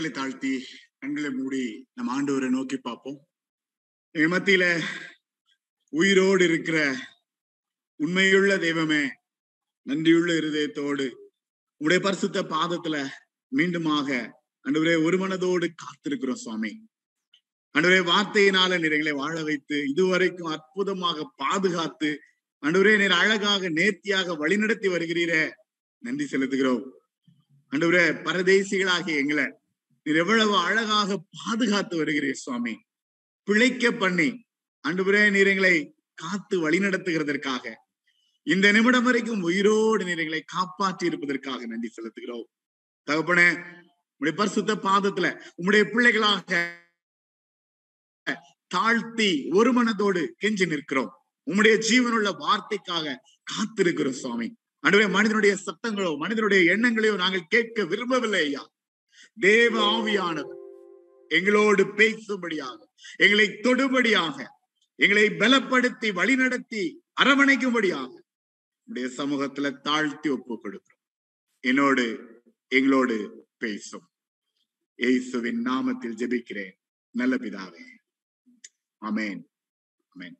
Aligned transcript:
தலைகளை 0.00 0.18
தாழ்த்தி 0.18 0.66
கண்களை 0.98 1.30
மூடி 1.30 1.86
நம்ம 1.94 2.10
ஆண்டவரை 2.12 2.48
நோக்கி 2.48 2.76
பார்ப்போம். 2.76 3.18
எங்க 4.10 4.28
மத்தியில 4.32 4.64
உயிரோடு 5.92 6.44
இருக்கிற 6.44 6.78
உண்மையுள்ள 8.00 8.58
தெய்வமே 8.58 9.02
நன்றியுள்ள 9.86 10.30
இருதயத்தோடு 10.40 11.06
உடைய 11.76 12.00
பரிசுத்த 12.02 12.42
பாதத்துல 12.42 12.96
மீண்டுமாக 13.56 14.08
அன்றுவரே 14.66 14.96
ஒரு 15.04 15.18
மனதோடு 15.18 15.68
காத்திருக்கிறோம் 15.82 16.42
சுவாமி. 16.44 16.72
அன்றுவரே 17.74 18.00
வார்த்தையினால 18.12 18.80
நிறைகளை 18.84 19.14
வாழ 19.14 19.42
வைத்து 19.42 19.84
இதுவரைக்கும் 19.88 20.52
அற்புதமாக 20.56 21.30
பாதுகாத்து 21.36 22.12
அன்றுவரே 22.62 22.96
நீர் 22.98 23.18
அழகாக 23.22 23.68
நேர்த்தியாக 23.68 24.38
வழிநடத்தி 24.40 24.88
வருகிறீரே. 24.96 25.44
நன்றி 26.02 26.24
செலுத்துகிறோம். 26.24 26.84
அன்றுவரே 27.72 28.04
பரதேசிகளாகிய 28.26 29.16
எங்களை 29.24 29.46
நீர் 30.06 30.16
எவ்வளவு 30.16 30.56
அழகாக 30.56 31.18
பாதுகாத்து 31.30 32.04
வருகிறீர் 32.04 32.42
சுவாமி. 32.44 32.74
பிழைக்க 33.48 33.90
பண்ணி 33.92 34.28
அன்றுவரே 34.84 35.30
நீர் 35.30 35.46
எங்களை 35.46 35.74
காத்து 36.14 36.56
வழிநடத்துகிறதற்காக 36.64 37.74
இந்த 38.42 38.72
நிமிடம் 38.72 39.02
வரைக்கும் 39.02 39.42
உயிரோடு 39.42 40.04
நீர் 40.04 40.18
எங்களை 40.18 40.42
காப்பாற்றி 40.46 41.06
இருப்பதற்காக 41.06 41.66
நன்றி 41.66 41.88
செலுத்துகிறோம். 41.88 42.48
தகப்பனே 43.06 43.48
உடைய 44.20 44.34
பரிசுத்த 44.36 44.74
பாதத்துல 44.74 45.26
உம்முடைய 45.58 45.82
பிள்ளைகளாக 45.92 46.78
தாழ்த்தி 48.66 49.30
ஒரு 49.50 49.70
மனதோடு 49.72 50.22
கெஞ்சி 50.42 50.66
நிற்கிறோம். 50.66 51.12
உம்முடைய 51.46 51.76
ஜீவனுள்ள 51.88 52.28
வார்த்தைக்காக 52.44 53.16
காத்திருக்கிறோம் 53.52 54.18
சுவாமி. 54.22 54.48
அன்றுவே 54.84 55.06
மனிதனுடைய 55.10 55.56
சத்தங்களோ 55.66 56.10
மனிதனுடைய 56.16 56.60
எண்ணங்களையோ 56.74 57.14
நாங்கள் 57.16 57.48
கேட்க 57.48 57.84
விரும்பவில்லை 57.84 58.42
ஐயா. 58.44 58.62
தேவ 59.40 59.74
ஆவியானவர் 59.90 60.58
எங்களோடு 61.30 61.82
பேசும்படியாக 61.98 62.80
எங்களை 63.16 63.46
தொடுபடியாக 63.60 64.38
எங்களை 64.98 65.24
பலப்படுத்தி 65.42 66.08
வழிநடத்தி 66.18 66.82
அரவணைக்கும்படியாக 67.20 68.12
உடைய 68.88 69.08
சமூகத்துல 69.16 69.68
தாழ்த்தி 69.80 70.28
ஒப்பு 70.28 70.54
கொடுக்கிறோம் 70.62 71.04
என்னோடு 71.64 72.04
எங்களோடு 72.68 73.16
பேசும். 73.58 74.06
இயேசுவின் 74.98 75.60
நாமத்தில் 75.66 76.18
ஜெபிக்கிறேன். 76.20 76.74
நல்ல 77.14 77.34
பிதாவே. 77.36 77.84
அமேன் 79.02 79.40
அமேன் 80.12 80.36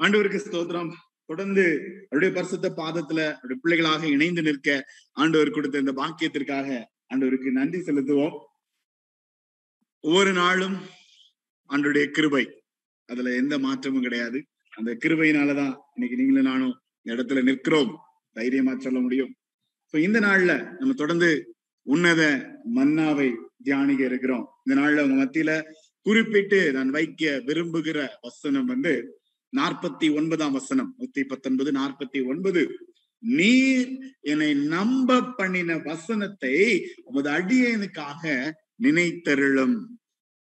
ஆண்டவருக்கு 0.00 0.40
ஸ்தோத்திரம். 0.46 0.92
தொடர்ந்து 1.30 1.64
அவருடைய 2.08 2.30
பரிசுத்த 2.34 2.68
பாதத்துல 2.76 3.20
அவருடைய 3.36 3.58
பிள்ளைகளாக 3.62 4.02
இணைந்து 4.06 4.42
நிற்க 4.42 4.68
ஆண்டவர் 5.12 5.50
கொடுத்த 5.50 5.84
இந்த 5.84 5.92
பாக்கியத்திற்காக 5.92 6.68
அன்றவருக்கு 7.08 7.50
நன்றி 7.50 7.78
செலுத்துவோம். 7.78 8.38
ஒவ்வொரு 10.00 10.32
நாளும் 10.32 10.76
அன்றைய 11.66 12.10
கிருபை. 12.10 12.62
அதுல 13.06 13.34
எந்த 13.34 13.58
மாற்றமும் 13.58 14.02
கிடையாது. 14.02 14.44
அந்த 14.76 14.96
கிருபையினாலதான் 15.04 15.76
இன்னைக்கு 15.94 16.16
நீங்களும் 16.16 16.42
நானும் 16.42 16.80
இந்த 17.02 17.22
இடத்துல 17.22 17.42
நிற்கிறோம். 17.42 17.98
தைரியமா 18.32 18.78
சொல்ல 18.78 19.00
முடியும். 19.00 19.34
இப்ப 19.86 20.00
இந்த 20.00 20.20
நாள்ல 20.20 20.76
நம்ம 20.78 20.94
தொடர்ந்து 20.94 21.54
உன்னத 21.82 22.50
மன்னாவை 22.74 23.34
தியானிக்க 23.62 24.04
இருக்கிறோம். 24.04 24.48
இந்த 24.64 24.80
நாள்ல 24.80 25.02
உங்க 25.02 25.24
மத்தியில 25.24 25.62
குறிப்பிட்டு 26.02 26.72
நான் 26.72 26.90
வைக்க 26.90 27.42
விரும்புகிற 27.46 28.08
வசனம் 28.20 28.64
வந்து 28.64 29.20
நாற்பத்தி 29.56 30.14
ஒன்பதாம் 30.14 30.52
வசனம். 30.52 30.94
நூத்தி 30.98 31.24
பத்தொன்பது 31.24 31.70
நாற்பத்தி 31.70 32.26
ஒன்பது. 32.26 32.93
நீர் 33.24 34.16
என்னை 34.20 34.54
நம்ப 34.54 35.22
பண்ணின 35.22 35.78
வசனத்தை 35.78 36.56
உமது 37.04 37.30
அடியனுக்காக 37.30 38.52
நினைத்தருளும். 38.82 39.76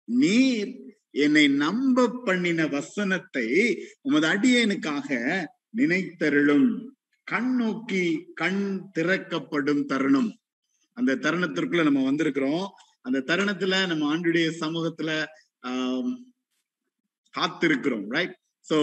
நீர் 0.03 0.71
என்னை 1.11 1.47
நம்ப 1.47 2.21
பண்ணின 2.25 2.67
வசனத்தை 2.67 3.47
உமது 4.01 4.27
அடியனுக்காக 4.27 5.09
நினைத்தருளும். 5.77 6.69
கண் 7.23 7.55
நோக்கி 7.55 8.31
கண் 8.33 8.81
திறக்கப்படும் 8.91 9.85
தருணம். 9.85 10.31
அந்த 10.93 11.15
தருணத்திற்குள்ள 11.15 11.83
நம்ம 11.83 12.11
வந்திருக்கிறோம். 12.11 12.67
அந்த 13.01 13.19
தருணத்துல 13.19 13.87
நம்ம 13.87 14.17
ஆண்டுடைய 14.17 14.49
சமூகத்துல 14.59 15.25
ஆஹ் 15.67 16.13
காத்திருக்கிறோம் 17.33 18.07
ரைட் 18.07 18.35
சோ 18.69 18.77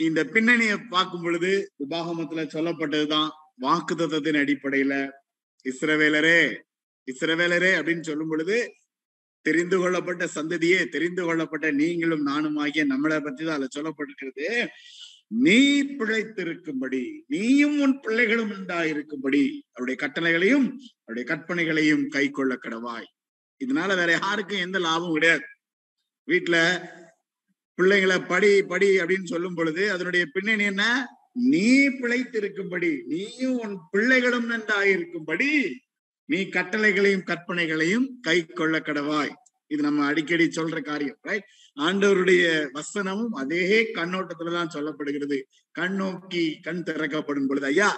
இந்த 0.00 0.24
பின்னணியை 0.24 0.76
பார்க்கும் 0.88 1.22
பொழுது 1.22 1.50
உபாகமத்துல 1.88 2.44
சொல்லப்பட்டதுதான் 2.54 3.28
வாக்கு 3.56 3.94
தத்துவத்தின் 3.94 4.40
அடிப்படையில 4.42 4.94
இஸ்ரவேலரே 5.64 6.40
இஸ்ரவேலரே 7.08 7.70
அப்படின்னு 7.78 8.00
சொல்லும் 8.00 8.28
பொழுது 8.28 8.56
தெரிந்து 9.46 9.76
கொள்ளப்பட்ட 9.78 10.24
சந்ததியே 10.34 10.88
தெரிந்து 10.88 11.22
கொள்ளப்பட்ட 11.24 11.70
நீங்களும் 11.70 12.22
நானும் 12.22 12.56
ஆகிய 12.56 12.84
நம்மளை 12.86 13.18
பற்றி 13.20 13.44
தான் 13.44 13.56
அதுல 13.56 13.70
சொல்லப்பட்டிருக்கிறது. 13.76 14.66
நீ 15.44 15.82
பிழைத்திருக்கும்படி 15.82 17.02
நீயும் 17.26 17.80
உன் 17.80 18.00
பிள்ளைகளும் 18.00 18.50
உண்டாயிருக்கும்படி 18.50 19.42
அவருடைய 19.72 19.96
கட்டளைகளையும் 20.02 20.66
அவருடைய 21.04 21.24
கற்பனைகளையும் 21.30 22.04
கை 22.08 22.30
கொள்ள 22.30 22.58
கடவாய். 22.62 23.08
இதனால 23.60 23.96
வேற 23.96 24.18
யாருக்கும் 24.20 24.58
எந்த 24.58 24.78
லாபம் 24.78 25.12
கிடையாது. 25.12 25.46
வீட்டுல 26.28 26.56
பிள்ளைங்களை 27.76 28.18
படி 28.28 28.62
படி 28.62 28.88
அப்படின்னு 28.98 29.32
சொல்லும் 29.32 29.54
பொழுது 29.54 29.84
அதனுடைய 29.92 30.24
பின்னணி 30.32 30.64
என்ன? 30.64 30.84
நீ 31.32 31.88
பிழைத்திருக்கும்படி 31.88 32.90
நீயும் 33.06 33.56
உன் 33.58 33.76
பிள்ளைகளும் 33.90 34.50
நன்றாயிருக்கும்படி 34.50 35.48
நீ 36.24 36.38
கட்டளைகளையும் 36.42 37.24
கற்பனைகளையும் 37.30 38.06
கை 38.20 38.44
கொள்ள 38.44 38.78
கடவாய். 38.78 39.32
இது 39.66 39.82
நம்ம 39.82 40.04
அடிக்கடி 40.04 40.44
சொல்ற 40.56 40.82
காரியம் 40.82 41.18
ரைட் 41.22 41.46
ஆண்டவருடைய 41.80 42.44
வசனமும் 42.72 43.34
அதே 43.42 43.92
கண்ணோட்டத்துலதான் 43.94 44.72
சொல்லப்படுகிறது. 44.74 45.38
கண் 45.70 45.94
நோக்கி 45.94 46.44
கண் 46.62 46.82
திறக்கப்படும் 46.82 47.46
பொழுது 47.46 47.66
ஐயா 47.66 47.90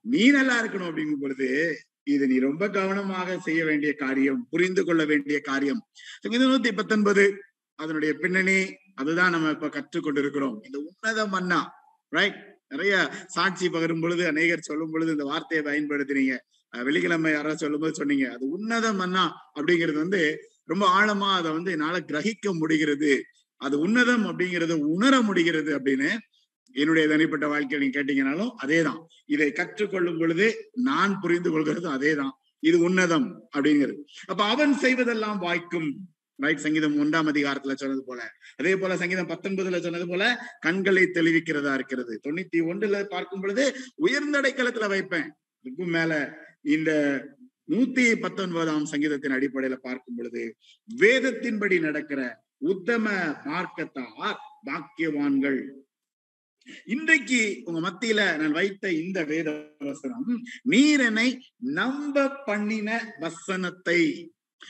நீ 0.00 0.30
நல்லா 0.30 0.56
இருக்கணும் 0.62 0.88
அப்படிங்கும் 0.90 1.22
பொழுது 1.24 1.48
இது 2.02 2.26
நீ 2.26 2.38
ரொம்ப 2.38 2.68
கவனமாக 2.68 3.38
செய்ய 3.38 3.64
வேண்டிய 3.64 3.92
காரியம் 3.92 4.46
புரிந்து 4.50 4.84
கொள்ள 4.84 5.04
வேண்டிய 5.04 5.40
காரியம். 5.40 5.80
இது 6.30 6.44
நூத்தி 6.48 6.72
பத்தொன்பது 6.76 7.24
அதனுடைய 7.78 8.14
பின்னணி 8.14 8.58
அதுதான் 8.94 9.30
நம்ம 9.30 9.50
இப்ப 9.50 9.66
கற்றுக்கொண்டிருக்கிறோம். 9.66 10.56
இந்த 10.62 10.78
உன்னத 10.78 11.26
மன்னா 11.26 11.60
ரைட் 12.08 12.38
நிறைய 12.68 13.10
சாட்சி 13.26 13.68
பகரும் 13.68 14.00
பொழுது 14.00 14.26
அநேகர் 14.26 14.60
சொல்லும் 14.60 14.90
பொழுது 14.90 15.10
இந்த 15.10 15.24
வார்த்தையை 15.24 15.64
பயன்படுத்தினீங்க. 15.66 16.36
வெள்ளிக்கிழமை 16.82 17.32
யாராவது 17.32 17.58
சொல்லும்போது 17.58 17.94
சொன்னீங்க. 17.94 18.32
அது 18.32 18.48
உன்னத 18.48 18.92
மன்னா 18.92 19.24
அப்படிங்கிறது 19.54 19.92
வந்து 19.92 20.38
ரொம்ப 20.64 20.84
ஆழமா 21.00 21.28
அதை 21.32 21.52
வந்து 21.52 21.70
என்னால 21.70 21.96
கிரகிக்க 22.00 22.52
முடிகிறது. 22.52 23.22
அது 23.56 23.78
உன்னதம் 23.78 24.24
அப்படிங்கறத 24.26 24.72
உணர 24.72 25.20
முடிகிறது 25.20 25.78
அப்படின்னு 25.78 26.10
என்னுடைய 26.72 27.08
தனிப்பட்ட 27.08 27.46
வாழ்க்கையை 27.48 27.78
நீங்க 27.78 27.96
கேட்டீங்கனாலும் 27.96 28.52
அதேதான். 28.62 29.00
இதை 29.26 29.52
கற்றுக்கொள்ளும் 29.52 30.18
பொழுது 30.18 30.70
நான் 30.72 31.20
புரிந்து 31.20 31.50
கொள்கிறதும் 31.50 31.94
அதேதான். 31.98 32.32
இது 32.58 32.78
உன்னதம் 32.78 33.28
அப்படிங்கிறது. 33.56 33.96
அப்ப 34.26 34.44
அவன் 34.44 34.74
செய்வதெல்லாம் 34.80 35.38
வாய்க்கும். 35.38 35.90
ரைட் 36.38 36.58
சங்கீதம் 36.58 36.96
ஒன்றாம் 37.02 37.30
அதிகாரத்துல 37.32 37.74
சொன்னது 37.74 38.04
போல. 38.04 38.20
அதே 38.56 38.76
போல 38.76 38.96
சங்கீதம் 38.96 39.28
பத்தொன்பதுல 39.28 39.80
சொன்னது 39.80 40.08
போல 40.08 40.24
கண்களை 40.60 41.02
தெளிவிக்கிறதா 41.02 41.74
இருக்கிறது. 41.74 42.20
தொண்ணூத்தி 42.28 42.60
ஒன்றுல 42.70 43.04
பார்க்கும் 43.04 43.40
பொழுது 43.40 43.64
உயர்ந்த 43.94 44.40
அடைக்கலத்துல 44.40 44.88
வைப்பேன். 44.88 45.28
இதுக்கும் 45.64 45.94
மேல 45.98 46.12
இந்த 46.62 46.90
நூத்தி 47.70 48.06
பத்தொன்பதாம் 48.20 48.84
சங்கீதத்தின் 48.84 49.36
அடிப்படையில 49.36 49.76
பார்க்கும் 49.76 50.16
பொழுது 50.16 50.42
வேதத்தின்படி 50.88 51.80
நடக்கிற 51.80 52.42
உத்தம 52.58 53.06
மார்க்கத்தார் 53.46 54.38
பாக்கியவான்கள். 54.66 55.58
இன்றைக்கு 56.84 57.62
உங்க 57.64 57.80
மத்தியில 57.86 58.20
நான் 58.38 58.52
வைத்த 58.52 58.92
இந்த 58.92 59.24
வேத 59.24 59.48
வசனம் 59.78 60.42
நீரனை 60.70 61.26
நம்ப 61.56 62.28
பண்ணின 62.44 63.16
வசனத்தை 63.20 64.00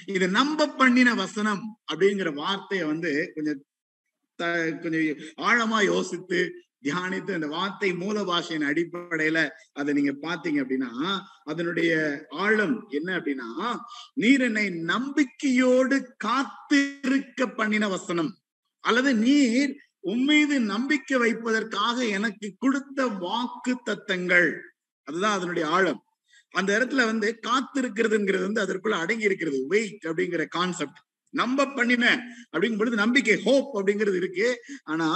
இது 0.06 0.29
நம்ப 0.29 0.69
பண்ணின 0.69 1.14
வசனம் 1.14 1.62
அப்படிங்கிற 1.93 2.35
வார்த்தையை 2.35 2.87
வந்து 2.87 3.32
கொஞ்சம் 3.35 3.62
கொஞ்சம் 4.82 5.02
ஆழமா 5.49 5.85
யோசித்து 5.85 6.38
தியானித்து 6.82 7.32
அந்த 7.35 7.46
வார்த்தை 7.46 7.94
மூல 7.94 8.23
பாஷையின் 8.23 8.67
அடிப்படையில 8.70 9.38
அதை 9.73 9.91
நீங்க 9.94 10.12
பாத்தீங்க 10.26 10.58
அப்படின்னா 10.62 10.91
அதனுடைய 11.44 11.93
ஆழம் 12.29 12.87
என்ன 12.88 13.19
அப்படின்னா 13.19 13.49
நீர் 14.14 14.41
என்னை 14.41 14.70
நம்பிக்கையோடு 14.70 15.96
காத்திருக்க 16.17 17.46
பண்ணின 17.46 17.88
வசனம். 17.88 18.31
அல்லது 18.85 19.14
நீர் 19.14 19.73
உம்மீது 20.02 20.58
நம்பிக்கை 20.58 21.19
வைப்பதற்காக 21.19 21.96
எனக்கு 22.06 22.55
கொடுத்த 22.58 23.06
வாக்கு 23.06 23.75
தத்தங்கள். 23.85 24.49
அதுதான் 25.08 25.37
அதனுடைய 25.37 25.69
ஆழம். 25.69 26.00
அந்த 26.59 26.71
இடத்துல 26.79 27.05
வந்து 27.11 27.29
காத்திருக்கிறதுங்கிறது 27.49 28.47
வந்து 28.49 28.65
அதற்குள்ள 28.65 28.97
அடங்கி 29.05 29.29
இருக்கிறது 29.31 29.59
வெயிட் 29.73 30.06
அப்படிங்கிற 30.11 30.45
கான்செப்ட் 30.59 31.01
நம்ப 31.35 31.67
பண்ணின 31.77 32.05
அப்படிங்கும் 32.53 32.81
பொழுது 32.81 32.97
நம்பிக்கை 33.03 33.35
ஹோப் 33.47 33.71
அப்படிங்கிறது 33.79 34.19
இருக்கு. 34.21 34.49
ஆனா 34.93 35.09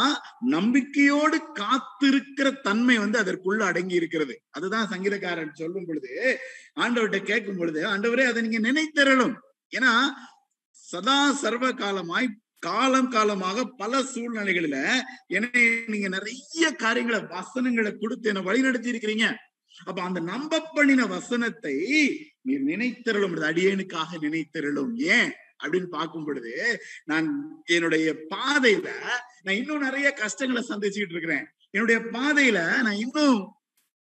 நம்பிக்கையோடு 0.55 1.39
காத்திருக்கிற 1.61 2.49
தன்மை 2.67 2.97
வந்து 3.03 3.19
அதற்குள்ள 3.23 3.63
அடங்கி 3.71 3.95
இருக்கிறது 4.01 4.35
அதுதான் 4.57 4.91
சங்கீதக்காரன் 4.93 5.55
சொல்லும் 5.61 5.87
பொழுது 5.91 6.11
ஆண்டவர்கிட்ட 6.83 7.21
கேட்கும் 7.31 7.61
பொழுது 7.61 7.81
ஆண்டவரே 7.93 8.27
அதை 8.31 8.43
நீங்க 8.47 8.61
நினைத்தரலும். 8.69 9.37
ஏன்னா 9.73 9.93
சதா 10.89 11.19
சர்வ 11.43 11.67
காலமாய் 11.83 12.29
காலம் 12.67 13.11
காலமாக 13.15 13.65
பல 13.81 13.99
சூழ்நிலைகளில 14.13 14.77
என்னை 15.37 15.63
நீங்க 15.93 16.09
நிறைய 16.15 16.65
காரியங்களை 16.85 17.21
வசனங்களை 17.35 17.93
கொடுத்து 17.95 18.31
என்ன 18.33 18.43
வழிநடத்தி 18.49 18.93
இருக்கிறீங்க 18.93 19.27
அப்ப 19.85 20.03
அந்த 20.03 20.21
நம்ப 20.21 20.71
பண்ணின 20.75 21.07
வசனத்தை 21.07 21.75
நீர் 22.41 22.65
நினைத்திரலும் 22.65 23.37
அடியேனுக்காக 23.41 24.19
நினைத்திரலும் 24.21 24.95
ஏன்? 24.95 25.33
அப்படின்னு 25.65 25.87
பார்க்கும் 25.87 26.25
பொழுது 26.25 26.81
நான் 27.05 27.61
என்னுடைய 27.65 28.15
பாதையில 28.31 28.89
நான் 29.43 29.55
இன்னும் 29.55 29.81
நிறைய 29.81 30.13
கஷ்டங்களை 30.13 30.65
சந்திச்சுக்கிட்டு 30.69 31.11
இருக்கிறேன். 31.11 31.47
என்னுடைய 31.71 32.01
பாதையில 32.01 32.83
நான் 32.83 32.97
இன்னும் 32.97 33.53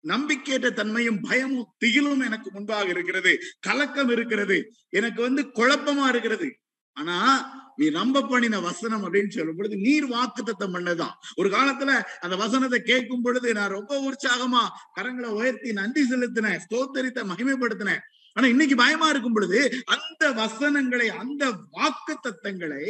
நம்பிக்கையற்ற 0.08 0.74
தன்மையும் 0.74 1.22
பயமும் 1.22 1.74
திகிலும் 1.86 2.26
எனக்கு 2.26 2.52
முன்பாக 2.52 2.90
இருக்கிறது. 2.90 3.40
கலக்கம் 3.60 4.10
இருக்கிறது. 4.10 4.72
எனக்கு 4.90 5.22
வந்து 5.22 5.42
குழப்பமா 5.42 6.08
இருக்கிறது. 6.08 6.56
ஆனா 6.98 7.18
நீ 7.78 7.90
நம்ப 7.90 8.24
பண்ணின 8.24 8.60
வசனம் 8.60 9.04
அப்படின்னு 9.06 9.28
சொல்லும் 9.28 9.56
பொழுது 9.56 9.76
நீர் 9.78 10.06
வாக்கு 10.06 10.42
தத்தம் 10.44 10.74
பண்ணதான் 10.74 11.14
ஒரு 11.36 11.50
காலத்துல 11.50 11.92
அந்த 12.20 12.36
வசனத்தை 12.36 12.80
கேட்கும் 12.82 13.22
பொழுது 13.22 13.54
நான் 13.54 13.70
ரொம்ப 13.70 14.00
உற்சாகமா 14.02 14.64
கரங்களை 14.98 15.30
உயர்த்தி 15.32 15.72
நன்றி 15.72 16.04
செலுத்தினேன் 16.04 16.64
ஸ்தோத்தரித்த 16.66 17.24
மகிமைப்படுத்தினேன். 17.24 18.04
ஆனா 18.36 18.48
இன்னைக்கு 18.48 18.76
பயமா 18.76 19.10
இருக்கும் 19.10 19.34
பொழுது 19.34 19.60
அந்த 19.88 20.32
வசனங்களை 20.32 21.08
அந்த 21.18 21.44
வாக்கு 21.72 22.14
தத்தங்களை 22.20 22.84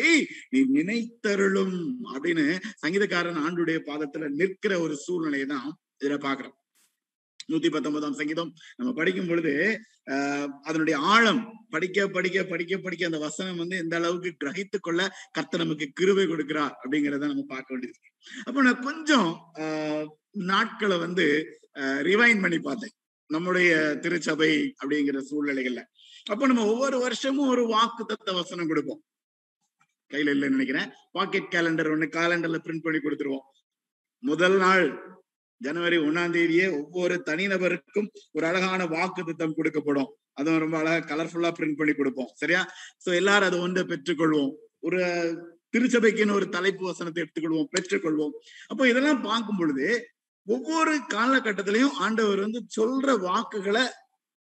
நீ 0.50 0.60
நினைத்தருளும் 0.76 1.78
அப்படின்னு 2.14 2.46
சங்கீதக்காரன் 2.84 3.42
ஆண்டுடைய 3.46 3.80
பாதத்துல 3.88 4.30
நிற்கிற 4.36 4.80
ஒரு 4.80 4.96
சூழ்நிலையை 5.06 5.48
தான் 5.48 5.70
இதுல 6.00 6.18
பாக்குறோம் 6.22 6.58
நூத்தி 7.52 7.72
பத்தொன்பதாம் 7.72 8.14
சங்கீதம். 8.14 8.52
நம்ம 8.76 8.94
படிக்கும் 8.94 9.28
பொழுது 9.28 9.80
ஆஹ் 10.06 10.48
அதனுடைய 10.62 11.00
ஆழம் 11.00 11.42
படிக்க 11.70 12.08
படிக்க 12.08 12.44
படிக்க 12.44 12.78
படிக்க 12.78 13.06
அந்த 13.06 13.20
வசனம் 13.20 13.58
வந்து 13.58 13.78
எந்த 13.78 13.96
அளவுக்கு 13.96 14.32
கிரகித்து 14.44 14.78
கொள்ள 14.80 15.02
கர்த்த 15.40 15.58
நமக்கு 15.58 15.86
கிருவை 16.00 16.26
கொடுக்கிறார் 16.26 16.74
அப்படிங்கிறத 16.84 17.26
நம்ம 17.32 17.46
பார்க்க 17.48 17.76
வேண்டியது 17.76 18.00
அப்ப 18.44 18.62
நான் 18.62 18.82
கொஞ்சம் 18.82 19.30
ஆஹ் 19.60 20.08
நாட்களை 20.32 20.98
வந்து 20.98 21.26
ரிவைன் 21.80 22.42
பண்ணி 22.42 22.60
பார்த்தேன். 22.60 22.96
நம்முடைய 23.28 23.98
திருச்சபை 24.02 24.74
அப்படிங்கிற 24.84 25.20
சூழ்நிலைகள்ல. 25.30 25.82
அப்ப 26.30 26.48
நம்ம 26.48 26.66
ஒவ்வொரு 26.66 27.00
வருஷமும் 27.00 27.48
ஒரு 27.48 27.68
வாக்கு 27.68 28.06
தத்த 28.06 28.34
வசனம் 28.34 28.68
கொடுப்போம். 28.68 29.02
கையில 30.12 30.32
இல்லைன்னு 30.34 30.56
நினைக்கிறேன். 30.58 30.90
பாக்கெட் 31.12 31.52
கேலண்டர் 31.52 31.92
ஒண்ணு 31.94 32.08
காலண்டர்ல 32.18 32.60
பிரிண்ட் 32.66 32.84
பண்ணி 32.84 33.00
கொடுத்துருவோம். 33.00 33.48
முதல் 34.24 34.58
நாள் 34.58 34.88
ஜனவரி 35.66 35.98
ஒன்னாம் 36.08 36.34
தேதியே 36.36 36.66
ஒவ்வொரு 36.80 37.16
தனிநபருக்கும் 37.30 38.10
ஒரு 38.36 38.46
அழகான 38.50 38.82
வாக்கு 38.96 39.22
திட்டம் 39.30 39.58
கொடுக்கப்படும். 39.58 40.10
அதுவும் 40.40 40.62
ரொம்ப 40.64 40.76
அழகா 40.82 41.00
கலர்ஃபுல்லா 41.12 41.52
பிரிண்ட் 41.58 41.80
பண்ணி 41.80 41.94
கொடுப்போம். 41.94 42.32
சரியா? 42.42 42.62
சோ 43.06 43.10
எல்லாரும் 43.22 43.50
அதை 43.50 43.60
ஒன்று 43.66 43.82
பெற்றுக்கொள்வோம். 43.92 44.52
ஒரு 44.88 45.02
திருச்சபைக்குன்னு 45.74 46.38
ஒரு 46.40 46.48
தலைப்பு 46.56 46.84
வசனத்தை 46.90 47.20
எடுத்துக்கொள்வோம் 47.24 47.70
பெற்றுக்கொள்வோம். 47.76 48.34
அப்போ 48.72 48.84
இதெல்லாம் 48.92 49.22
பார்க்கும் 49.28 49.60
பொழுது 49.62 49.88
ஒவ்வொரு 50.48 50.94
காலகட்டத்திலையும் 51.16 51.98
ஆண்டவர் 52.04 52.40
வந்து 52.46 52.60
சொல்ற 52.78 53.10
வாக்குகளை 53.28 53.84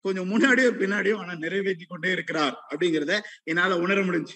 கொஞ்சம் 0.04 0.28
முன்னாடியோ 0.32 0.70
பின்னாடியோ 0.80 1.14
ஆனா 1.22 1.32
நிறைவேற்றி 1.44 1.84
கொண்டே 1.84 2.10
இருக்கிறார் 2.16 2.54
அப்படிங்கிறத 2.70 3.14
என்னால 3.50 3.78
உணர 3.84 3.98
முடிஞ்சு. 4.08 4.34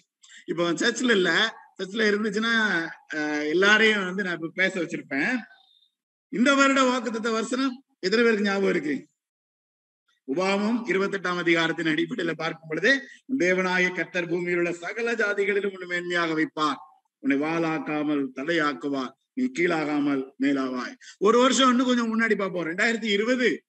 இப்போ 0.50 0.64
சர்ச்சில் 0.82 1.14
இல்ல 1.18 1.30
சர்ச்சில் 1.78 2.08
இருந்துச்சுன்னா 2.10 2.54
எல்லாரையும் 3.54 4.06
வந்து 4.08 4.24
நான் 4.26 4.38
இப்ப 4.38 4.50
பேச 4.62 4.72
வச்சிருப்பேன். 4.82 5.34
இந்த 6.32 6.54
வருட 6.54 6.80
வாக்குத்த 6.82 7.30
வருஷனம் 7.36 7.76
எத்தனை 7.98 8.24
பேருக்கு 8.24 8.44
ஞாபகம் 8.44 8.68
இருக்கு? 8.68 8.94
உபாமம் 10.34 10.88
இருபத்தி 10.88 11.16
எட்டாம் 11.18 11.40
அதிகாரத்தின் 11.44 11.86
அடிப்படையில 11.86 12.32
பார்க்கும் 12.32 12.68
பொழுது 12.68 12.90
தேவனாய 13.38 13.86
கத்தர் 13.94 14.28
பூமியில் 14.28 14.56
உள்ள 14.56 14.72
சகல 14.72 15.14
ஜாதிகளிலும் 15.14 15.72
உன்னை 15.76 15.88
மேன்மையாக 15.88 16.34
வைப்பார். 16.40 16.78
உன்னை 17.18 17.48
வாளாக்காமல் 17.48 18.22
தலையாக்குவார். 18.36 19.10
நீ 19.32 19.50
கீழாகாமல் 19.58 20.22
மேலாவாய். 20.40 20.94
ஒரு 21.18 21.38
வருஷம் 21.38 21.70
இன்னும் 21.70 21.86
கொஞ்சம் 21.86 22.12
முன்னாடி 22.12 22.36
பார்ப்போம். 22.36 22.66
ரெண்டாயிரத்தி 22.66 23.10
இருபது. 23.16 23.62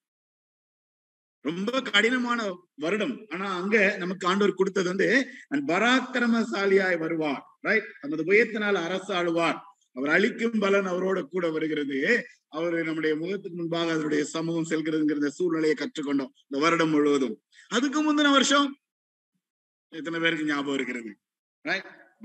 ரொம்ப 1.46 1.82
கடினமான 1.82 2.40
வருடம். 2.76 3.26
ஆனா 3.30 3.48
அங்க 3.62 3.96
நமக்கு 3.98 4.28
ஆண்டவர் 4.28 4.54
கொடுத்தது 4.54 4.88
வந்து 4.88 5.10
பராக்கிரமசாலியாய் 5.68 6.98
வருவார். 6.98 7.44
ரைட் 7.62 7.90
நமது 8.02 8.24
புயத்தினால் 8.24 8.80
அரசாளுவார். 8.88 9.60
அவர் 9.94 10.10
அழிக்கும் 10.10 10.60
பலன் 10.60 10.88
அவரோட 10.88 11.22
கூட 11.22 11.52
வருகிறது. 11.52 12.28
அவர்கள் 12.58 12.88
நம்முடைய 12.88 13.14
முகத்துக்கு 13.16 13.58
முன்பாக 13.58 13.92
அவருடைய 13.96 14.24
சமூகம் 14.36 14.70
செல்கிறதுங்கிற 14.70 15.30
சூழ்நிலையை 15.38 15.76
கற்றுக்கொண்டோம் 15.78 16.32
இந்த 16.48 16.58
வருடம் 16.64 16.94
முழுவதும். 16.96 17.36
அதுக்கு 17.76 18.00
முந்தின 18.06 18.32
வருஷம் 18.38 18.68
எத்தனை 19.94 20.20
பேருக்கு 20.20 20.50
ஞாபகம் 20.50 20.74
இருக்கிறது? 20.74 21.12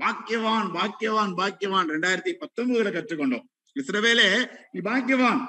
பாக்கியவான் 0.03 0.67
பாக்கியவான் 0.77 1.31
பாக்கியவான். 1.39 1.89
ரெண்டாயிரத்தி 1.93 2.33
பத்தொன்பதுல 2.41 2.91
கற்றுக்கொண்டோம். 2.97 3.45
இஸ்ரவேலே 3.79 4.29
நீ 4.71 4.79
பாக்கியவான். 4.89 5.41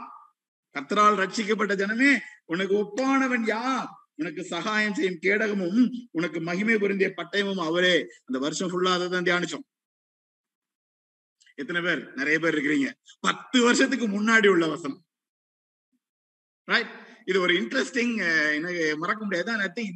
கத்தரால் 0.75 1.19
ரட்சிக்கப்பட்ட 1.23 1.75
ஜனமே 1.83 2.11
உனக்கு 2.53 2.75
ஒப்பானவன் 2.83 3.45
யார்? 3.55 3.89
உனக்கு 4.21 4.43
சகாயம் 4.53 4.95
செய்யும் 4.99 5.21
கேடகமும் 5.25 5.81
உனக்கு 6.19 6.39
மகிமை 6.49 6.77
பொருந்திய 6.79 7.09
பட்டயமும் 7.17 7.65
அவரே. 7.71 7.97
அந்த 8.29 8.39
வருஷம் 8.45 8.71
ஃபுல்லா 8.71 8.93
அதை 8.97 9.09
தான் 9.09 9.29
தியானிச்சோம். 9.29 9.67
எத்தனை 11.61 11.81
பேர்? 11.87 12.01
நிறைய 12.15 12.37
பேர் 12.39 12.57
இருக்கிறீங்க. 12.57 12.89
பத்து 13.27 13.59
வருஷத்துக்கு 13.63 14.07
முன்னாடி 14.09 14.49
உள்ள 14.55 14.67
வசனம். 14.67 15.01
ரைட் 16.65 16.93
இது 17.25 17.39
ஒரு 17.45 17.53
இன்ட்ரெஸ்டிங் 17.55 18.15
எனக்கு 18.59 18.97
மறக்க 18.97 19.25
முடியாது? 19.25 19.53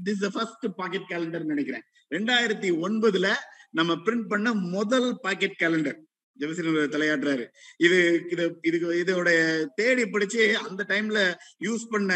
திஸ் 0.08 0.24
ஃபர்ஸ்ட் 0.36 0.66
பாக்கெட் 0.76 1.10
கேலண்டர் 1.10 1.50
நினைக்கிறேன். 1.52 1.84
ரெண்டாயிரத்தி 2.14 2.70
ஒன்பதுல 2.86 3.28
நம்ம 3.70 3.92
பிரிண்ட் 4.06 4.26
பண்ண 4.28 4.48
முதல் 4.54 5.08
பாக்கெட் 5.20 5.60
கேலண்டர் 5.62 5.98
ஜெபசின் 6.40 6.94
தலையாடுறாரு 6.94 7.44
இது 7.76 7.98
இது 8.30 8.44
இதுக்கு 8.62 8.88
இதோடைய 9.02 9.40
தேடி 9.74 10.02
பிடிச்சு 10.02 10.42
அந்த 10.66 10.84
டைம்ல 10.88 11.20
யூஸ் 11.64 11.84
பண்ண 11.90 12.12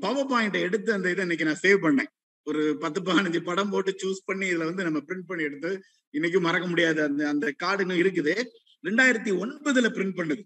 பவர் 0.00 0.30
பாயிண்ட் 0.32 0.58
எடுத்து 0.66 0.90
அந்த 0.92 1.10
இதை 1.14 1.22
இன்னைக்கு 1.26 1.48
நான் 1.48 1.62
சேவ் 1.62 1.84
பண்ணேன். 1.86 2.10
ஒரு 2.48 2.62
பத்து 2.80 2.98
பதினஞ்சு 3.00 3.40
படம் 3.48 3.70
போட்டு 3.70 3.92
சூஸ் 4.02 4.26
பண்ணி 4.28 4.46
இதுல 4.50 4.68
வந்து 4.70 4.86
நம்ம 4.86 5.00
பிரிண்ட் 5.08 5.28
பண்ணி 5.30 5.44
எடுத்து 5.48 5.70
இன்னைக்கு 6.10 6.40
மறக்க 6.40 6.66
முடியாது 6.66 7.02
அந்த 7.02 7.28
அந்த 7.28 7.46
கார்டு 7.62 7.82
இன்னும் 7.84 8.02
இருக்குது. 8.04 8.34
ரெண்டாயிரத்தி 8.88 9.32
ஒன்பதுல 9.42 9.88
பிரிண்ட் 9.96 10.18
பண்ணுது. 10.20 10.42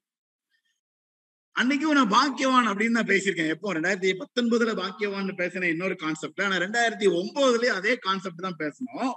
அன்னைக்கும் 1.57 1.99
நான் 1.99 2.15
பாக்கியவான் 2.15 2.69
அப்படின்னு 2.71 2.99
தான் 2.99 3.11
பேசியிருக்கேன். 3.11 3.53
எப்போ? 3.55 3.69
ரெண்டாயிரத்தி 3.75 4.11
பத்தொன்பதுல 4.23 4.73
பாக்கியவான் 4.81 5.29
பேசின 5.43 5.69
இன்னொரு 5.75 5.97
கான்செப்ட் 5.97 6.43
ஆனா 6.43 6.57
ரெண்டாயிரத்தி 6.65 7.09
ஒன்பதுலயே 7.21 7.73
அதே 7.81 7.95
கான்செப்ட் 8.07 8.47
தான் 8.47 8.61
பேசணும் 8.65 9.13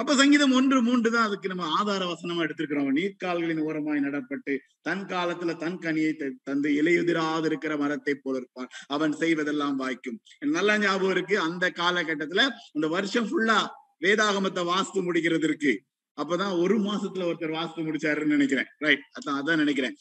அப்ப 0.00 0.14
சங்கீதம் 0.14 0.54
ஒன்று 0.58 0.78
மூன்று 0.86 1.08
தான் 1.12 1.26
அதுக்கு 1.26 1.50
நம்ம 1.50 1.66
ஆதார 1.76 2.02
வசனமா 2.08 2.42
எடுத்திருக்கிறோம். 2.46 2.88
நீர்க்கால்களின் 2.96 3.62
ஓரமாய் 3.68 4.02
நடப்பட்டு 4.06 4.54
தன் 4.86 5.04
காலத்துல 5.12 5.54
தன் 5.62 5.78
கனியை 5.84 6.10
தந்து 6.48 6.70
இலையுதிராது 6.80 7.46
இருக்கிற 7.50 7.76
மரத்தை 7.82 8.14
போல 8.14 8.36
இருப்பான் 8.36 8.68
அவன் 8.94 9.14
செய்வதெல்லாம் 9.22 9.78
வாய்க்கும். 9.82 10.18
நல்ல 10.56 10.78
ஞாபகம் 10.78 11.14
இருக்கு. 11.16 11.36
அந்த 11.48 11.72
காலகட்டத்துல 11.80 12.44
அந்த 12.76 12.88
வருஷம் 12.96 13.28
ஃபுல்லா 13.30 13.58
வேதாகமத்தை 14.02 14.62
வாஸ்து 14.72 14.98
முடிக்கிறது 15.06 15.46
இருக்கு 15.50 15.74
அப்பதான் 16.18 16.54
ஒரு 16.62 16.76
மாசத்துல 16.88 17.26
ஒருத்தர் 17.28 17.56
வாஸ்து 17.60 17.80
முடிச்சாருன்னு 17.86 18.36
நினைக்கிறேன். 18.36 18.68
ரைட் 18.84 19.02
அதான் 19.16 19.38
அதான் 19.40 19.60
நினைக்கிறேன். 19.62 19.94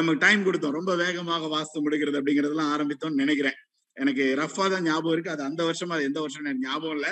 நமக்கு 0.00 0.22
டைம் 0.26 0.42
கொடுத்தோம். 0.46 0.76
ரொம்ப 0.78 0.92
வேகமாக 0.96 1.48
வாஸ்து 1.54 1.78
முடிக்கிறது 1.86 2.18
அப்படிங்கறதெல்லாம் 2.20 2.72
ஆரம்பித்தோம்னு 2.74 3.22
நினைக்கிறேன். 3.24 3.56
எனக்கு 3.96 4.24
ரஃபா 4.40 4.64
தான் 4.74 4.86
ஞாபகம் 4.88 5.14
இருக்கு. 5.14 5.34
அது 5.34 5.42
அந்த 5.48 5.62
வருஷமா 5.68 5.96
எந்த 6.08 6.18
வருஷம் 6.24 6.44
எனக்கு 6.44 6.66
ஞாபகம் 6.68 6.96
இல்ல. 6.98 7.08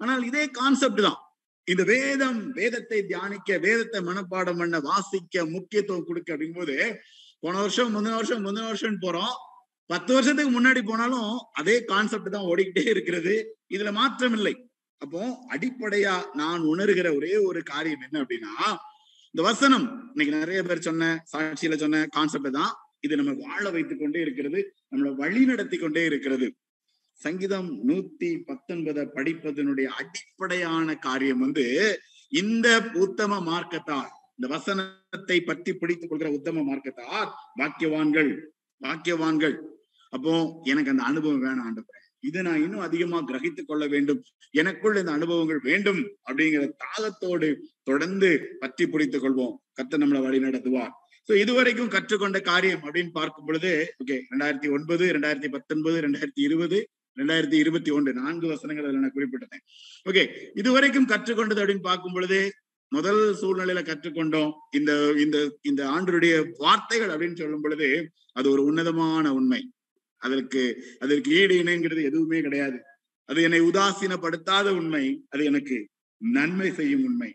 ஆனால் 0.00 0.22
இதே 0.30 0.44
கான்செப்ட் 0.58 1.02
தான். 1.08 1.18
இந்த 1.68 1.82
வேதம் 1.92 2.38
வேதத்தை 2.58 2.98
தியானிக்க 3.10 3.58
வேதத்தை 3.66 4.00
மனப்பாடம் 4.08 4.60
பண்ண 4.60 4.78
வாசிக்க 4.88 5.44
முக்கியத்துவம் 5.54 6.06
கொடுக்க 6.08 6.34
அப்படிங்கும்போது 6.34 6.76
போன 7.44 7.54
வருஷம் 7.64 7.90
முந்தின 7.94 8.14
வருஷம் 8.18 8.44
முந்தின 8.46 8.66
வருஷம் 8.70 9.02
போறோம். 9.06 9.34
பத்து 9.90 10.10
வருஷத்துக்கு 10.14 10.52
முன்னாடி 10.58 10.80
போனாலும் 10.90 11.32
அதே 11.60 11.76
கான்செப்ட் 11.90 12.34
தான் 12.36 12.48
ஓடிக்கிட்டே 12.52 12.84
இருக்கிறது. 12.94 13.34
இதுல 13.74 13.90
மாற்றம் 14.00 14.36
இல்லை. 14.38 14.54
அப்போ 15.02 15.22
அடிப்படையா 15.54 16.14
நான் 16.32 16.62
உணர்கிற 16.72 17.08
ஒரே 17.16 17.32
ஒரு 17.48 17.62
காரியம் 17.62 18.04
என்ன 18.06 18.16
அப்படின்னா 18.22 18.52
இந்த 19.34 19.42
வசனம் 19.42 19.86
இன்னைக்கு 20.12 20.32
நிறைய 20.36 20.62
பேர் 20.62 20.86
சொன்ன 20.86 21.08
சாட்சியில 21.32 21.74
சொன்ன 21.76 22.04
கான்செப்ட் 22.06 22.56
தான். 22.58 22.72
இது 23.00 23.18
நம்ம 23.20 23.32
வாழ 23.42 23.64
வைத்துக் 23.70 24.00
கொண்டே 24.00 24.20
இருக்கிறது 24.20 24.60
நம்மளை 24.90 25.10
வழி 25.14 25.42
நடத்தி 25.44 25.76
கொண்டே 25.78 26.02
இருக்கிறது. 26.04 26.46
சங்கீதம் 27.20 27.68
நூத்தி 27.88 28.30
பத்தொன்பதை 28.48 29.04
படிப்பதனுடைய 29.16 29.88
அடிப்படையான 30.00 30.96
காரியம் 30.98 31.38
வந்து 31.38 31.64
இந்த 32.32 32.68
உத்தம 32.94 33.40
மார்க்கத்தார் 33.50 34.10
இந்த 34.38 34.46
வசனத்தை 34.48 35.38
பற்றி 35.40 35.72
பிடித்துக் 35.74 36.10
கொள்கிற 36.10 36.30
உத்தம 36.30 36.64
மார்க்கத்தார் 36.70 37.28
பாக்கியவான்கள் 37.60 38.32
பாக்கியவான்கள் 38.80 39.56
அப்போ 40.12 40.32
எனக்கு 40.64 40.92
அந்த 40.94 41.02
அனுபவம் 41.02 41.44
வேணாம் 41.44 41.66
ஆண்டவரே. 41.68 42.02
இதை 42.20 42.40
நான் 42.42 42.62
இன்னும் 42.64 42.84
அதிகமா 42.86 43.18
கிரகித்துக் 43.30 43.68
கொள்ள 43.70 43.84
வேண்டும். 43.94 44.20
எனக்குள் 44.60 44.98
இந்த 45.00 45.12
அனுபவங்கள் 45.18 45.60
வேண்டும் 45.70 46.00
அப்படிங்கிற 46.28 46.62
தாகத்தோடு 46.84 47.48
தொடர்ந்து 47.88 48.30
பற்றி 48.60 48.86
பிடித்துக் 48.86 49.24
கொள்வோம். 49.24 49.54
கத்த 49.78 50.00
நம்மளை 50.02 50.22
வழி 50.26 50.40
நடத்துவார் 50.46 50.94
சோ 51.28 51.34
இதுவரைக்கும் 51.42 51.92
கற்றுக்கொண்ட 51.94 52.38
காரியம் 52.50 52.84
அப்படின்னு 52.86 53.12
பார்க்கும் 53.20 53.46
பொழுது 53.46 53.70
ஓகே 54.02 54.16
ரெண்டாயிரத்தி 54.32 54.68
ஒன்பது 54.76 55.04
ரெண்டாயிரத்தி 55.16 55.48
பத்தொன்பது 55.56 55.96
ரெண்டாயிரத்தி 56.04 56.42
இருபது 56.48 56.78
ரெண்டாயிரத்தி 57.16 57.58
இருபத்தி 57.62 57.90
ஒன்று 57.96 58.10
நான்கு 58.20 58.46
வசனங்கள் 58.52 58.86
அதில் 58.86 59.02
நான் 59.04 59.16
குறிப்பிட்டேன் 59.16 59.64
ஓகே 60.10 60.22
இதுவரைக்கும் 60.60 61.10
கற்றுக்கொண்டது 61.12 61.62
அப்படின்னு 61.62 61.88
பார்க்கும் 61.90 62.16
பொழுது 62.16 62.38
முதல் 62.92 63.22
சூழ்நிலையில 63.40 63.80
கற்றுக்கொண்டோம். 63.88 64.52
இந்த 64.78 64.92
இந்த 65.24 65.36
இந்த 65.62 65.82
ஆண்டருடைய 65.94 66.34
வார்த்தைகள் 66.58 67.12
அப்படின்னு 67.14 67.40
சொல்லும் 67.40 67.64
பொழுது 67.64 67.88
அது 68.38 68.46
ஒரு 68.50 68.62
உன்னதமான 68.64 69.32
உண்மை. 69.38 69.60
அதற்கு 70.16 70.62
அதற்கு 71.00 71.30
ஈடு 71.30 71.54
இணைங்கிறது 71.54 72.02
எதுவுமே 72.02 72.40
கிடையாது. 72.40 72.78
அது 73.28 73.42
என்னை 73.42 73.60
உதாசீனப்படுத்தாத 73.60 74.68
உண்மை 74.70 75.26
அது 75.28 75.44
எனக்கு 75.44 75.88
நன்மை 76.16 76.70
செய்யும் 76.72 77.04
உண்மை. 77.04 77.30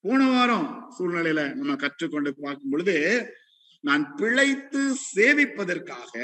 போன 0.00 0.20
வாரம் 0.30 0.68
சூழ்நிலையில 0.98 1.54
நம்ம 1.54 1.76
கற்றுக்கொண்டு 1.76 2.30
பார்க்கும் 2.40 2.70
பொழுது 2.70 2.96
நான் 3.80 4.14
பிழைத்து 4.16 4.94
சேவிப்பதற்காக 5.16 6.14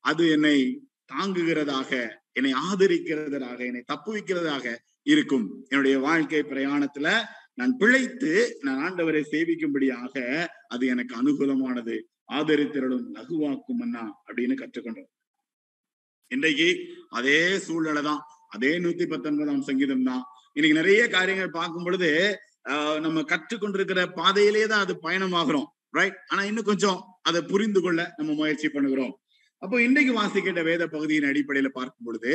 அது 0.00 0.30
என்னை 0.30 0.88
தாங்குகிறதாக 1.14 1.90
என்னை 2.32 2.52
ஆதரிக்கிறதாக 2.68 3.58
என்னை 3.58 3.82
தப்புவிக்கிறதாக 3.92 4.76
இருக்கும். 5.02 5.46
என்னுடைய 5.68 5.98
வாழ்க்கை 5.98 6.40
பிரயாணத்துல 6.40 7.08
நான் 7.54 7.76
பிழைத்து 7.76 8.58
நான் 8.60 8.80
ஆண்டவரை 8.84 9.22
சேவிக்கும்படியாக 9.30 10.46
அது 10.68 10.86
எனக்கு 10.86 11.14
அனுகூலமானது. 11.16 11.96
ஆதரித்திரளும் 12.32 13.06
லகுவாக்கும் 13.14 13.80
அண்ணா 13.80 14.22
அப்படின்னு 14.26 14.54
கற்றுக்கொண்டோம். 14.62 15.12
இன்றைக்கு 16.34 16.68
அதே 17.18 17.38
சூழ்நிலை 17.66 18.02
தான். 18.10 18.20
அதே 18.54 18.72
நூத்தி 18.84 19.04
பத்தொன்பதாம் 19.12 19.66
சங்கீதம் 19.68 20.06
தான். 20.10 20.22
இன்னைக்கு 20.56 20.80
நிறைய 20.80 21.02
காரியங்கள் 21.16 21.56
பார்க்கும் 21.58 21.86
பொழுது 21.86 22.10
ஆஹ் 22.72 22.98
நம்ம 23.04 23.22
கற்றுக்கொண்டிருக்கிற 23.30 24.02
பாதையிலே 24.18 24.62
தான் 24.72 24.84
அது 24.84 24.94
பயணமாகிறோம். 25.06 25.66
ரைட் 25.98 26.18
ஆனா 26.30 26.42
இன்னும் 26.50 26.68
கொஞ்சம் 26.70 27.00
அதை 27.28 27.40
புரிந்து 27.50 27.80
கொள்ள 27.82 28.00
நம்ம 28.18 28.30
முயற்சி 28.40 28.68
பண்ணுகிறோம். 28.76 29.12
அப்போ 29.62 29.76
இன்றைக்கு 29.86 30.12
வாசிக்கின்ற 30.20 30.62
வேத 30.70 30.82
பகுதியின் 30.94 31.28
அடிப்படையில 31.30 31.68
பார்க்கும் 31.78 32.06
பொழுது 32.08 32.32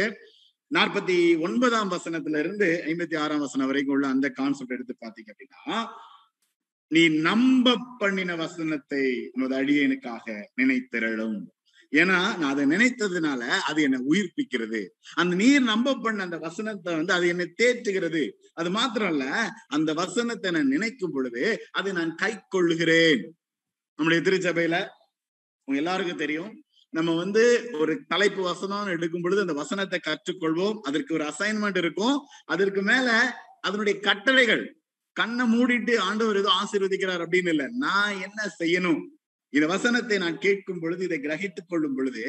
நாற்பத்தி 0.72 1.15
ஒன்பதாம் 1.46 1.91
வசனத்துல 1.94 2.39
இருந்து 2.44 2.68
ஐம்பத்தி 2.91 3.15
ஆறாம் 3.24 3.44
வசனம் 3.46 3.70
வரைக்கும் 3.70 3.96
உள்ள 3.96 4.06
அந்த 4.15 4.27
கான்செப்ட் 4.39 4.75
எடுத்து 4.75 4.94
பாத்தீங்க 5.03 5.32
அப்படின்னா 5.34 5.77
நீ 6.91 7.01
நம்ப 7.27 7.75
பண்ணின 8.01 8.36
வசனத்தை 8.44 9.06
உனது 9.36 9.56
அடியனுக்காக 9.62 10.25
நினைத்திரளும். 10.60 11.39
ஏன்னா 11.91 12.38
நான் 12.38 12.43
அதை 12.43 12.65
நினைத்ததுனால 12.65 13.39
அது 13.39 13.81
என்னை 13.81 14.00
உயிர்ப்பிக்கிறது. 14.10 14.86
அந்த 15.15 15.36
நீர் 15.36 15.62
நம்ப 15.62 15.96
பண்ண 15.96 16.24
அந்த 16.24 16.38
வசனத்தை 16.38 16.96
வந்து 16.96 17.13
அது 17.13 17.27
என்னை 17.27 17.53
தேற்றுகிறது. 17.62 18.29
அது 18.53 18.69
மாத்திரம் 18.72 19.12
இல்ல 19.12 19.50
அந்த 19.67 19.93
வசனத்தை 19.93 20.51
நான் 20.51 20.67
நினைக்கும் 20.67 21.12
பொழுது 21.12 21.67
அதை 21.72 21.91
நான் 21.91 22.15
கை 22.15 22.39
கொள்ளுகிறேன். 22.48 23.36
நம்முடைய 23.96 24.22
திருச்சபையில 24.24 24.88
உங்க 25.63 25.79
எல்லாருக்கும் 25.79 26.17
தெரியும். 26.17 26.63
நம்ம 26.89 27.15
வந்து 27.15 27.69
ஒரு 27.74 28.03
தலைப்பு 28.08 28.41
வசனம் 28.41 28.88
எடுக்கும் 28.88 29.22
பொழுது 29.22 29.41
அந்த 29.41 29.53
வசனத்தை 29.53 30.00
கற்றுக்கொள்வோம். 30.08 30.79
அதற்கு 30.79 31.13
ஒரு 31.13 31.24
அசைன்மெண்ட் 31.24 31.77
இருக்கும். 31.77 32.17
அதற்கு 32.46 32.81
மேல 32.81 33.10
அதனுடைய 33.62 34.00
கட்டளைகள். 34.00 34.63
கண்ணை 35.13 35.46
மூடிட்டு 35.46 35.98
ஆண்டவர் 35.98 36.38
ஏதோ 36.38 36.51
ஆசீர்வதிக்கிறார் 36.62 37.24
அப்படின்னு 37.25 37.50
இல்ல. 37.50 37.67
நான் 37.72 38.22
என்ன 38.22 38.50
செய்யணும்? 38.60 39.01
இந்த 39.53 39.65
வசனத்தை 39.68 40.18
நான் 40.18 40.38
கேட்கும் 40.38 40.82
பொழுது 40.82 41.01
இதை 41.06 41.18
கிரகித்துக் 41.20 41.70
கொள்ளும் 41.70 41.96
பொழுது 41.96 42.24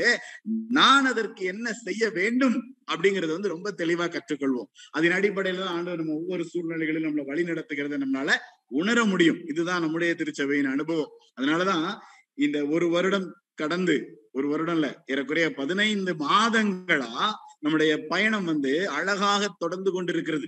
நான் 0.78 1.06
அதற்கு 1.06 1.42
என்ன 1.44 1.72
செய்ய 1.82 2.04
வேண்டும் 2.10 2.56
அப்படிங்கறது 2.92 3.32
வந்து 3.36 3.52
ரொம்ப 3.54 3.68
தெளிவா 3.78 4.06
கற்றுக்கொள்வோம். 4.08 4.68
அதன் 4.90 5.16
அடிப்படையில 5.18 5.62
தான் 5.64 5.74
ஆண்டு 5.76 5.98
நம்ம 6.00 6.16
ஒவ்வொரு 6.20 6.44
சூழ்நிலைகளிலும் 6.52 7.08
நம்மளை 7.08 7.26
வழி 7.26 7.44
நடத்துகிறத 7.44 7.98
நம்மளால 8.04 8.36
உணர 8.72 8.98
முடியும். 9.04 9.40
இதுதான் 9.52 9.84
நம்முடைய 9.84 10.12
திருச்சபையின் 10.14 10.72
அனுபவம். 10.72 11.12
அதனாலதான் 11.38 11.86
இந்த 12.38 12.58
ஒரு 12.68 12.88
வருடம் 12.88 13.28
கடந்து 13.54 13.96
ஒரு 14.32 14.48
வருடம் 14.48 14.78
இல்ல 14.78 14.88
ஏறக்குறைய 15.06 15.46
பதினைந்து 15.54 16.12
மாதங்களா 16.24 17.12
நம்முடைய 17.60 17.92
பயணம் 18.08 18.44
வந்து 18.44 18.72
அழகாக 18.98 19.48
தொடர்ந்து 19.58 19.90
கொண்டிருக்கிறது. 19.92 20.46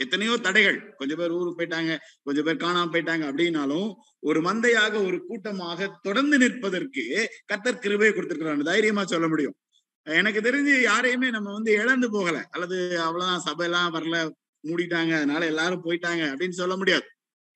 எத்தனையோ 0.00 0.34
தடைகள். 0.38 0.78
கொஞ்ச 0.98 1.12
பேர் 1.16 1.34
ஊருக்கு 1.36 1.58
போயிட்டாங்க 1.60 1.92
கொஞ்ச 2.24 2.40
பேர் 2.42 2.62
காணாம 2.64 2.90
போயிட்டாங்க 2.94 3.24
அப்படின்னாலும் 3.30 3.88
ஒரு 4.28 4.40
மந்தையாக 4.46 4.94
ஒரு 5.08 5.18
கூட்டமாக 5.28 5.88
தொடர்ந்து 6.06 6.36
நிற்பதற்கு 6.42 7.04
கத்தர் 7.50 7.82
கிருபையை 7.84 8.12
கொடுத்திருக்கிறான் 8.14 8.70
தைரியமா 8.70 9.02
சொல்ல 9.12 9.26
முடியும். 9.32 9.56
எனக்கு 10.06 10.40
தெரிஞ்சு 10.46 10.74
யாரையுமே 10.90 11.28
நம்ம 11.36 11.52
வந்து 11.58 11.70
இழந்து 11.82 12.08
போகல. 12.16 12.36
அல்லது 12.54 12.76
அவ்வளவுதான் 13.06 13.46
சபையெல்லாம் 13.48 13.94
வரல 13.96 14.16
மூடிட்டாங்க 14.64 15.12
அதனால 15.20 15.42
எல்லாரும் 15.52 15.84
போயிட்டாங்க 15.86 16.22
அப்படின்னு 16.32 16.60
சொல்ல 16.62 16.74
முடியாது. 16.80 17.06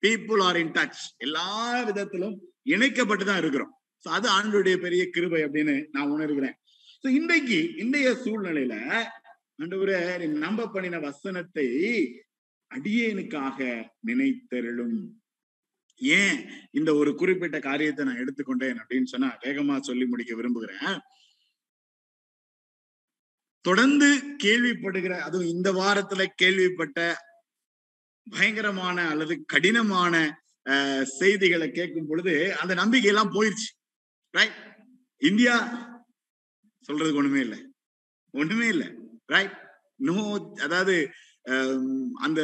பீப்புள் 0.03 0.41
ஆர் 0.47 0.59
இன் 0.63 0.73
டச் 0.77 1.01
எல்லா 1.25 1.47
விதத்திலும் 1.89 2.35
இணைக்கப்பட்டு 2.73 3.25
தான் 3.25 3.41
இருக்கிறோம். 3.43 3.71
சோ 4.03 4.09
அது 4.17 4.27
ஆண்டுடைய 4.37 4.75
பெரிய 4.85 5.03
கிருபை 5.15 5.41
அப்படின்னு 5.45 5.75
நான் 5.95 6.11
உணர்கிறேன். 6.15 6.55
சோ 7.03 7.07
இன்றைக்கு 7.19 7.59
இன்றைய 7.83 8.09
சூழ்நிலையில 8.23 8.75
ஆண்டவரே 9.61 9.97
நம்ப 10.43 10.69
பண்ணின 10.75 10.99
வசனத்தை 11.07 11.67
அடியேனுக்காக 12.71 13.59
நினைத்தருளும். 14.09 14.99
ஏன் 16.17 16.37
இந்த 16.79 16.89
ஒரு 16.99 17.11
குறிப்பிட்ட 17.15 17.57
காரியத்தை 17.59 18.05
நான் 18.05 18.21
எடுத்துக்கொண்டேன் 18.23 18.79
அப்படின்னு 18.81 19.11
சொன்னா 19.13 19.29
வேகமா 19.43 19.75
சொல்லி 19.89 20.05
முடிக்க 20.11 20.33
விரும்புகிறேன். 20.35 20.99
தொடர்ந்து 23.65 24.09
கேள்விப்படுகிற 24.43 25.13
அதுவும் 25.25 25.51
இந்த 25.55 25.69
வாரத்துல 25.81 26.21
கேள்விப்பட்ட 26.41 26.99
பயங்கரமான 28.27 28.97
அல்லது 29.11 29.33
கடினமான 29.53 30.15
செய்திகளை 31.19 31.67
கேட்கும் 31.71 32.09
பொழுது 32.09 32.33
அந்த 32.61 32.73
நம்பிக்கை 32.81 33.09
எல்லாம் 33.11 33.33
போயிடுச்சு 33.35 33.69
ரைட் 34.33 34.57
இந்தியா 35.21 35.55
சொல்றதுக்கு 36.87 37.21
ஒண்ணுமே 37.21 37.41
இல்லை. 37.45 37.59
ஒண்ணுமே 38.33 38.67
இல்லை. 38.73 38.87
ரைட் 39.33 39.55
நோ 40.07 40.15
அதாவது 40.65 40.95
அந்த 42.25 42.41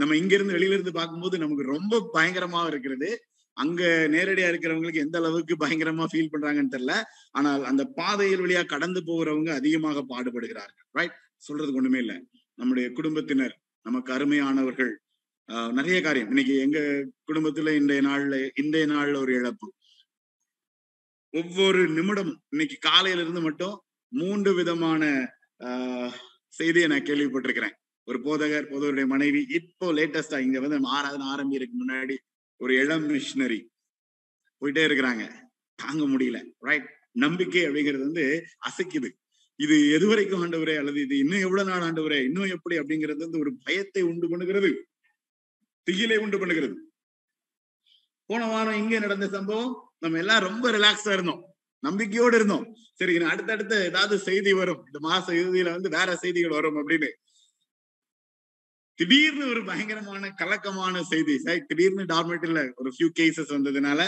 நம்ம 0.00 0.16
இங்க 0.20 0.34
இருந்து 0.34 0.56
வெளியில 0.56 0.76
இருந்து 0.76 0.92
பார்க்கும்போது 0.92 1.36
நமக்கு 1.38 1.64
ரொம்ப 1.74 1.94
பயங்கரமா 2.14 2.60
இருக்கிறது. 2.66 3.08
அங்க 3.56 3.82
நேரடியா 4.10 4.48
இருக்கிறவங்களுக்கு 4.50 5.02
எந்த 5.04 5.16
அளவுக்கு 5.18 5.54
பயங்கரமா 5.62 6.04
ஃபீல் 6.12 6.32
பண்றாங்கன்னு 6.34 6.74
தெரியல. 6.76 6.94
ஆனால் 7.30 7.62
அந்த 7.64 7.82
பாதையில் 7.98 8.40
வழியா 8.40 8.62
கடந்து 8.66 9.00
போகிறவங்க 9.08 9.50
அதிகமாக 9.54 10.04
பாடுபடுகிறார்கள். 10.12 10.86
ரைட் 10.98 11.16
சொல்றதுக்கு 11.48 11.80
ஒண்ணுமே 11.80 12.00
இல்லை. 12.04 12.18
நம்முடைய 12.58 12.86
குடும்பத்தினர் 12.90 13.54
நமக்கு 13.86 14.10
அருமையானவர்கள். 14.12 14.92
நிறைய 15.78 15.98
காரியம். 16.00 16.28
இன்னைக்கு 16.28 16.54
எங்க 16.58 16.80
குடும்பத்துல 17.28 17.74
இன்றைய 17.74 18.02
நாள்ல 18.02 18.34
இன்றைய 18.54 18.86
நாள்ல 18.86 19.16
ஒரு 19.16 19.32
இழப்பு. 19.34 19.68
ஒவ்வொரு 21.34 21.80
நிமிடமும் 21.88 22.40
இன்னைக்கு 22.48 22.76
காலையில 22.80 23.22
இருந்து 23.22 23.40
மட்டும் 23.40 23.74
மூன்று 24.12 24.50
விதமான 24.54 25.02
ஆஹ் 25.64 26.14
செய்தியை 26.58 26.86
நான் 26.88 27.08
கேள்விப்பட்டிருக்கிறேன். 27.08 27.76
ஒரு 28.10 28.18
போதகர் 28.26 28.70
போதகருடைய 28.70 29.06
மனைவி 29.14 29.40
இப்போ 29.58 29.86
லேட்டஸ்டா 29.98 30.38
இங்க 30.46 30.60
வந்து 30.64 30.78
ஆராதனை 30.96 31.26
ஆரம்பிக்கு 31.34 31.76
முன்னாடி 31.82 32.16
ஒரு 32.60 32.72
இளம் 32.82 33.06
மிஷினரி 33.10 33.60
போயிட்டே 34.62 34.82
இருக்கிறாங்க. 34.88 35.24
தாங்க 35.78 36.04
முடியல 36.12 36.38
ரைட் 36.68 36.88
நம்பிக்கை 37.24 37.62
அப்படிங்கிறது 37.68 38.04
வந்து 38.08 38.24
அசைக்குது. 38.68 39.08
இது 39.60 39.76
எது 39.96 40.06
வரைக்கும் 40.10 40.42
ஆண்டவரே 40.44 40.74
அல்லது 40.80 40.98
இது 41.06 41.14
இன்னும் 41.22 41.44
எவ்வளவு 41.46 41.68
நாள் 41.70 41.84
ஆண்டவரே 41.86 42.18
இன்னும் 42.28 42.52
எப்படி 42.56 42.74
அப்படிங்கிறது 42.80 43.20
வந்து 43.24 43.40
ஒரு 43.44 43.50
பயத்தை 43.64 44.02
உண்டு 44.10 44.26
பண்ணுகிறது. 44.32 44.70
திகிலை 45.86 46.18
உண்டு 46.24 46.38
பண்ணுகிறது. 46.42 46.76
போன 48.30 48.42
வாரம் 48.52 48.78
இங்க 48.82 48.98
நடந்த 49.04 49.26
சம்பவம் 49.36 49.72
நம்ம 50.04 50.18
எல்லாம் 50.22 50.44
ரொம்ப 50.48 50.66
ரிலாக்ஸா 50.76 51.12
இருந்தோம். 51.16 51.42
நம்பிக்கையோடு 51.82 52.36
இருந்தோம். 52.38 52.66
சரி 53.00 53.12
அடுத்தடுத்த 53.32 53.74
ஏதாவது 53.90 54.14
செய்தி 54.28 54.52
வரும். 54.60 54.80
இந்த 54.88 54.98
மாச 55.08 55.26
இறுதியில 55.40 55.72
வந்து 55.76 55.90
வேற 55.98 56.10
செய்திகள் 56.22 56.56
வரும் 56.58 56.78
அப்படின்னு. 56.80 57.10
திடீர்னு 59.00 59.44
ஒரு 59.48 59.60
பயங்கரமான 59.68 60.30
கலக்கமான 60.40 61.02
செய்தி. 61.10 61.34
திடீர்னு 61.68 62.04
டார்மெட்ல 62.14 62.62
ஒரு 62.80 62.90
ஃபியூ 62.96 63.08
கேசஸ் 63.18 63.54
வந்ததுனால 63.56 64.00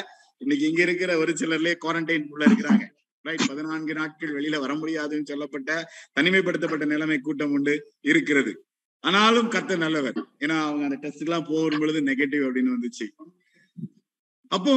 இன்னைக்கு 0.42 0.64
இங்க 0.68 0.82
இருக்கிற 0.82 1.12
ஒரு 1.22 1.32
சிலர்லயே 1.40 1.74
குவாரண்டைன் 1.84 2.26
உள்ள 2.34 2.42
இருக்கிறாங்க. 2.46 2.84
ரைட் 3.24 3.44
பதினான்கு 3.48 3.92
நாட்கள் 3.98 4.34
வெளியில 4.36 4.58
வர 4.58 4.72
முடியாதுன்னு 4.74 5.30
சொல்லப்பட்ட 5.30 5.70
தனிமைப்படுத்தப்பட்ட 6.20 6.86
நிலைமை 6.92 7.18
கூட்டம் 7.18 7.52
உண்டு 7.56 7.74
இருக்கிறது. 8.10 8.52
ஆனாலும் 9.04 9.50
கத்த 9.50 9.76
நல்லவர். 9.76 10.18
ஏன்னா 10.44 10.56
அவங்க 10.66 10.84
அந்த 10.88 10.98
டெஸ்ட் 11.04 11.24
எல்லாம் 11.26 11.46
போகும் 11.50 11.80
பொழுது 11.82 12.00
நெகட்டிவ் 12.10 12.44
அப்படின்னு 12.48 12.74
வந்துச்சு. 12.76 13.06
அப்போ 14.56 14.74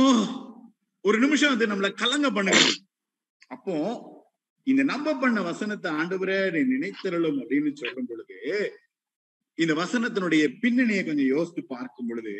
ஒரு 1.05 1.17
நிமிஷம் 1.23 1.53
அது 1.55 1.65
நம்மள 1.67 1.89
கலங்க 2.01 2.27
பண்ணுங்க 2.31 2.63
அப்போ 3.55 3.75
இந்த 4.67 4.81
நம்ப 4.93 5.17
பண்ண 5.23 5.39
வசனத்தை 5.41 5.89
ஆண்டவரே 5.99 6.39
நீ 6.55 6.61
நினைத்திரலும் 6.73 7.39
அப்படின்னு 7.41 7.71
சொல்லும் 7.81 8.09
பொழுது 8.11 8.37
இந்த 9.57 9.73
வசனத்தினுடைய 9.73 10.57
பின்னணியை 10.61 11.03
கொஞ்சம் 11.03 11.27
யோசித்து 11.27 11.65
பார்க்கும் 11.65 12.07
பொழுது 12.07 12.33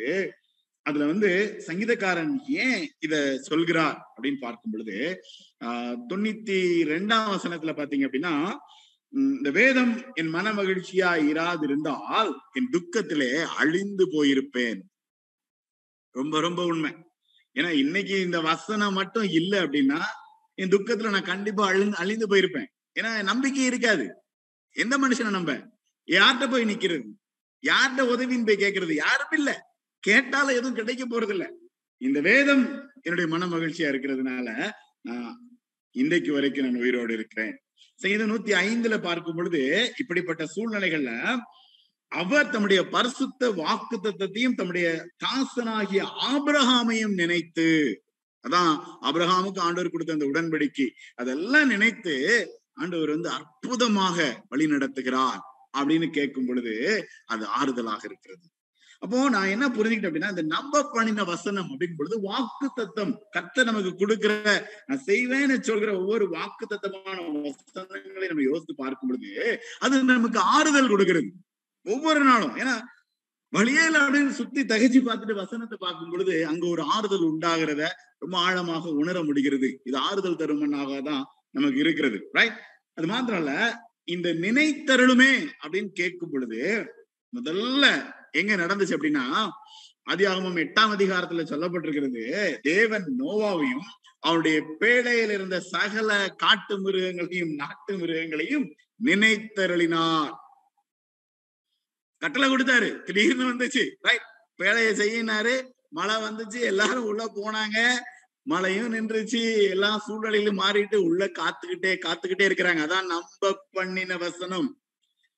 அதுல 0.86 1.06
வந்து 1.06 1.30
சங்கீதக்காரன் 1.66 2.32
ஏன் 2.56 2.88
இத 2.98 3.14
சொல்கிறார் 3.38 3.98
அப்படின்னு 4.10 4.38
பார்க்கும் 4.40 4.70
பொழுது 4.70 4.96
ஆஹ் 5.64 5.96
தொண்ணூத்தி 6.08 6.58
ரெண்டாம் 6.88 7.30
வசனத்துல 7.34 7.72
பாத்தீங்க 7.72 8.06
அப்படின்னா 8.06 8.34
உம், 9.12 9.34
இந்த 9.36 9.50
வேதம் 9.50 10.12
என் 10.14 10.28
மன 10.28 10.52
மகிழ்ச்சியா 10.52 11.10
இராதிருந்தால் 11.30 12.30
என் 12.52 12.70
துக்கத்திலே 12.72 13.28
அழிந்து 13.56 14.04
போயிருப்பேன். 14.12 14.80
ரொம்ப 16.14 16.40
ரொம்ப 16.40 16.64
உண்மை. 16.64 16.92
ஏன்னா 17.56 17.68
இன்னைக்கு 17.76 18.20
இந்த 18.20 18.40
வசனம் 18.40 18.94
மட்டும் 18.94 19.28
இல்ல 19.30 19.66
அப்படின்னா 19.66 20.00
என் 20.58 20.68
துக்கத்துல 20.68 21.10
நான் 21.10 21.22
கண்டிப்பா 21.22 21.66
அழிந்து 21.66 21.96
அழிந்து 21.96 22.26
போயிருப்பேன். 22.26 22.68
ஏன்னா 22.96 23.22
நம்பிக்கை 23.22 23.64
இருக்காது. 23.64 24.06
எந்த 24.76 24.98
மனுஷனை 24.98 25.30
நம்ப? 25.30 25.52
யார்கிட்ட 26.08 26.50
போய் 26.50 26.64
நிக்கிறது? 26.64 27.08
யார்கிட்ட 27.62 28.02
உதவின்னு 28.02 28.46
போய் 28.46 28.62
கேட்கறது? 28.64 28.94
யாரும் 28.94 29.34
இல்ல. 29.36 29.74
கேட்டாலும் 29.98 30.48
எதுவும் 30.48 30.74
கிடைக்க 30.74 31.04
போறது 31.06 31.28
இல்ல. 31.28 31.52
இந்த 31.98 32.20
வேதம் 32.20 32.64
என்னுடைய 33.02 33.36
மன 33.36 33.56
மகிழ்ச்சியா 33.56 33.88
இருக்கிறதுனால 33.92 34.70
நான் 35.02 35.58
இன்றைக்கு 35.90 36.32
வரைக்கும் 36.32 36.70
நான் 36.70 36.80
உயிரோடு 36.80 37.14
இருக்கிறேன். 37.14 37.54
சங்கீதம் 37.94 38.30
நூத்தி 38.30 38.52
ஐந்துல 38.52 39.02
பார்க்கும் 39.02 39.34
பொழுது 39.34 39.92
இப்படிப்பட்ட 39.98 40.44
சூழ்நிலைகள்ல 40.56 41.36
அவர் 42.08 42.50
தம்முடைய 42.50 42.88
பரிசுத்த 42.88 43.50
வாக்கு 43.50 44.00
தத்தத்தையும் 44.02 44.54
தம்முடைய 44.54 45.06
தாசனாகிய 45.24 46.02
ஆபிரகாமையும் 46.30 47.14
நினைத்து 47.14 47.68
அதான் 48.44 48.72
ஆபிரகாமுக்கு 49.02 49.58
ஆண்டவர் 49.58 49.90
கொடுத்த 49.90 50.12
அந்த 50.12 50.26
உடன்படிக்கை 50.26 50.86
அதெல்லாம் 51.14 51.68
நினைத்து 51.68 52.14
ஆண்டவர் 52.74 53.08
வந்து 53.08 53.28
அற்புதமாக 53.28 54.44
வழி 54.48 54.66
நடத்துகிறார். 54.66 55.40
அப்படின்னு 55.78 56.06
கேட்கும் 56.18 56.48
பொழுது 56.48 56.74
அது 57.26 57.44
ஆறுதலாக 57.58 58.02
இருக்கிறது. 58.10 58.44
அப்போ 59.02 59.18
நான் 59.34 59.50
என்ன 59.54 59.66
புரிஞ்சுக்கிட்டேன் 59.68 60.10
அப்படின்னா 60.10 60.30
இந்த 60.34 60.44
நம்ப 60.54 60.82
பண்ணின 60.94 61.24
வசனம் 61.30 61.68
அப்படிங்கும் 61.70 62.00
பொழுது 62.00 62.16
வாக்கு 62.20 62.66
தத்தம் 62.78 63.12
கத்த 63.34 63.64
நமக்கு 63.64 63.90
கொடுக்கிற 63.94 64.32
நான் 64.88 65.02
செய்வேன்னு 65.08 65.56
சொல்கிற 65.68 65.90
ஒவ்வொரு 66.00 66.26
வாக்கு 66.36 66.66
தத்தமான 66.72 67.16
வசனங்களை 67.46 68.28
நம்ம 68.32 68.46
யோசித்து 68.50 68.74
பார்க்கும் 68.74 69.10
பொழுது 69.10 69.32
அது 69.84 70.02
நமக்கு 70.12 70.40
ஆறுதல் 70.54 70.92
கொடுக்கிறது. 70.94 71.30
ஒவ்வொரு 71.86 72.22
நாளும். 72.30 72.54
ஏன்னா 72.62 72.76
வழியில 73.52 73.96
அப்படின்னு 74.04 74.32
சுத்தி 74.38 74.60
தகச்சு 74.72 75.00
பார்த்துட்டு 75.00 75.34
வசனத்தை 75.42 75.76
பார்க்கும் 75.80 76.12
பொழுது 76.12 76.34
அங்க 76.52 76.64
ஒரு 76.66 76.82
ஆறுதல் 76.94 77.28
உண்டாகிறத 77.32 77.82
ரொம்ப 78.22 78.36
ஆழமாக 78.38 78.92
உணர 79.02 79.16
முடிகிறது. 79.22 79.68
இது 79.84 79.96
ஆறுதல் 80.08 80.40
தருமனாக 80.40 81.00
தான் 81.10 81.22
நமக்கு 81.50 81.78
இருக்கிறது. 81.84 82.18
ரைட் 82.38 82.58
அது 82.98 83.06
மாத்திரம் 83.06 83.40
இல்ல 83.42 83.52
இந்த 84.06 84.28
நினைத்தருளுமே 84.28 85.46
அப்படின்னு 85.62 85.88
கேட்கும் 85.88 86.30
பொழுது 86.30 86.92
முதல்ல 87.36 88.14
எங்க 88.30 88.56
நடந்துச்சு 88.56 88.96
அப்படின்னா 88.96 89.48
அதிகாகமம் 90.02 90.56
எட்டாம் 90.56 90.94
அதிகாரத்துல 90.96 91.44
சொல்லப்பட்டிருக்கிறது 91.44 92.56
தேவன் 92.60 93.14
நோவாவையும் 93.18 93.86
அவருடைய 94.18 94.62
பேழையில் 94.80 95.30
இருந்த 95.30 95.60
சகல 95.60 96.28
காட்டு 96.28 96.88
மிருகங்களையும் 96.88 97.54
நாட்டு 97.54 97.96
மிருகங்களையும் 97.96 98.70
நினைத்தருளினார். 99.04 100.34
கட்டளை 102.18 102.48
கொடுத்தாரு. 102.48 103.02
திடீர்னு 103.02 103.54
வந்துச்சு. 103.54 103.94
ரைட் 104.00 104.26
பேழைய 104.58 104.98
செய்யினாரு. 105.00 105.70
மழை 105.90 106.14
வந்துச்சு. 106.14 106.60
எல்லாரும் 106.60 107.04
உள்ள 107.04 107.32
போனாங்க. 107.34 107.98
மழையும் 108.46 108.94
நின்றுச்சு. 108.94 109.68
எல்லா 109.68 109.98
சூழ்நிலையிலும் 109.98 110.58
மாறிட்டு 110.58 110.96
உள்ள 110.96 111.24
காத்துக்கிட்டே 111.24 111.96
காத்துக்கிட்டே 112.06 112.46
இருக்கிறாங்க. 112.46 112.82
அதான் 112.82 113.06
நம்ப 113.06 113.66
பண்ணின 113.70 114.16
வசனம். 114.16 114.80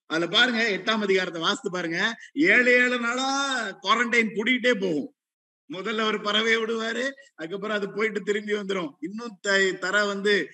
அதுல 0.07 0.27
பாருங்க 0.27 0.63
எட்டாம் 0.63 1.03
அதிகாரத்தை 1.03 1.41
வாசித்து 1.41 1.71
பாருங்க. 1.71 2.17
ஏழு 2.33 2.73
ஏழு 2.73 2.99
நாளா 2.99 3.61
குவாரண்டைன் 3.83 4.35
கூட்டிகிட்டே 4.35 4.81
போகும். 4.81 5.15
முதல்ல 5.73 6.03
ஒரு 6.03 6.19
பறவையை 6.19 6.61
விடுவாரு 6.63 7.11
அதுக்கப்புறம் 7.35 7.77
அது 7.77 7.93
போயிட்டு 7.93 8.23
திரும்பி 8.23 8.53
வந்துரும். 8.53 8.91
இன்னும் 9.01 9.39
த- 9.41 9.71
தர 9.71 10.05
வந்து 10.05 10.51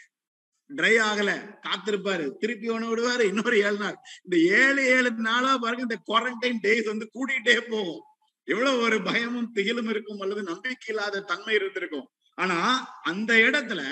ட்ரை 0.76 1.02
ஆகல. 1.02 1.54
காத்திருப்பாரு. 1.68 2.36
திருப்பி 2.36 2.68
ஒண்ணு 2.68 2.88
விடுவாரு 2.88 3.20
இன்னொரு 3.20 3.56
ஏழு 3.56 3.76
நாள். 3.76 3.96
இந்த 4.28 4.56
ஏழு 4.56 4.86
ஏழு 4.86 5.10
நாளா 5.10 5.58
பாருங்க 5.58 5.82
இந்த 5.82 5.98
குவாரண்டைன் 6.06 6.66
டேஸ் 6.66 6.86
வந்து 6.86 7.10
கூட்டிகிட்டே 7.14 7.60
போகும். 7.60 8.00
எவ்வளவு 8.44 8.80
ஒரு 8.80 9.02
பயமும் 9.02 9.54
திகிலும் 9.54 9.88
இருக்கும் 9.88 10.20
அல்லது 10.20 10.42
நம்பிக்கை 10.42 10.94
இல்லாத 10.94 11.20
தன்மை 11.20 11.54
இருந்திருக்கும். 11.54 12.08
ஆனா 12.34 12.58
அந்த 13.02 13.32
இடத்துல 13.34 13.82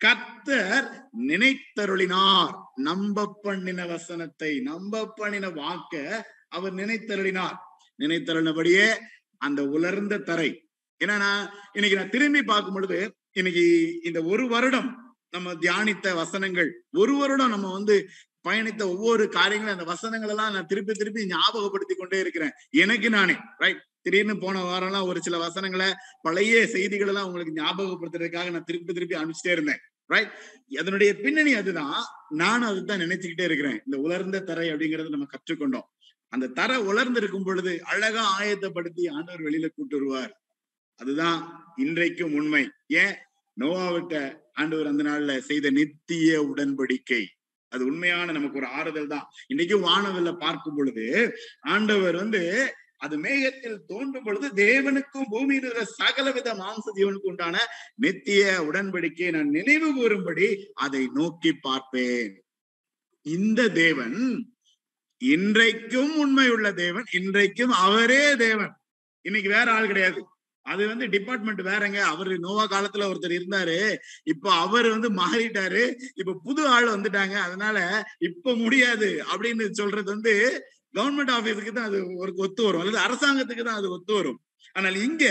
கத்தர் 0.00 0.86
நினைத்தருளினார். 1.28 2.54
நம்ப 2.74 3.38
பண்ணின 3.42 3.86
வசனத்தை 3.86 4.60
நம்ப 4.60 5.12
பண்ணின 5.16 5.48
வாக்க 5.48 5.94
அவர் 6.48 6.74
நினைத்தருளினார். 6.74 7.56
நினைத்தருளினபடியே 7.98 8.86
அந்த 9.36 9.60
உலர்ந்த 9.66 10.18
தரை. 10.18 10.50
ஏன்னா 11.04 11.48
இன்னைக்கு 11.72 11.98
நான் 11.98 12.14
திரும்பி 12.16 12.42
பார்க்கும் 12.42 12.74
பொழுது 12.74 12.98
இன்னைக்கு 13.32 13.64
இந்த 14.04 14.22
ஒரு 14.22 14.44
வருடம் 14.48 14.90
நம்ம 15.30 15.54
தியானித்த 15.54 16.14
வசனங்கள் 16.14 16.68
ஒரு 16.92 17.14
வருடம் 17.16 17.48
நம்ம 17.48 17.72
வந்து 17.72 17.96
பயணித்த 18.44 18.82
ஒவ்வொரு 18.82 19.28
காரியங்களும் 19.28 19.78
அந்த 19.78 19.90
வசனங்கள் 19.90 20.28
எல்லாம் 20.28 20.52
நான் 20.52 20.66
திருப்பி 20.66 20.92
திருப்பி 20.92 21.26
ஞாபகப்படுத்தி 21.26 21.94
கொண்டே 21.94 22.20
இருக்கிறேன். 22.20 22.50
எனக்கு 22.70 23.10
நானே 23.10 23.36
ரைட் 23.58 23.82
திடீர்னு 24.02 24.38
போன 24.38 24.62
வாரம்லாம் 24.62 25.06
ஒரு 25.06 25.22
சில 25.22 25.38
வசனங்களை 25.38 25.92
பழைய 26.22 26.66
செய்திகள் 26.66 27.06
எல்லாம் 27.06 27.26
உங்களுக்கு 27.26 27.62
ஞாபகப்படுத்துறதுக்காக 27.62 28.50
நான் 28.50 28.64
திருப்பி 28.64 28.92
திருப்பி 28.92 29.16
அனுப்பிச்சிட்டே 29.16 29.50
இருந்தேன் 29.50 29.78
ரைட் 30.06 30.30
அதனுடைய 30.78 31.16
பின்னணி 31.16 31.54
அதுதான். 31.54 32.02
நானும் 32.28 32.68
அதுதான் 32.68 33.00
நினைச்சுக்கிட்டே 33.00 33.44
இருக்கிறேன். 33.44 33.82
இந்த 33.86 33.96
உலர்ந்த 33.96 34.40
தரை 34.40 34.68
அப்படிங்கறத 34.68 35.08
நம்ம 35.08 35.26
கற்றுக்கொண்டோம். 35.26 35.88
அந்த 36.28 36.46
தரை 36.46 36.76
உலர்ந்து 36.76 37.20
இருக்கும் 37.20 37.44
பொழுது 37.44 37.84
அழகா 37.84 38.40
ஆயத்தப்படுத்தி 38.40 39.10
ஆண்டவர் 39.10 39.42
வெளியில 39.42 39.68
கூட்டு 39.74 39.98
வருவார். 39.98 40.44
அதுதான் 40.96 41.64
இன்றைக்கும் 41.76 42.34
உண்மை. 42.34 42.70
ஏன்? 42.86 43.14
நோவாவிட்ட 43.60 44.36
ஆண்டவர் 44.52 44.86
அந்த 44.86 45.02
நாள்ல 45.02 45.38
செய்த 45.38 45.70
நித்திய 45.70 46.42
உடன்படிக்கை. 46.42 47.24
அது 47.74 47.82
உண்மையான 47.90 48.32
நமக்கு 48.36 48.60
ஒரு 48.62 48.68
ஆறுதல் 48.78 49.12
தான். 49.14 49.26
இன்னைக்கும் 49.52 49.86
வானவில்ல 49.88 50.32
பார்க்கும் 50.44 50.78
பொழுது 50.78 51.06
ஆண்டவர் 51.74 52.16
வந்து 52.22 52.42
அது 53.04 53.14
மேகத்தில் 53.24 53.78
தோன்றும் 53.86 54.26
பொழுது 54.26 54.46
தேவனுக்கும் 54.60 55.30
பூமியில் 55.32 55.64
இருக்கிற 55.64 55.84
சகலவித 55.98 56.48
மாம்ச 56.60 56.84
ஜீவனுக்கு 56.98 57.30
உண்டான 57.32 57.56
நித்திய 58.04 58.42
உடன்படிக்கையை 58.68 59.30
நான் 59.36 59.54
நினைவு 59.58 59.88
கூறும்படி 59.94 60.48
அதை 60.84 61.02
நோக்கி 61.18 61.52
பார்ப்பேன். 61.66 62.32
இந்த 63.26 63.60
தேவன் 63.82 64.18
இன்றைக்கும் 65.22 66.14
உண்மையுள்ள 66.22 66.68
தேவன் 66.84 67.06
இன்றைக்கும் 67.18 67.74
அவரே 67.84 68.24
தேவன். 68.46 68.72
இன்னைக்கு 69.24 69.50
வேற 69.56 69.66
ஆள் 69.76 69.90
கிடையாது. 69.90 70.20
அது 70.66 70.86
வந்து 70.86 71.06
டிபார்ட்மெண்ட் 71.08 71.62
வேறங்க. 71.62 71.98
அவரு 72.04 72.38
நோவா 72.38 72.64
காலத்துல 72.66 73.08
ஒருத்தர் 73.10 73.34
இருந்தாரு. 73.34 73.78
இப்ப 74.24 74.52
அவர் 74.56 74.88
வந்து 74.88 75.08
மாறிட்டாரு. 75.14 75.82
இப்ப 76.14 76.36
புது 76.44 76.68
ஆள் 76.68 76.88
வந்துட்டாங்க. 76.88 77.36
அதனால 77.40 77.78
இப்ப 78.20 78.54
முடியாது 78.56 79.10
அப்படின்னு 79.32 79.66
சொல்றது 79.72 80.10
வந்து 80.10 80.34
கவர்மெண்ட் 80.94 81.32
ஆபீஸுக்கு 81.36 81.72
தான் 81.72 81.84
அது 81.84 82.00
ஒரு 82.16 82.32
ஒத்து 82.36 82.62
வரும். 82.64 82.80
அல்லது 82.80 82.98
அரசாங்கத்துக்கு 82.98 83.64
தான் 83.64 83.74
அது 83.74 83.90
ஒத்து 83.90 84.14
வரும். 84.14 84.38
ஆனால் 84.74 84.94
இங்க 84.94 85.24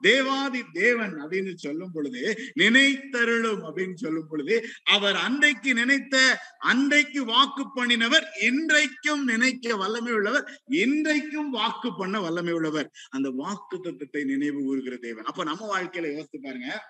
தேவாதி 0.00 0.62
தேவன் 0.72 1.14
அப்படின்னு 1.14 1.54
சொல்லும் 1.54 1.92
பொழுது 1.92 2.52
நினைத்தருளும் 2.56 3.62
அப்படின்னு 3.62 3.94
சொல்லும் 3.94 4.28
பொழுது 4.28 4.68
அவர் 4.84 5.16
அன்றைக்கு 5.16 5.74
நினைத்த 5.74 6.40
அன்றைக்கு 6.58 7.24
வாக்கு 7.24 7.64
பண்ணினவர் 7.76 8.26
இன்றைக்கும் 8.42 9.24
நினைக்க 9.24 9.76
வல்லமை 9.76 10.12
உள்ளவர் 10.12 10.60
இன்றைக்கும் 10.64 11.50
வாக்கு 11.50 11.96
பண்ண 11.96 12.20
வல்லமை 12.20 12.52
உள்ளவர். 12.52 12.90
அந்த 13.10 13.30
வாக்கு 13.30 13.80
தத்துவத்தை 13.80 14.24
நினைவு 14.24 14.62
கூறுகிற 14.62 14.96
தேவன். 14.96 15.24
அப்ப 15.24 15.44
நம்ம 15.44 15.78
வாழ்க்கையில 15.78 16.12
யோசித்து 16.12 16.40
பாருங்க. 16.42 16.82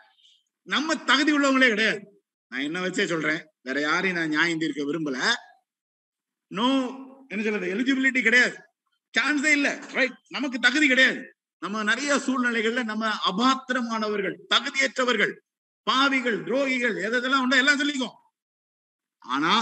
நம்ம 0.62 0.96
தகுதி 0.96 1.32
உள்ளவங்களே 1.32 1.68
கிடையாது. 1.68 2.22
நான் 2.48 2.60
என்ன 2.60 2.80
வச்சே 2.80 3.04
சொல்றேன். 3.04 3.46
வேற 3.62 3.80
யாரையும் 3.80 4.18
நான் 4.18 4.28
நியாயம் 4.28 4.58
தீர்க்க 4.58 4.82
விரும்பல. 4.82 5.18
நோ 6.46 6.66
என்ன 7.28 7.44
சொல்றது? 7.44 7.74
எலிஜிபிலிட்டி 7.74 8.22
கிடையாது. 8.22 8.56
சான்ஸே 9.18 9.52
இல்ல. 9.52 9.80
ரைட் 9.92 10.12
நமக்கு 10.28 10.58
தகுதி 10.58 10.86
கிடையாது. 10.86 11.35
நம்ம 11.58 11.82
நிறைய 11.82 12.12
சூழ்நிலைகள்ல 12.16 12.84
நம்ம 12.84 13.10
அபாத்திரமானவர்கள் 13.30 14.36
தகுதியற்றவர்கள் 14.54 15.34
பாவிகள் 15.82 16.38
துரோகிகள் 16.42 16.96
எதெல்லாம் 17.06 17.44
உண்டோ 17.44 17.56
எல்லாம் 17.56 17.80
சொல்லிக்கோ 17.82 18.10
ஆனா 19.18 19.54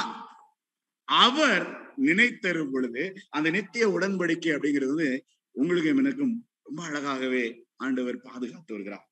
அவர் 1.05 1.93
நினைத்தரும் 1.97 2.71
பொழுது 2.71 3.03
அந்த 3.31 3.51
நித்திய 3.51 3.89
உடன்படிக்கை 3.89 4.53
அப்படிங்கிறது 4.55 4.95
வந்து 4.95 5.27
உங்களுக்கும் 5.51 5.99
எனக்கும் 5.99 6.35
ரொம்ப 6.63 6.81
அழகாகவே 6.89 7.45
ஆண்டவர் 7.77 8.17
பாதுகாத்து 8.21 8.75
வருகிறார். 8.75 9.05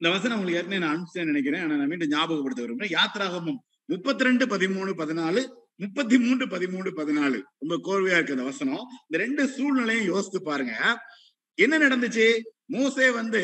இந்த 0.00 0.08
வசனம் 0.14 0.38
உங்களுக்கு 0.38 0.60
ஏற்கனவே 0.60 0.82
நான் 0.84 0.94
அனுப்பிச்சேன் 0.94 1.30
நினைக்கிறேன். 1.30 1.62
ஆனா 1.62 1.74
நான் 1.74 1.88
மீண்டும் 1.88 2.10
ஞாபகப்படுத்த 2.10 2.62
விரும்புறேன். 2.64 2.94
யாத்திராகமம் 2.98 3.58
முப்பத்தி 3.84 4.24
ரெண்டு 4.24 4.46
பதிமூணு 4.46 4.92
பதினாலு 5.02 5.42
முப்பத்தி 5.76 6.18
மூன்று 6.18 6.46
பதிமூணு 6.46 6.90
பதினாலு. 7.00 7.38
ரொம்ப 7.58 7.74
கோர்வையா 7.86 8.16
இருக்கு 8.18 8.36
அந்த 8.36 8.44
வசனம். 8.44 8.82
இந்த 9.08 9.24
ரெண்டு 9.24 9.48
சூழ்நிலையும் 9.48 10.04
யோசித்து 10.04 10.42
பாருங்க. 10.42 10.74
என்ன 11.64 11.78
நடந்துச்சு? 11.78 12.26
மோசே 12.74 13.06
வந்து 13.10 13.42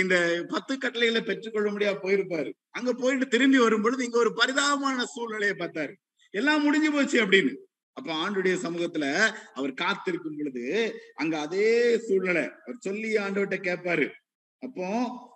இந்த 0.00 0.14
பத்து 0.48 0.72
கட்டளைகளை 0.78 1.22
பெற்றுக்கொள்ள 1.22 1.68
முடியா 1.70 1.92
போயிருப்பாரு. 2.02 2.50
அங்க 2.70 2.90
போயிட்டு 2.92 3.26
திரும்பி 3.28 3.58
வரும் 3.58 3.82
பொழுது 3.82 4.04
இங்க 4.04 4.18
ஒரு 4.18 4.32
பரிதாபமான 4.36 5.04
சூழ்நிலையை 5.14 5.56
பார்த்தாரு. 5.56 5.94
எல்லாம் 6.34 6.62
முடிஞ்சு 6.62 6.90
போச்சு 6.92 7.18
அப்படின்னு. 7.26 7.52
அப்ப 7.92 8.08
ஆண்டுடைய 8.22 8.54
சமூகத்துல 8.64 9.06
அவர் 9.54 9.72
காத்திருக்கும் 9.82 10.38
பொழுது 10.38 10.64
அங்க 11.14 11.34
அதே 11.40 11.70
சூழ்நிலை. 12.06 12.44
அவர் 12.64 12.84
சொல்லி 12.86 13.10
ஆண்டவர்கிட்ட 13.24 13.58
கேட்பாரு. 13.68 14.06
அப்போ 14.62 14.86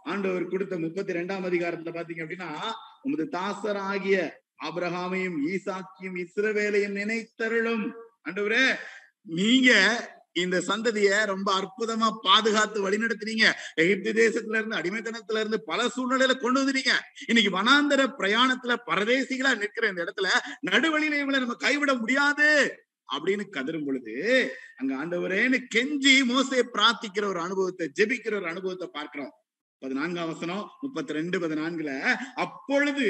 ஆண்டவர் 0.04 0.48
கொடுத்த 0.48 0.74
முப்பத்தி 0.78 1.12
ரெண்டாம் 1.12 1.46
அதிகாரத்துல 1.50 1.92
பாத்தீங்க 1.96 2.22
அப்படின்னா 2.24 2.50
உமது 3.02 3.24
தாசர் 3.28 3.80
ஆகிய 3.90 4.16
ஆபிரகாமையும் 4.64 5.38
ஈசாக்கியும் 5.52 6.18
இஸ்ரவேலையும் 6.24 6.98
நினைத்தருளும். 7.00 7.84
ஆண்டவரே 8.28 8.64
நீங்க 9.38 9.72
இந்த 10.34 10.62
சந்ததிய 10.68 11.24
ரொம்ப 11.24 11.48
அற்புதமா 11.60 12.08
பாதுகாத்து 12.22 12.78
வழிநடத்தினீங்க. 12.86 13.46
எகிப்து 13.74 14.12
தேசத்துல 14.12 14.58
இருந்து 14.58 14.76
அடிமைத்தனத்துல 14.76 15.38
இருந்து 15.38 15.62
பல 15.62 15.88
சூழ்நிலையில 15.96 16.40
கொண்டு 16.40 16.60
வந்துட்டீங்க 16.60 16.94
இன்னைக்கு 17.26 17.52
வனாந்தர 17.58 18.06
பிரயாணத்துல 18.18 18.74
பரதேசிகளா 18.86 19.52
நிற்கிற 19.56 19.88
இந்த 19.88 20.04
இடத்துல 20.04 20.30
நடுவழியில 20.70 21.20
இவங்களை 21.20 21.38
நம்ம 21.38 21.54
கைவிட 21.54 21.94
முடியாது 21.94 22.48
அப்படின்னு 23.08 23.44
கதரும் 23.50 23.84
பொழுது 23.84 24.14
அங்க 24.76 24.92
ஆண்டவரேன்னு 24.94 25.58
கெஞ்சி 25.74 26.14
மோசையை 26.30 26.64
பிரார்த்திக்கிற 26.74 27.24
ஒரு 27.24 27.40
அனுபவத்தை 27.40 27.86
ஜெபிக்கிற 27.98 28.34
ஒரு 28.34 28.48
அனுபவத்தை 28.48 28.88
பார்க்கிறோம். 28.92 29.32
பதினான்காம் 29.82 30.32
வசனம் 30.32 30.70
முப்பத்தி 30.80 31.12
ரெண்டு 31.12 31.38
பதினான்குல 31.38 31.90
அப்பொழுது 32.34 33.06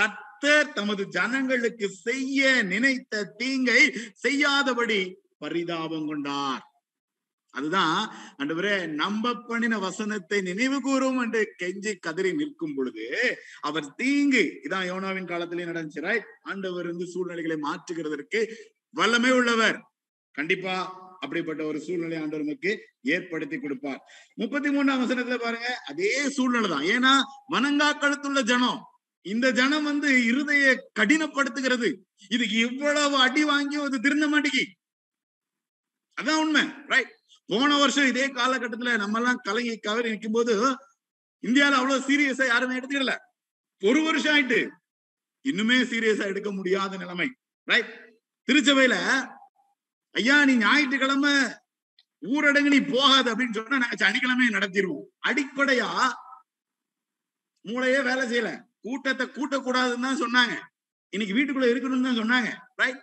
கத்தர் 0.00 0.72
தமது 0.72 1.02
ஜனங்களுக்கு 1.08 1.88
செய்ய 1.88 2.62
நினைத்த 2.62 3.24
தீங்கை 3.36 3.82
செய்யாதபடி 4.14 5.00
பரிதாபம் 5.42 6.08
கொண்டார். 6.12 6.64
அதுதான் 7.54 7.98
அன்றுவரே 8.40 8.72
நம்ப 9.00 9.34
பண்ணின 9.48 9.74
வசனத்தை 9.84 10.38
நினைவு 10.48 10.78
கூறும் 10.86 11.20
என்று 11.22 11.40
கெஞ்சி 11.60 11.92
கதறி 12.06 12.30
நிற்கும் 12.40 12.74
பொழுது 12.76 13.06
அவர் 13.68 13.86
தீங்கு 14.00 14.42
இதான் 14.66 14.88
யோனாவின் 14.90 15.30
காலத்திலே 15.30 15.68
நடந்துச்சு 15.70 16.04
ரைட் 16.08 16.26
ஆண்டவர் 16.50 16.90
வந்து 16.90 17.06
சூழ்நிலைகளை 17.12 17.56
மாற்றுகிறதற்கு 17.66 18.40
வல்லமை 19.00 19.32
உள்ளவர். 19.38 19.78
கண்டிப்பா 20.38 20.74
அப்படிப்பட்ட 21.24 21.62
ஒரு 21.70 21.78
சூழ்நிலை 21.86 22.16
ஆண்டவர் 22.22 22.78
ஏற்படுத்தி 23.14 23.56
கொடுப்பார். 23.58 24.00
முப்பத்தி 24.40 24.68
மூணாம் 24.68 25.02
வசனத்துல 25.02 25.38
பாருங்க 25.44 25.68
அதே 25.90 26.12
சூழ்நிலை 26.36 26.68
தான். 26.74 26.86
ஏன்னா 26.94 27.12
வனங்கா 27.54 27.88
கழுத்துள்ள 28.02 28.42
ஜனம் 28.52 28.80
இந்த 29.26 29.46
ஜனம் 29.60 29.86
வந்து 29.90 30.08
இருதய 30.30 30.66
கடினப்படுத்துகிறது. 30.98 31.88
இதுக்கு 32.34 32.56
இவ்வளவு 32.66 33.16
அடி 33.26 33.44
வாங்கி 33.52 33.78
அது 33.86 33.98
திருந்த 34.06 34.26
மாட்டேங்கி 34.34 34.64
அதான் 36.18 36.40
உண்மை 36.42 36.62
ரைட் 36.92 37.12
போன 37.48 37.70
வருஷம் 37.78 38.10
இதே 38.10 38.26
காலகட்டத்துல 38.36 38.92
நம்ம 38.96 39.18
எல்லாம் 39.18 39.42
கலங்கி 39.44 39.74
கவரி 39.78 40.08
நிற்கும் 40.10 40.32
போது 40.32 40.54
இந்தியால 41.44 41.78
அவ்வளவு 41.80 42.06
சீரியஸா 42.06 42.44
யாருமே 42.46 42.78
எடுத்துக்கல. 42.78 43.12
ஒரு 43.82 44.00
வருஷம் 44.02 44.34
ஆயிட்டு. 44.34 44.60
இன்னுமே 45.44 45.76
சீரியஸா 45.90 46.24
எடுக்க 46.26 46.50
முடியாத 46.52 46.96
நிலைமை 46.96 47.26
ரைட் 47.68 47.90
திருச்சபையில 48.48 48.96
ஐயா 50.14 50.36
நீ 50.44 50.54
ஞாயிற்றுக்கிழமை 50.56 51.34
ஊரடங்கு 52.22 52.74
நீ 52.74 52.80
போகாது 52.86 53.28
அப்படின்னு 53.32 53.56
சொன்னா 53.58 53.78
நாங்க 53.78 53.98
சனிக்கிழமை 54.02 54.46
நடத்திடுவோம் 54.54 55.06
அடிப்படையா 55.28 55.88
மூளையே 57.64 58.00
வேலை 58.08 58.24
செய்யல. 58.26 58.50
கூட்டத்தை 58.82 59.24
கூட்டக்கூடாதுன்னு 59.28 60.06
தான் 60.06 60.22
சொன்னாங்க. 60.24 60.54
இன்னைக்கு 61.12 61.36
வீட்டுக்குள்ள 61.36 61.68
இருக்கணும்னு 61.70 62.08
தான் 62.08 62.20
சொன்னாங்க 62.20 62.50
ரைட் 62.80 63.00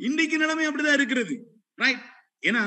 இன்னைக்கு 0.00 0.36
நிலைமை 0.38 0.66
அப்படிதான் 0.68 0.98
இருக்கிறது 0.98 1.34
ரைட் 1.78 2.02
ஏன்னா 2.48 2.62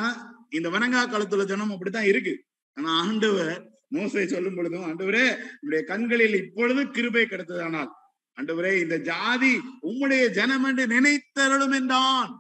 இந்த 0.50 0.68
வனங்கா 0.70 1.02
காலத்துல 1.12 1.46
ஜனம் 1.46 1.72
அப்படித்தான் 1.72 2.10
இருக்கு. 2.12 2.34
ஆனா 2.78 2.90
ஆண்டவர் 3.02 3.58
மோசை 3.96 4.24
சொல்லும் 4.26 4.56
பொழுதும் 4.56 4.86
ஆண்டவரே 4.90 5.26
உடைய 5.60 5.82
கண்களில் 5.84 6.36
இப்பொழுது 6.44 6.82
கிருபை 6.90 7.24
கிடைத்ததானால் 7.26 7.90
ஆண்டவரே 8.38 8.74
இந்த 8.82 8.98
ஜாதி 9.00 9.54
உம்முடைய 9.88 10.24
ஜனம் 10.30 10.64
என்று 10.64 10.84
நினைத்தருளும் 10.88 11.76
என்றான் 11.80 12.32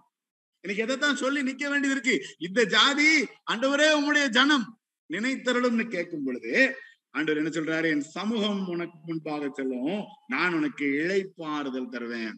எனக்கு 0.64 0.84
எதைத்தான் 0.84 1.16
சொல்லி 1.16 1.42
நிக்க 1.44 1.64
வேண்டியது 1.70 1.96
இருக்கு? 1.96 2.16
இந்த 2.38 2.64
ஜாதி 2.66 3.10
ஆண்டவரே 3.52 3.90
உம்முடைய 3.98 4.26
ஜனம் 4.30 4.66
நினைத்தருளும்னு 5.10 5.86
கேட்கும் 5.88 6.24
பொழுது 6.24 6.54
ஆண்டவர் 7.12 7.40
என்ன 7.42 7.52
சொல்றாரு? 7.56 7.88
என் 7.90 8.06
சமூகம் 8.16 8.68
உனக்கு 8.68 8.98
முன்பாக 9.06 9.50
செல்லும். 9.50 10.04
நான் 10.28 10.54
உனக்கு 10.54 10.86
இழைப்பாறுதல் 11.02 11.90
தருவேன். 11.90 12.38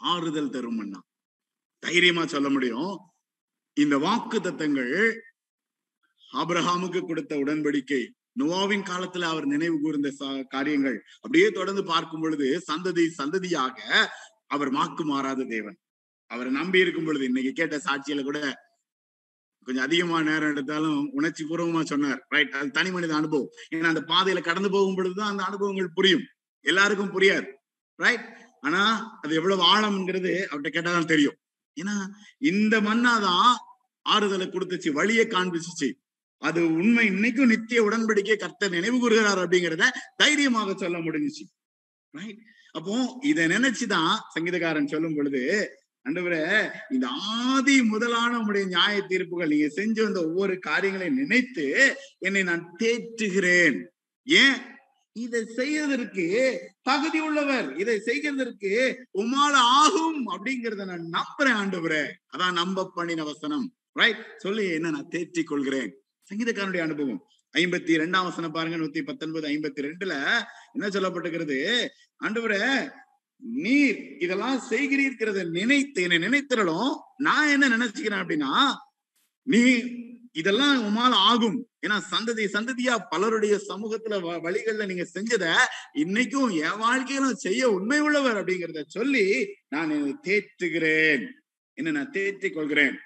ஆறுதல் 0.00 0.50
தரும் 0.50 0.78
அண்ணா 0.78 1.00
தைரியமா 1.82 2.24
சொல்ல 2.26 2.48
முடியும். 2.48 2.92
இந்த 3.76 3.98
வாக்கு 3.98 4.38
தத்தங்கள் 4.40 4.94
ஆபிரஹாமுக்கு 6.40 7.00
கொடுத்த 7.06 7.32
உடன்படிக்கை 7.36 8.02
நோவாவின் 8.40 8.84
காலத்துல 8.90 9.28
அவர் 9.32 9.46
நினைவு 9.46 9.76
கூர்ந்த 9.80 10.10
காரியங்கள் 10.48 10.98
அப்படியே 11.16 11.48
தொடர்ந்து 11.50 11.82
பார்க்கும் 11.84 12.20
பொழுது 12.20 12.46
சந்ததி 12.70 13.04
சந்ததியாக 13.20 13.78
அவர் 14.46 14.70
மாக்கு 14.70 15.04
மாறாத 15.04 15.44
தேவன். 15.44 15.76
அவரை 16.30 16.50
நம்பி 16.52 16.78
இருக்கும் 16.78 17.04
பொழுது 17.04 17.24
இன்னைக்கு 17.24 17.52
கேட்ட 17.52 17.76
சாட்சியில 17.76 18.22
கூட 18.22 18.38
கொஞ்சம் 19.66 19.84
அதிகமா 19.84 20.22
நேரம் 20.22 20.50
எடுத்தாலும் 20.50 21.10
உணர்ச்சி 21.12 21.42
பூர்வமா 21.44 21.82
சொன்னார். 21.84 22.20
ரைட் 22.28 22.54
அது 22.58 22.70
தனி 22.70 22.90
மனித 22.90 23.12
அனுபவம். 23.14 23.50
ஏன்னா 23.74 23.90
அந்த 23.92 24.02
பாதையில 24.08 24.40
கடந்து 24.42 24.70
போகும் 24.70 24.94
பொழுதுதான் 24.94 25.30
அந்த 25.30 25.44
அனுபவங்கள் 25.44 25.94
புரியும். 25.94 26.24
எல்லாருக்கும் 26.66 27.14
புரியாது. 27.16 27.48
ரைட்? 27.98 28.26
ஆனா 28.60 28.82
அது 29.22 29.32
எவ்வளவு 29.34 29.62
ஆழம்ங்கிறது 29.74 30.32
அவர்கிட்ட 30.50 30.72
கேட்டாதான் 30.74 31.12
தெரியும். 31.14 31.38
ஏன்னா 31.80 31.94
இந்த 32.38 32.80
மண்ணாதான் 32.80 33.54
ஆறுதலை 34.02 34.46
கொடுத்துச்சு 34.46 34.90
வழியை 34.90 35.26
காண்பிச்சுச்சு. 35.26 35.92
அது 36.38 36.72
உண்மை 36.72 37.08
இன்னைக்கும் 37.08 37.46
நித்திய 37.46 37.82
உடன்படிக்கை 37.82 38.36
கர்த்தர் 38.36 38.70
நினைவு 38.70 38.98
கூறுகிறார் 38.98 39.38
அப்படிங்கிறத 39.38 39.88
தைரியமாக 40.16 40.74
சொல்ல 40.74 40.98
முடிஞ்சிச்சு. 40.98 41.44
ரைட் 42.10 42.38
அப்போ 42.72 43.18
இதை 43.22 43.46
நினைச்சுதான் 43.46 44.16
சங்கீதக்காரன் 44.34 44.86
சொல்லும் 44.86 45.14
பொழுது 45.14 45.42
அண்டவரே 46.08 46.70
இந்த 46.90 47.06
ஆதி 47.08 47.82
முதலான 47.82 48.38
உங்களுடைய 48.38 48.66
நியாய 48.66 49.02
தீர்ப்புகள் 49.08 49.48
நீங்க 49.48 49.68
செஞ்சு 49.76 50.02
வந்த 50.02 50.26
ஒவ்வொரு 50.26 50.58
காரியங்களையும் 50.58 51.18
நினைத்து 51.18 51.96
என்னை 52.18 52.42
நான் 52.42 52.74
தேற்றுகிறேன். 52.78 53.78
ஏன்? 54.24 54.71
இதை 55.16 55.40
செய்யறதற்கு 55.56 56.24
தகுதி 56.82 57.18
உள்ளவர் 57.20 57.68
இதை 57.76 57.96
செய்கிறதற்கு 58.06 58.70
உமால 59.22 59.54
ஆகும் 59.80 60.20
அப்படிங்கறத 60.34 60.84
நான் 60.84 61.04
நம்புறேன் 61.18 61.58
ஆண்டவரே. 61.62 62.04
அதான் 62.34 62.58
நம்ப 62.60 62.86
பண்ணின 62.94 63.24
வசனம். 63.24 63.66
ரைட் 64.00 64.22
சொல்லி 64.36 64.64
என்ன 64.76 64.90
நான் 64.90 65.08
தேற்றிக் 65.08 65.50
கொள்கிறேன் 65.50 65.90
சங்கீதக்காரனுடைய 66.30 66.82
அனுபவம். 66.86 67.20
ஐம்பத்தி 67.54 67.98
ரெண்டாம் 68.02 68.28
வசனம் 68.28 68.54
பாருங்க 68.56 68.76
நூத்தி 68.76 69.00
பத்தொன்பது 69.02 69.46
ஐம்பத்தி 69.48 69.86
ரெண்டுல 69.86 70.14
என்ன 70.74 70.86
சொல்லப்பட்டுகிறது 70.88 71.58
ஆண்டவரே 72.20 72.62
நீர் 73.42 73.98
இதெல்லாம் 74.24 74.58
செய்கிறீர்கிறத 74.70 75.40
நினைத்து 75.58 76.02
என்னை 76.02 76.18
நினைத்திரலும் 76.18 76.92
நான் 77.26 77.52
என்ன 77.54 77.68
நினைச்சுக்கிறேன் 77.76 78.22
அப்படின்னா 78.22 78.52
நீ 79.46 79.62
இதெல்லாம் 80.32 80.78
உமால 80.88 81.14
ஆகும். 81.30 81.58
ஏன்னா 81.84 81.96
சந்ததி 82.12 82.44
சந்ததியா 82.54 82.94
பலருடைய 83.10 83.54
சமூகத்துல 83.68 84.18
வழிகள்ல 84.46 84.86
நீங்க 84.90 85.06
செஞ்சத 85.14 85.44
இன்னைக்கும் 86.02 86.50
என் 86.64 86.80
வாழ்க்கையிலும் 86.84 87.42
செய்ய 87.44 87.70
உண்மை 87.70 88.00
உள்ளவர் 88.00 88.38
அப்படிங்கிறத 88.40 88.82
சொல்லி 88.86 89.26
நான் 89.68 89.92
தேற்றுகிறேன். 90.26 91.24
என்ன 91.78 91.90
நான் 91.90 92.10
தேற்றிக் 92.10 92.54
கொள்கிறேன். 92.54 92.96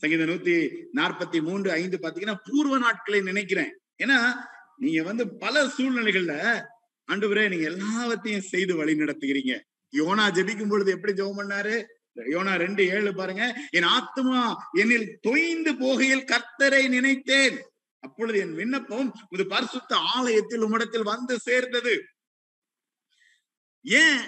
சங்கீத 0.00 0.24
நூத்தி 0.24 0.56
நாற்பத்தி 0.98 1.38
மூன்று 1.42 1.70
ஐந்து 1.70 1.98
பாத்தீங்கன்னா 2.02 2.36
பூர்வ 2.44 2.78
நாட்களை 2.78 3.20
நினைக்கிறேன். 3.20 3.72
ஏன்னா 4.04 4.18
நீங்க 4.76 5.02
வந்து 5.02 5.24
பல 5.44 5.64
சூழ்நிலைகள்ல 5.76 6.34
ஆண்டு 7.08 7.48
நீங்க 7.48 7.66
எல்லாவற்றையும் 7.72 8.48
செய்து 8.52 8.76
வழி 8.76 8.94
நடத்துகிறீங்க 8.94 9.54
யோனா 9.92 10.24
ஜெபிக்கும் 10.36 10.68
பொழுது 10.68 10.90
எப்படி 10.90 11.12
ஜெபம் 11.12 11.38
பண்ணாரு? 11.40 11.74
யோனா 12.16 12.56
ரெண்டு 12.56 12.88
ஏழு 12.88 13.14
பாருங்க. 13.14 13.68
என் 13.70 13.82
ஆத்மா 13.82 14.70
என்னில் 14.74 15.16
தொய்ந்து 15.28 15.72
போகையில் 15.72 16.24
கர்த்தரை 16.24 16.88
நினைத்தேன். 16.88 17.58
அப்பொழுது 18.00 18.38
என் 18.38 18.54
விண்ணப்பம் 18.54 19.12
இது 19.30 19.46
பரிசுத்த 19.46 19.96
ஆலயத்தில் 19.96 20.60
உம்மிடத்தில் 20.60 21.02
வந்து 21.02 21.38
சேர்ந்தது. 21.38 22.04
ஏன் 23.82 24.20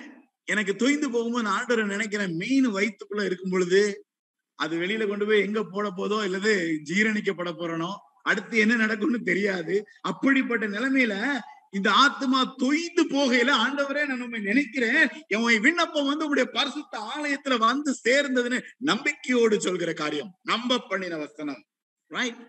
எனக்கு 0.45 0.73
தொய்ந்து 0.73 1.09
போகும்போது 1.11 1.49
ஆண்டரை 1.49 1.87
நினைக்கிறேன்? 1.87 2.37
மீன் 2.37 2.67
வயிற்றுக்குள்ள 2.69 3.25
இருக்கும் 3.25 3.51
பொழுது 3.51 4.07
அது 4.55 4.79
வெளியில 4.79 5.09
கொண்டு 5.09 5.27
போய் 5.27 5.41
எங்க 5.41 5.65
போட 5.65 5.93
போதோ 5.97 6.25
இல்லது 6.25 6.81
ஜீரணிக்கப்பட 6.85 7.53
போறனோ? 7.59 7.97
அடுத்து 8.23 8.59
என்ன 8.59 8.75
நடக்கும்னு 8.77 9.23
தெரியாது. 9.23 9.85
அப்படிப்பட்ட 10.01 10.67
நிலைமையில 10.67 11.41
இந்த 11.75 11.91
ஆத்மா 11.93 12.55
தொய்ந்து 12.59 13.03
போகையில 13.15 13.51
ஆண்டவரே 13.65 14.07
நான் 14.07 14.21
உண்மை 14.21 14.41
நினைக்கிறேன். 14.41 15.09
என் 15.27 15.61
விண்ணப்பம் 15.61 16.07
வந்து 16.07 16.27
உங்களுடைய 16.27 16.47
பரிசுத்த 16.51 16.95
ஆலயத்துல 17.17 17.59
வந்து 17.59 17.97
சேர்ந்ததுன்னு 18.05 18.63
நம்பிக்கையோடு 18.77 19.61
சொல்கிற 19.61 19.93
காரியம். 19.93 20.39
நம்ப 20.43 20.79
பண்ணின 20.79 21.17
வசனம். 21.17 21.63
ரைட் 22.07 22.43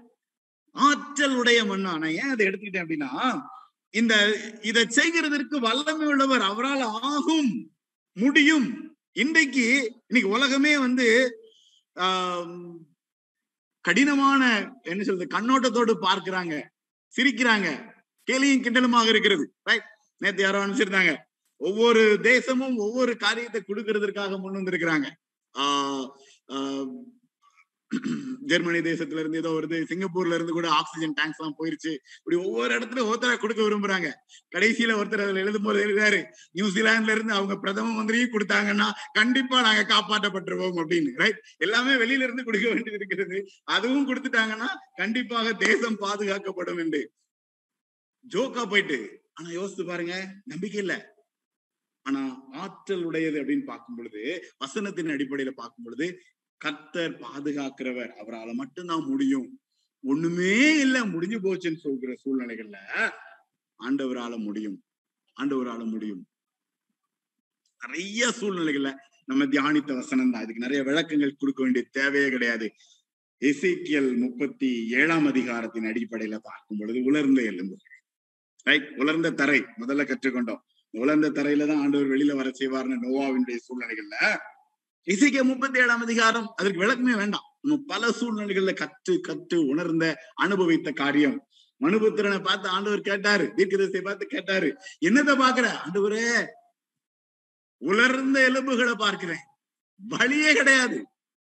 ஆற்றல் 0.71 1.35
உடைய 1.35 1.63
மண்ணா. 1.63 1.93
நான் 1.97 2.15
ஏன் 2.19 2.29
அதை 2.29 2.47
எடுத்துக்கிட்டேன் 2.47 2.85
அப்படின்னா 2.85 3.41
இந்த 3.89 4.13
இதை 4.61 4.83
செய்கிறதற்கு 4.83 5.57
வல்லமை 5.57 6.07
உள்ளவர் 6.07 6.41
அவரால் 6.41 6.81
ஆகும் 6.81 7.51
முடியும். 8.13 8.95
இன்றைக்கு 9.11 9.65
இன்னைக்கு 10.07 10.31
உலகமே 10.37 10.77
வந்து 10.77 11.07
ஆஹ் 11.95 12.75
கடினமான 13.81 14.71
என்ன 14.81 15.03
சொல்றது 15.03 15.33
கண்ணோட்டத்தோடு 15.37 15.93
பார்க்கிறாங்க 16.01 16.55
சிரிக்கிறாங்க. 17.13 17.93
கேலியும் 18.31 18.63
கிண்டலுமாக 18.65 19.07
இருக்கிறது. 19.13 19.45
ரைட் 19.69 19.89
நேத்து 20.23 20.43
யாரோ 20.43 20.61
அனுப்பிச்சிருந்தாங்க. 20.65 21.13
ஒவ்வொரு 21.61 22.01
தேசமும் 22.29 22.77
ஒவ்வொரு 22.85 23.11
காரியத்தை 23.25 23.59
கொடுக்கறதற்காக 23.67 24.39
முன் 24.39 24.57
வந்திருக்கிறாங்க. 24.59 25.07
ஜெர்மனி 28.49 28.79
தேசத்துல 28.87 29.21
இருந்து 29.21 29.39
ஏதோ 29.41 29.51
வருது. 29.55 29.77
சிங்கப்பூர்ல 29.89 30.37
இருந்து 30.37 30.53
கூட 30.55 30.67
ஆக்சிஜன் 30.77 31.13
டேங்க்ஸ் 31.17 31.39
எல்லாம் 31.39 31.55
போயிருச்சு. 31.59 31.91
இப்படி 32.19 32.37
ஒவ்வொரு 32.45 32.71
இடத்துலயும் 32.77 33.09
ஒருத்தரா 33.11 33.35
கொடுக்க 33.43 33.61
விரும்புறாங்க. 33.63 34.07
கடைசியில 34.55 34.95
ஒருத்தர் 34.99 35.23
அதுல 35.25 35.43
எழுதும் 35.43 35.65
போது 35.67 35.83
எழுதாரு 35.85 36.19
நியூசிலாந்துல 36.57 37.15
இருந்து 37.17 37.33
அவங்க 37.37 37.55
பிரதம 37.63 37.93
மந்திரியும் 37.97 38.33
கொடுத்தாங்கன்னா 38.35 38.87
கண்டிப்பா 39.19 39.59
நாங்க 39.67 39.83
காப்பாற்றப்பட்டுருவோம் 39.93 40.81
அப்படின்னு. 40.83 41.13
ரைட் 41.23 41.39
எல்லாமே 41.67 41.93
வெளியில 42.03 42.27
இருந்து 42.27 42.47
கொடுக்க 42.47 42.65
வேண்டியது 42.71 42.99
இருக்கிறது. 43.01 43.39
அதுவும் 43.75 44.07
கொடுத்துட்டாங்கன்னா 44.09 44.69
கண்டிப்பாக 45.01 45.53
தேசம் 45.65 46.01
பாதுகாக்கப்படும் 46.05 46.81
என்று. 46.85 47.03
ஜோக்கா 48.31 48.69
போயிட்டு 48.69 48.97
ஆனா 49.33 49.49
யோசித்து 49.49 49.85
பாருங்க 49.85 50.15
நம்பிக்கை 50.45 50.79
இல்ல. 50.81 50.93
ஆனா 52.05 52.21
ஆற்றல் 52.51 53.03
உடையது 53.03 53.43
அப்படின்னு 53.43 53.63
பார்க்கும் 53.63 53.95
பொழுது 53.95 54.21
வசனத்தின் 54.59 55.13
அடிப்படையில 55.13 55.51
பார்க்கும் 55.51 55.83
பொழுது 55.83 56.07
கத்தர் 56.61 57.15
பாதுகாக்கிறவர் 57.19 58.11
அவரால் 58.17 58.53
மட்டும்தான் 58.53 59.05
முடியும். 59.05 59.47
ஒண்ணுமே 60.03 60.79
இல்ல 60.79 61.05
முடிஞ்சு 61.05 61.39
போச்சுன்னு 61.39 61.77
சொல்கிற 61.77 62.13
சூழ்நிலைகள்ல 62.23 62.77
ஆண்டவரால 63.79 64.33
முடியும். 64.37 64.77
ஆண்டவரால 65.37 65.85
முடியும். 65.85 66.21
நிறைய 67.81 68.31
சூழ்நிலைகள்ல 68.31 68.91
நம்ம 69.25 69.45
தியானித்த 69.45 69.95
வசனம் 69.95 70.31
தான். 70.31 70.43
இதுக்கு 70.43 70.65
நிறைய 70.65 70.83
விளக்கங்கள் 70.83 71.39
கொடுக்க 71.39 71.63
வேண்டிய 71.63 71.85
தேவையே 71.91 72.29
கிடையாது. 72.29 72.67
இசைக்கியல் 73.41 74.17
முப்பத்தி 74.17 74.69
ஏழாம் 74.89 75.25
அதிகாரத்தின் 75.25 75.83
அடிப்படையில 75.83 76.37
பார்க்கும் 76.37 76.77
பொழுது 76.77 77.03
உலர்ந்த 77.03 77.41
எலும்பு 77.43 77.75
ரைட் 78.65 78.87
உலர்ந்த 78.97 79.29
தரை. 79.31 79.59
முதல்ல 79.81 80.03
கற்றுக்கொண்டோம். 80.11 80.61
உலர்ந்த 80.93 81.29
தரையில 81.29 81.67
தான் 81.67 81.81
ஆண்டவர் 81.81 82.11
வெளியில 82.11 82.35
வர 82.35 82.51
செய்வார்னு 82.59 82.95
நோவாவினுடைய 83.05 83.57
சூழ்நிலைகள்ல. 83.65 84.17
இசைக்க 85.03 85.43
முப்பத்தி 85.43 85.79
ஏழாம் 85.79 86.01
அதிகாரம் 86.01 86.47
அதற்கு 86.55 86.79
விளக்கமே 86.83 87.15
வேண்டாம். 87.15 87.45
இன்னும் 87.61 87.85
பல 87.85 88.09
சூழ்நிலைகள்ல 88.09 88.73
கற்று 88.73 89.19
கற்று 89.19 89.65
உணர்ந்த 89.65 90.05
அனுபவித்த 90.35 90.91
காரியம். 90.91 91.37
மனுபுத்திரனை 91.81 92.43
பார்த்து 92.43 92.67
ஆண்டவர் 92.67 93.01
கேட்டாரு. 93.01 93.53
தீர்க்கதரிசியை 93.57 94.01
பார்த்து 94.01 94.25
கேட்டாரு. 94.25 94.69
என்னத்தை 95.07 95.35
பாக்குற 95.43 95.65
ஆண்டவரே 95.83 96.27
உலர்ந்த 97.81 98.37
எலும்புகளை 98.49 98.93
பார்க்கிறேன். 98.95 99.43
வழியே 99.99 100.53
கிடையாது. 100.53 100.97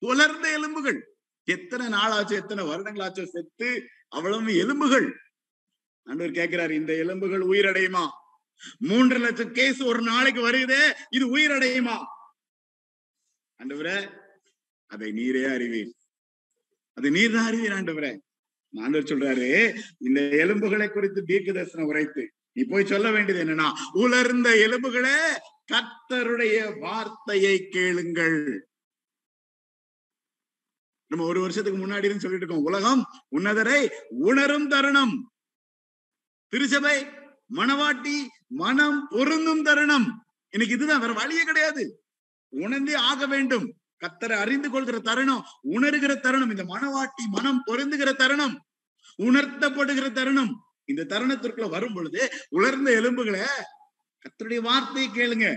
உலர்ந்த 0.01 0.45
எலும்புகள். 0.51 0.99
எத்தனை 1.43 1.85
நாளாச்சோ 1.87 2.31
எத்தனை 2.31 2.63
வருடங்களாச்சோ 2.65 3.23
செத்து 3.25 3.69
அவ்வளவு 4.09 4.55
எலும்புகள். 4.55 5.07
ஆண்டவர் 6.03 6.37
கேட்கிறாரு 6.39 6.71
இந்த 6.71 6.95
எலும்புகள் 6.95 7.41
உயிரடையுமா? 7.41 8.07
மூன்று 8.77 9.17
லட்சம் 9.17 9.51
கேஸ் 9.51 9.83
ஒரு 9.83 10.01
நாளைக்கு 10.01 10.51
வருதே 10.51 10.93
இது 11.09 11.37
உயிரடையுமா? 11.37 12.05
ஆண்டவரே 13.63 14.17
அதை 14.85 15.11
நீரே 15.11 15.53
அறிவீர். 15.53 15.93
அது 16.93 17.11
நீர் 17.11 17.31
தான் 17.31 17.45
அறிவீர் 17.45 17.71
ஆண்டவரே. 17.71 18.19
ஆண்டவர் 18.77 19.09
சொல்றாரு 19.09 19.79
இந்த 19.97 20.21
எலும்புகளை 20.21 20.87
குறித்து 20.89 21.23
தீர்க்க 21.23 21.51
தரிசனம் 21.51 21.87
உரைத்து. 21.87 22.31
நீ 22.51 22.63
போய் 22.63 22.85
சொல்ல 22.85 23.11
வேண்டியது 23.11 23.53
என்னன்னா 23.53 23.71
உலர்ந்த 23.91 24.49
எலும்புகளே 24.49 25.37
கத்தருடைய 25.71 26.79
வார்த்தையை 26.79 27.67
கேளுங்கள். 27.67 28.67
நம்ம 31.07 31.25
ஒரு 31.25 31.39
வருஷத்துக்கு 31.41 31.87
முன்னாடி 31.87 32.17
சொல்லிட்டு 32.17 32.45
இருக்கோம் 32.45 32.63
உலகம் 32.63 33.05
உன்னதரை 33.31 33.89
உணரும் 34.09 34.67
தருணம். 34.67 35.28
திருச்சபை 36.49 36.97
மனவாட்டி 37.55 38.15
மனம் 38.47 39.07
பொருந்தும் 39.09 39.63
தருணம். 39.63 40.07
எனக்கு 40.49 40.73
இதுதான் 40.73 40.99
வேற 40.99 41.13
வழியே 41.13 41.43
கிடையாது. 41.43 42.03
உணர்ந்தே 42.49 42.93
ஆக 42.93 43.27
வேண்டும். 43.27 43.73
கத்தரை 44.03 44.35
அறிந்து 44.43 44.69
கொள்கிற 44.69 44.99
தருணம் 44.99 45.43
உணர்கிற 45.69 46.19
தருணம் 46.19 46.49
இந்த 46.49 46.63
மனவாட்டி 46.63 47.23
மனம் 47.29 47.63
பொருந்துகிற 47.67 48.15
தருணம் 48.15 48.55
உணர்த்தப்படுகிற 49.17 50.11
தருணம். 50.11 50.53
இந்த 50.85 51.05
தருணத்திற்குள்ள 51.09 51.69
வரும் 51.69 51.93
பொழுது 51.93 52.29
உலர்ந்த 52.49 52.91
எலும்புகளை 52.91 53.41
கத்தருடைய 54.23 54.61
வார்த்தையை 54.61 55.09
கேளுங்க. 55.11 55.47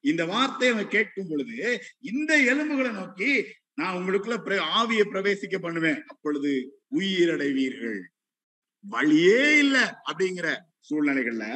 இந்த 0.00 0.24
வார்த்தையை 0.24 0.76
அவன் 0.76 0.90
கேட்கும் 0.90 1.28
பொழுது 1.28 1.80
இந்த 2.00 2.32
எலும்புகளை 2.42 2.90
நோக்கி 2.90 3.44
நான் 3.74 3.96
உங்களுக்குள்ள 3.96 4.36
ஆவியை 4.78 5.04
பிரவேசிக்க 5.12 5.58
பண்ணுவேன். 5.58 6.02
அப்பொழுது 6.06 6.80
உயிரடைவீர்கள். 6.98 8.00
வழியே 8.80 9.58
இல்லை 9.58 9.80
அப்படிங்கிற 9.80 10.56
சூழ்நிலைகள்ல 10.80 11.46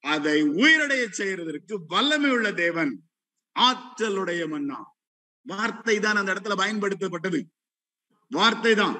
அதை 0.00 0.42
உயிரடைய 0.42 1.08
செய்யறதற்கு 1.18 1.74
வல்லமை 1.86 2.30
உள்ள 2.30 2.52
தேவன் 2.52 3.02
ஆற்றலுடைய 3.56 4.48
மன்னா. 4.48 4.94
வார்த்தை 5.42 6.00
தான் 6.00 6.16
அந்த 6.16 6.34
இடத்துல 6.34 6.56
பயன்படுத்தப்பட்டது. 6.56 7.40
வார்த்தை 8.28 8.74
தான். 8.74 8.96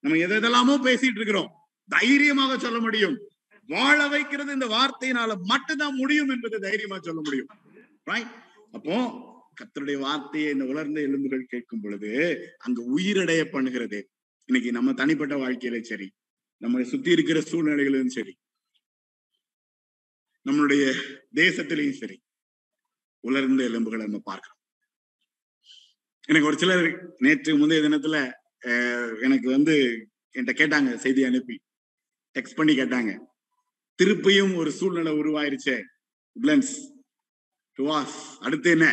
நம்ம 0.00 0.18
எதெல்லாமோ 0.18 0.78
பேசிட்டு 0.78 1.14
இருக்கிறோம். 1.14 1.50
தைரியமாக 1.88 2.58
சொல்ல 2.58 2.80
முடியும். 2.80 3.16
வாழ 3.64 4.08
வைக்கிறது 4.08 4.52
இந்த 4.52 4.66
வார்த்தையினால 4.66 5.38
மட்டும்தான் 5.42 5.96
முடியும் 5.96 6.28
என்பதை 6.28 6.58
தைரியமா 6.58 6.98
சொல்ல 7.00 7.20
முடியும். 7.24 7.48
அப்போ 8.72 8.96
கத்தருடைய 9.60 9.98
வார்த்தையை 9.98 10.50
இந்த 10.50 10.64
உலர்ந்த 10.64 11.00
எலும்புகள் 11.00 11.44
கேட்கும் 11.44 11.80
பொழுது 11.80 12.10
அங்க 12.58 12.82
உயிரடைய 12.82 13.42
பண்ணுகிறது. 13.52 14.02
இன்னைக்கு 14.44 14.72
நம்ம 14.72 14.92
தனிப்பட்ட 14.92 15.36
வாழ்க்கையில 15.36 15.80
சரி. 15.80 16.12
நம்மளை 16.62 16.84
சுத்தி 16.92 17.10
இருக்கிற 17.16 17.38
சூழ்நிலைகளிலும் 17.50 18.14
சரி 18.16 18.34
நம்மளுடைய 20.46 20.84
தேசத்திலையும் 21.40 21.98
சரி 22.00 22.16
உலர்ந்த 23.28 23.62
எலும்புகளை 23.68 24.04
நம்ம 24.06 24.20
பார்க்கிறோம். 24.30 24.60
எனக்கு 26.28 26.48
ஒரு 26.50 26.58
சிலர் 26.62 26.86
நேற்று 27.24 27.52
முந்தைய 27.60 27.82
தினத்துல 27.86 28.16
எனக்கு 29.26 29.48
வந்து 29.54 29.74
என்கிட்ட 30.34 30.52
கேட்டாங்க 30.60 30.90
செய்தி 31.04 31.22
அனுப்பி 31.28 31.56
டெக்ஸ்ட் 32.36 32.58
பண்ணி 32.58 32.74
கேட்டாங்க. 32.78 33.12
திருப்பியும் 33.98 34.54
ஒரு 34.60 34.70
சூழ்நிலை 34.78 35.12
உருவாயிருச்சே 35.20 35.76
பிளன்ஸ் 36.42 36.72
டுவாஸ் 37.78 38.16
அடுத்து 38.46 38.70
என்ன? 38.76 38.86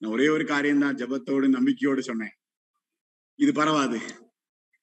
நான் 0.00 0.12
ஒரே 0.16 0.26
ஒரு 0.34 0.44
காரியம்தான் 0.52 0.98
ஜபத்தோடு 1.00 1.46
நம்பிக்கையோடு 1.56 2.02
சொன்னேன். 2.10 2.34
இது 3.42 3.52
பரவாது. 3.60 4.00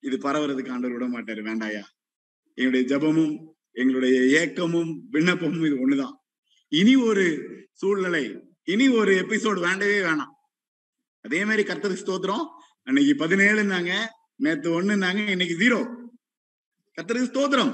இது 0.07 0.17
பரவுறதுக்கு 0.25 0.73
ஆண்டவர் 0.75 0.95
விட 0.95 1.05
மாட்டாரு. 1.13 1.41
வேண்டாயா? 1.49 1.83
எங்களுடைய 2.57 2.83
ஜபமும் 2.91 3.35
எங்களுடைய 3.81 4.19
ஏக்கமும் 4.39 4.91
விண்ணப்பமும் 5.13 5.65
இது 5.67 5.75
ஒண்ணுதான். 5.83 6.15
இனி 6.71 6.93
ஒரு 7.09 7.25
சூழ்நிலை 7.81 8.23
இனி 8.73 8.85
ஒரு 8.99 9.11
எபிசோடு 9.23 9.59
வேண்டவே 9.65 9.97
வேணாம். 10.07 10.33
அதே 11.25 11.41
மாதிரி 11.45 11.63
கர்த்தருக்கு 11.69 12.03
ஸ்தோத்திரம். 12.05 12.45
அன்னைக்கு 12.87 13.13
பதினேழுன்னாங்க 13.23 13.93
நேத்து 14.45 14.69
ஒண்ணுனாங்க 14.77 15.21
இன்னைக்கு 15.35 15.55
ஜீரோ 15.61 15.79
கர்த்தருக்கு 16.97 17.31
ஸ்தோத்திரம். 17.31 17.73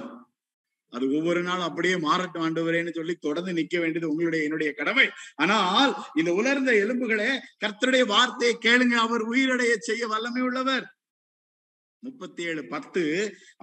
அது 0.93 1.05
ஒவ்வொரு 1.17 1.41
நாளும் 1.43 1.67
அப்படியே 1.67 1.95
மாறட்டும் 2.05 2.43
ஆண்டவரேன்னு 2.45 2.91
சொல்லி 2.97 3.13
தொடர்ந்து 3.15 3.51
நிக்க 3.59 3.75
வேண்டியது 3.83 4.11
உங்களுடைய 4.11 4.41
என்னுடைய 4.47 4.71
கடமை. 4.79 5.05
ஆனால் 5.43 5.91
இந்த 6.15 6.31
உலர்ந்த 6.39 6.71
எலும்புகளே 6.83 7.29
கர்த்தருடைய 7.63 8.03
வார்த்தையை 8.13 8.55
கேளுங்க. 8.65 8.95
அவர் 9.05 9.23
உயிரடைய 9.29 9.73
செய்ய 9.87 10.07
வல்லமை 10.13 10.43
உள்ளவர். 10.49 10.85
முப்பத்தி 12.03 12.41
ஏழு 12.49 12.61
பத்து 12.73 13.03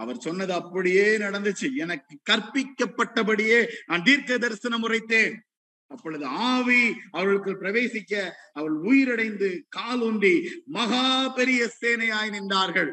அவர் 0.03 0.25
சொன்னது 0.27 0.53
அப்படியே 0.61 1.07
நடந்துச்சு. 1.25 1.69
எனக்கு 1.85 2.15
கற்பிக்கப்பட்டபடியே 2.31 3.59
நான் 3.89 4.07
தீர்க்க 4.09 4.39
தரிசனம் 4.45 4.85
உரைத்தேன். 4.89 5.35
அப்பொழுது 5.91 6.27
ஆவி 6.49 6.83
அவளுக்கு 7.19 7.53
பிரவேசிக்க 7.63 8.15
அவள் 8.59 8.77
உயிரடைந்து 8.91 9.49
காலூன்றி 9.79 10.35
மகா 10.79 11.07
பெரிய 11.39 11.63
சேனையாய் 11.81 12.35
நின்றார்கள். 12.37 12.91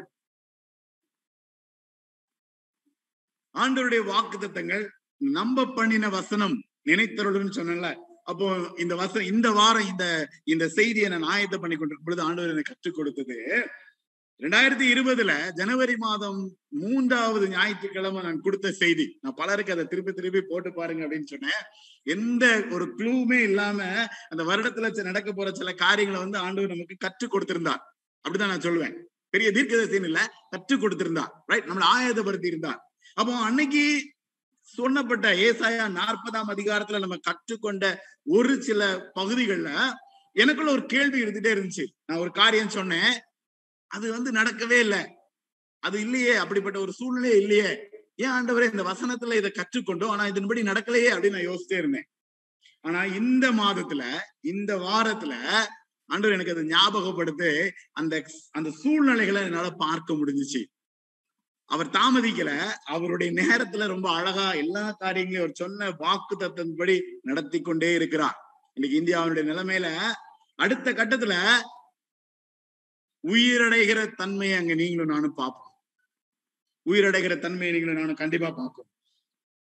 ஆண்டவருடைய 3.54 4.02
வாக்கு 4.12 4.36
தத்தங்கள் 4.38 4.84
நம்ப 5.20 5.66
பண்ணின 5.76 6.08
வசனம் 6.18 6.56
நினைத்தருடன் 6.90 7.56
சொன்னல 7.58 7.88
அப்போ 8.30 8.46
இந்த 8.82 8.94
வசனம் 9.02 9.30
இந்த 9.32 9.48
வாரம் 9.58 9.88
இந்த 9.92 10.04
இந்த 10.52 10.64
செய்தியை 10.78 11.08
நான் 11.12 11.30
ஆயத்தம் 11.34 11.62
பண்ணி 11.62 11.76
கொண்டிருக்கும் 11.76 12.08
பொழுது 12.08 12.26
ஆண்டவர் 12.26 12.52
எனக்கு 12.54 12.70
கற்றுக் 12.70 12.98
கொடுத்தது 12.98 13.36
ரெண்டாயிரத்தி 14.42 14.86
இருபதுல 14.94 15.52
ஜனவரி 15.52 15.96
மாதம் 15.96 16.56
மூன்றாவது 16.68 17.48
ஞாயிற்றுக்கிழமை 17.48 18.22
நான் 18.22 18.40
கொடுத்த 18.40 18.72
செய்தி. 18.72 19.18
நான் 19.20 19.34
பலருக்கு 19.34 19.72
அதை 19.72 19.84
திருப்பி 19.84 20.12
திருப்பி 20.12 20.40
போட்டு 20.40 20.72
பாருங்க 20.72 21.04
அப்படின்னு 21.04 21.24
சொன்னேன். 21.24 21.62
எந்த 22.02 22.64
ஒரு 22.70 22.94
க்ளூமே 22.98 23.42
இல்லாம 23.42 24.06
அந்த 24.28 24.42
வருடத்துல 24.44 25.02
நடக்க 25.02 25.32
போற 25.32 25.52
சில 25.52 25.72
காரியங்களை 25.72 26.22
வந்து 26.22 26.38
ஆண்டவர் 26.38 26.70
நமக்கு 26.70 26.96
கற்றுக் 26.98 27.34
கொடுத்திருந்தார். 27.34 27.82
அப்படிதான் 28.28 28.52
நான் 28.52 28.66
சொல்லுவேன் 28.66 28.94
பெரிய 29.30 29.50
தீர்க்கதரிசின்னு 29.50 30.04
இல்ல 30.04 30.34
கற்றுக் 30.50 30.82
கொடுத்திருந்தார். 30.82 31.32
ரைட் 31.46 31.64
நம்மளை 31.64 31.86
ஆயத்தப்படுத்தி 31.96 32.46
இருந்தார். 32.46 32.80
அப்போ 33.14 33.36
அன்னைக்கு 33.36 34.14
சொன்னப்பட்ட 34.76 35.26
ஏசாயா 35.46 35.84
நாற்பதாம் 36.00 36.52
அதிகாரத்துல 36.56 36.98
நம்ம 36.98 37.16
கற்றுக்கொண்ட 37.16 38.00
ஒரு 38.24 38.62
சில 38.62 39.10
பகுதிகள்ல 39.14 39.90
எனக்குள்ள 40.32 40.70
ஒரு 40.70 40.86
கேள்வி 40.86 41.22
இருந்துட்டே 41.22 41.52
இருந்துச்சு. 41.56 41.84
நான் 42.04 42.18
ஒரு 42.18 42.30
காரியம் 42.30 42.68
சொன்னேன். 42.68 43.12
அது 43.88 44.10
வந்து 44.10 44.30
நடக்கவே 44.32 44.78
இல்லை. 44.78 45.02
அது 45.78 46.00
இல்லையே 46.00 46.34
அப்படிப்பட்ட 46.34 46.80
ஒரு 46.80 46.92
சூழ்நிலையே 46.92 47.40
இல்லையே. 47.40 47.78
ஏன் 48.16 48.30
ஆண்டவரே 48.30 48.70
இந்த 48.70 48.82
வசனத்துல 48.82 49.34
இதை 49.34 49.50
கற்றுக்கொண்டோம் 49.50 50.08
ஆனா 50.08 50.26
இதன்படி 50.26 50.62
நடக்கலையே 50.62 51.10
அப்படின்னு 51.12 51.30
நான் 51.30 51.48
யோசிச்சே 51.48 51.78
இருந்தேன். 51.78 52.08
ஆனா 52.80 53.04
இந்த 53.04 53.52
மாதத்துல 53.52 54.18
இந்த 54.40 54.76
வாரத்துல 54.76 55.32
ஆண்டவர் 56.06 56.36
எனக்கு 56.38 56.52
அதை 56.52 56.64
ஞாபகப்படுத்து 56.64 57.70
அந்த 57.92 58.24
அந்த 58.50 58.70
சூழ்நிலைகளை 58.70 59.42
என்னால 59.42 59.70
பார்க்க 59.70 60.14
முடிஞ்சிச்சு. 60.14 60.62
அவர் 61.64 61.86
தாமதிக்கல. 61.86 62.50
அவருடைய 62.84 63.32
நேரத்துல 63.32 63.86
ரொம்ப 63.86 64.10
அழகா 64.10 64.52
எல்லா 64.52 64.92
காரியங்களையும் 64.98 65.42
அவர் 65.42 65.54
சொன்ன 65.54 65.90
வாக்கு 65.90 66.36
தத்தன்படி 66.36 67.00
நடத்தி 67.22 67.60
கொண்டே 67.60 67.94
இருக்கிறார். 67.94 68.38
இன்னைக்கு 68.74 69.00
இந்தியாவுடைய 69.00 69.44
நிலைமையில 69.50 69.88
அடுத்த 70.54 70.92
கட்டத்துல 70.92 71.34
உயிரடைகிற 73.24 74.14
தன்மையை 74.14 74.58
அங்க 74.58 74.74
நீங்களும் 74.74 75.12
நானும் 75.14 75.34
பார்ப்போம். 75.34 75.74
உயிரடைகிற 76.86 77.38
தன்மையை 77.38 77.70
நீங்களும் 77.72 78.00
நானும் 78.00 78.14
கண்டிப்பா 78.14 78.50
பார்ப்போம். 78.50 78.88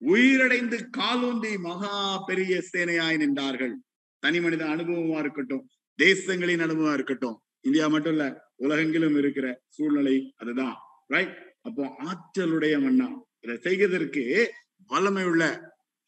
உயிரடைந்து 0.03 0.79
காலோந்தி 0.91 1.59
மகா 1.59 2.25
பெரிய 2.27 2.63
சேனையாய் 2.73 3.21
நின்றார்கள். 3.23 3.75
தனி 4.23 4.41
மனித 4.41 4.65
அனுபவமா 4.65 5.19
இருக்கட்டும் 5.19 5.65
தேசங்களின் 5.99 6.65
அனுபவமா 6.67 6.93
இருக்கட்டும். 6.93 7.37
இந்தியா 7.61 7.89
மட்டும் 7.89 8.13
இல்ல 8.13 8.25
உலகெங்கிலும் 8.57 9.19
இருக்கிற 9.19 9.47
சூழ்நிலை 9.69 10.35
அதுதான். 10.37 10.77
ரைட் 11.07 11.35
அப்போ 11.63 11.85
ஆற்றலுடைய 12.05 12.75
மன்னா. 12.83 13.09
இதை 13.41 13.57
செய்வதற்கு 13.57 14.53
வல்லமை 14.91 15.25
உள்ள 15.25 15.45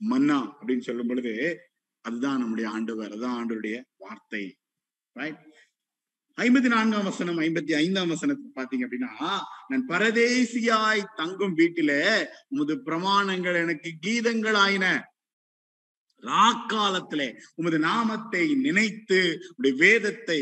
மன்னா 0.01 0.59
அப்படின்னு 0.59 0.79
சொல்லும் 0.79 1.07
பொழுது 1.07 1.35
அதுதான் 2.01 2.39
நம்முடைய 2.39 2.71
ஆண்டவர் 2.71 3.11
அதுதான் 3.11 3.37
ஆண்டவருடைய 3.39 3.77
வார்த்தை. 3.97 4.45
ரைட் 5.13 5.43
ஐம்பத்தி 6.39 6.69
நான்காம் 6.73 7.07
வசனம் 7.09 7.39
ஐம்பத்தி 7.45 7.73
ஐந்தாம் 7.83 8.11
வசனத்துக்கு 8.13 8.57
பாத்தீங்க 8.59 8.87
அப்படின்னா 8.87 9.13
நான் 9.71 9.85
பரதேசியாய் 9.93 11.03
தங்கும் 11.21 11.55
வீட்டில 11.61 11.93
உமது 12.53 12.75
பிரமாணங்கள் 12.89 13.57
எனக்கு 13.63 13.91
கீதங்களாயின. 14.05 14.87
ராக்காலத்துல 16.23 17.23
உமது 17.61 17.79
நாமத்தை 17.87 18.45
நினைத்து 18.67 19.21
உடைய 19.57 19.75
வேதத்தை 19.85 20.41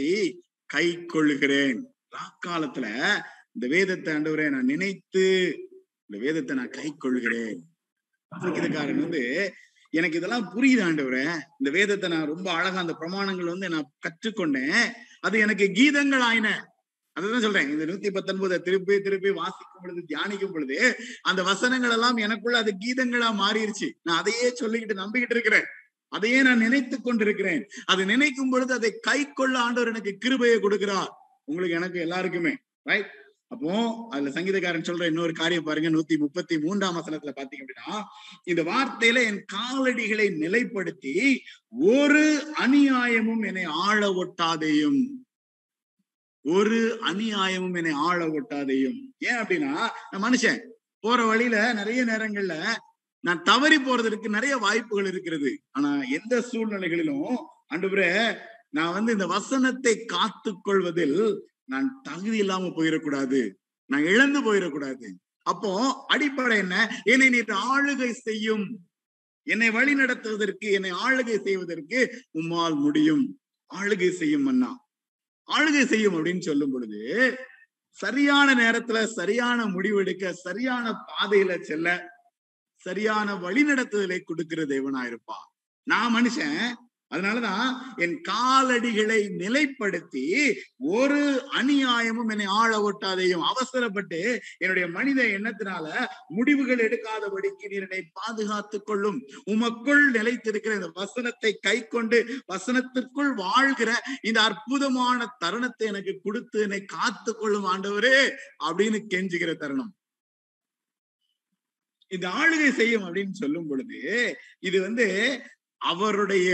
கை 0.70 0.86
கொள்ளுகிறேன். 1.12 1.78
ராக்காலத்துல 2.16 2.86
இந்த 3.54 3.66
வேதத்தை 3.74 4.10
ஆண்டவரே 4.16 4.48
நான் 4.50 4.70
நினைத்து 4.74 5.24
இந்த 6.10 6.16
வேதத்தை 6.24 6.56
நான் 6.60 6.76
கை 6.78 6.88
கொள்கிறேன் 6.96 7.58
சங்கீதக்காரன் 8.32 9.02
வந்து 9.04 9.22
எனக்கு 9.94 10.18
இதெல்லாம் 10.18 10.46
புரியுது 10.54 10.82
ஆண்டவரே. 10.86 11.24
இந்த 11.60 11.70
வேதத்தை 11.78 12.06
நான் 12.12 12.30
ரொம்ப 12.32 12.48
அழகா 12.58 12.78
அந்த 12.84 12.94
பிரமாணங்கள் 13.00 13.52
வந்து 13.52 13.68
நான் 13.74 13.90
கற்றுக்கொண்டேன். 14.06 14.86
அது 15.24 15.38
எனக்கு 15.38 15.64
கீதங்கள் 15.74 16.24
ஆயின. 16.30 16.48
அதுதான் 17.12 17.40
சொல்றேன். 17.40 17.68
இந்த 17.68 17.84
நூத்தி 17.84 18.12
பத்தொன்பதை 18.12 18.58
திருப்பி 18.58 19.00
திருப்பி 19.00 19.30
வாசிக்கும் 19.30 19.82
பொழுது 19.82 20.04
தியானிக்கும் 20.08 20.52
பொழுது 20.52 20.96
அந்த 21.22 21.42
வசனங்கள் 21.42 21.90
எல்லாம் 21.90 22.16
எனக்குள்ள 22.16 22.58
அது 22.58 22.72
கீதங்களா 22.84 23.28
மாறிடுச்சு 23.42 23.88
நான் 24.02 24.18
அதையே 24.18 24.52
சொல்லிக்கிட்டு 24.60 25.00
நம்பிக்கிட்டு 25.02 25.34
இருக்கிறேன். 25.36 25.66
அதையே 26.08 26.42
நான் 26.42 26.58
நினைத்து 26.58 26.96
கொண்டிருக்கிறேன். 27.00 27.62
அது 27.84 28.04
நினைக்கும் 28.04 28.50
பொழுது 28.50 28.72
அதை 28.74 28.90
கை 29.00 29.20
கொள்ள 29.32 29.58
ஆண்டவர் 29.58 29.88
எனக்கு 29.88 30.12
கிருபையை 30.18 30.58
கொடுக்கிறார். 30.58 31.10
உங்களுக்கு 31.44 31.76
எனக்கு 31.76 32.00
எல்லாருக்குமே. 32.00 32.56
ரைட் 32.82 33.10
அப்போ 33.48 34.06
அதுல 34.10 34.30
சங்கீதக்காரன் 34.30 34.82
சொல்ற 34.82 35.06
இன்னொரு 35.06 35.32
காரியம் 35.32 35.64
பாருங்க 35.64 35.90
நூத்தி 35.90 36.18
முப்பத்தி 36.18 36.58
மூன்றாம் 36.58 36.96
வசனத்துல 36.96 37.32
பாத்தீங்க 37.36 37.64
அப்படின்னா 37.64 38.02
இந்த 38.44 38.62
வார்த்தையில 38.62 39.24
என் 39.24 39.44
காலடிகளை 39.52 40.26
நிலைப்படுத்தி 40.44 41.36
ஒரு 41.70 42.52
அநியாயமும் 42.60 43.46
என்னை 43.46 43.64
ஆள 43.64 44.08
ஒட்டாதையும். 44.08 45.06
ஒரு 46.42 46.98
அநியாயமும் 47.04 47.76
என்னை 47.76 47.92
ஆள 47.92 48.26
ஒட்டாதையும். 48.26 49.00
ஏன் 49.18 49.34
அப்படின்னா 49.34 49.88
நான் 50.10 50.32
மனுஷன் 50.32 50.60
போற 51.00 51.24
வழியில 51.24 51.72
நிறைய 51.72 52.04
நேரங்கள்ல 52.04 52.66
நான் 53.20 53.42
தவறி 53.42 53.76
போறதற்கு 53.76 54.28
நிறைய 54.28 54.56
வாய்ப்புகள் 54.56 55.06
இருக்கிறது. 55.06 55.62
ஆனா 55.70 56.02
எந்த 56.02 56.44
சூழ்நிலைகளிலும் 56.52 57.36
அன்று 57.66 58.42
நான் 58.70 58.92
வந்து 58.92 59.12
இந்த 59.12 59.26
வசனத்தை 59.26 60.04
காத்து 60.04 60.54
கொள்வதில் 60.62 61.48
நான் 61.68 62.00
தகுதி 62.02 62.38
இல்லாம 62.38 62.70
போயிடக்கூடாது 62.76 63.40
நான் 63.90 64.02
இழந்து 64.04 64.40
போயிடக்கூடாது 64.40 65.08
அப்போ 65.46 65.70
அடிப்படை 66.08 66.56
என்ன? 66.58 66.74
என்னை 67.04 67.28
நீ 67.28 67.40
ஆளுகை 67.70 68.10
செய்யும். 68.10 68.66
என்னை 69.46 69.70
வழி 69.70 69.94
நடத்துவதற்கு 69.94 70.66
என்னை 70.70 70.90
ஆளுகை 71.04 71.36
செய்வதற்கு 71.42 71.98
உம்மால் 72.32 72.76
முடியும். 72.76 73.24
ஆளுகை 73.70 74.10
செய்யும் 74.10 74.46
அண்ணா. 74.46 74.70
ஆளுகை 75.48 75.86
செய்யும் 75.86 76.14
அப்படின்னு 76.16 76.40
சொல்லும் 76.40 76.72
பொழுது 76.72 77.00
சரியான 77.98 78.54
நேரத்துல 78.54 79.04
சரியான 79.12 79.66
முடிவெடுக்க 79.66 80.32
சரியான 80.32 80.84
பாதையில 81.10 81.60
செல்ல 81.62 81.88
சரியான 82.86 83.34
வழி 83.34 83.62
நடத்துதலை 83.64 84.18
கொடுக்கிற 84.22 84.62
தேவனா 84.64 85.02
இருப்பா 85.10 85.38
நான் 85.86 86.14
மனுஷன் 86.14 86.58
அதனாலதான் 87.14 87.68
என் 87.96 88.16
காலடிகளை 88.28 89.20
நிலைப்படுத்தி 89.42 90.24
ஒரு 90.94 91.20
அநியாயமும் 91.58 92.30
என்னை 92.34 92.48
ஆள 92.60 92.72
ஒட்டாதையும் 92.88 93.44
அவசரப்பட்டு 93.50 94.20
என்னுடைய 94.58 94.86
மனித 94.88 95.20
எண்ணத்தினால 95.36 95.86
முடிவுகள் 96.36 96.84
எடுக்காதபடிக்கு 96.86 97.68
நீர் 97.68 97.86
என்னை 97.86 98.02
பாதுகாத்து 98.12 98.78
கொள்ளும். 98.82 99.18
உமக்குள் 99.46 100.04
நிலைத்திருக்கிற 100.10 100.74
இந்த 100.74 100.90
வசனத்தை 100.94 101.52
கை 101.58 101.76
கொண்டு 101.86 102.20
வசனத்திற்குள் 102.52 103.32
வாழ்கிற 103.36 103.90
இந்த 104.22 104.38
அற்புதமான 104.42 105.28
தருணத்தை 105.38 105.86
எனக்கு 105.86 106.14
கொடுத்து 106.22 106.60
என்னை 106.60 106.80
காத்து 106.86 107.32
கொள்ளும் 107.34 107.68
ஆண்டவரே 107.72 108.18
அப்படின்னு 108.66 109.00
கெஞ்சுகிற 109.12 109.52
தருணம். 109.56 109.92
இந்த 112.10 112.26
ஆளுகை 112.40 112.70
செய்யும் 112.72 113.04
அப்படின்னு 113.06 113.34
சொல்லும் 113.34 113.68
பொழுது 113.68 114.00
இது 114.60 114.78
வந்து 114.80 115.06
அவருடைய 115.80 116.50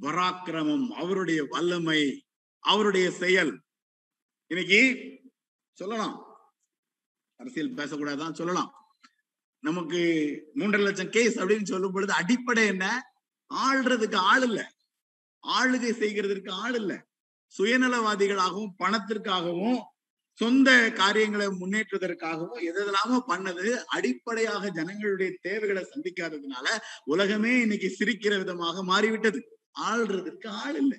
பராக்கிரமம் 0.00 0.88
அவருடைய 0.88 1.44
வல்லமை 1.44 2.24
அவருடைய 2.58 3.10
செயல். 3.10 3.60
இன்னைக்கு 4.46 4.96
சொல்லலாம். 5.72 6.26
அரசியல் 7.36 7.74
பேசக்கூடாதான் 7.74 8.32
சொல்லலாம். 8.32 8.74
நமக்கு 9.58 10.02
மூன்றரை 10.54 10.82
லட்சம் 10.82 11.10
கேஸ் 11.10 11.38
அப்படின்னு 11.38 11.62
சொல்லும் 11.62 11.92
பொழுது 11.92 12.12
அடிப்படை 12.12 12.66
என்ன? 12.66 13.02
ஆள்றதுக்கு 13.54 14.14
ஆள் 14.14 14.42
இல்ல. 14.42 14.72
ஆளுகை 15.48 15.92
செய்கிறதுக்கு 15.92 16.50
ஆள் 16.50 16.74
இல்ல. 16.74 17.06
சுயநலவாதிகளாகவும் 17.58 18.74
பணத்திற்காகவும் 18.78 19.80
சொந்த 20.32 20.92
காரியங்களை 20.92 21.46
முன்னேற்றுவதற்காகவும் 21.46 22.62
எதெல்லாமோ 22.62 23.24
பண்ணது 23.28 23.74
அடிப்படையாக 23.84 24.70
ஜனங்களுடைய 24.70 25.36
தேவைகளை 25.40 25.82
சந்திக்காததுனால 25.82 26.78
உலகமே 27.04 27.60
இன்னைக்கு 27.60 27.96
சிரிக்கிற 27.98 28.38
விதமாக 28.38 28.84
மாறிவிட்டது. 28.84 29.53
ஆள்றதற்கு 29.90 30.48
ஆள் 30.62 30.76
இல்லை. 30.82 30.98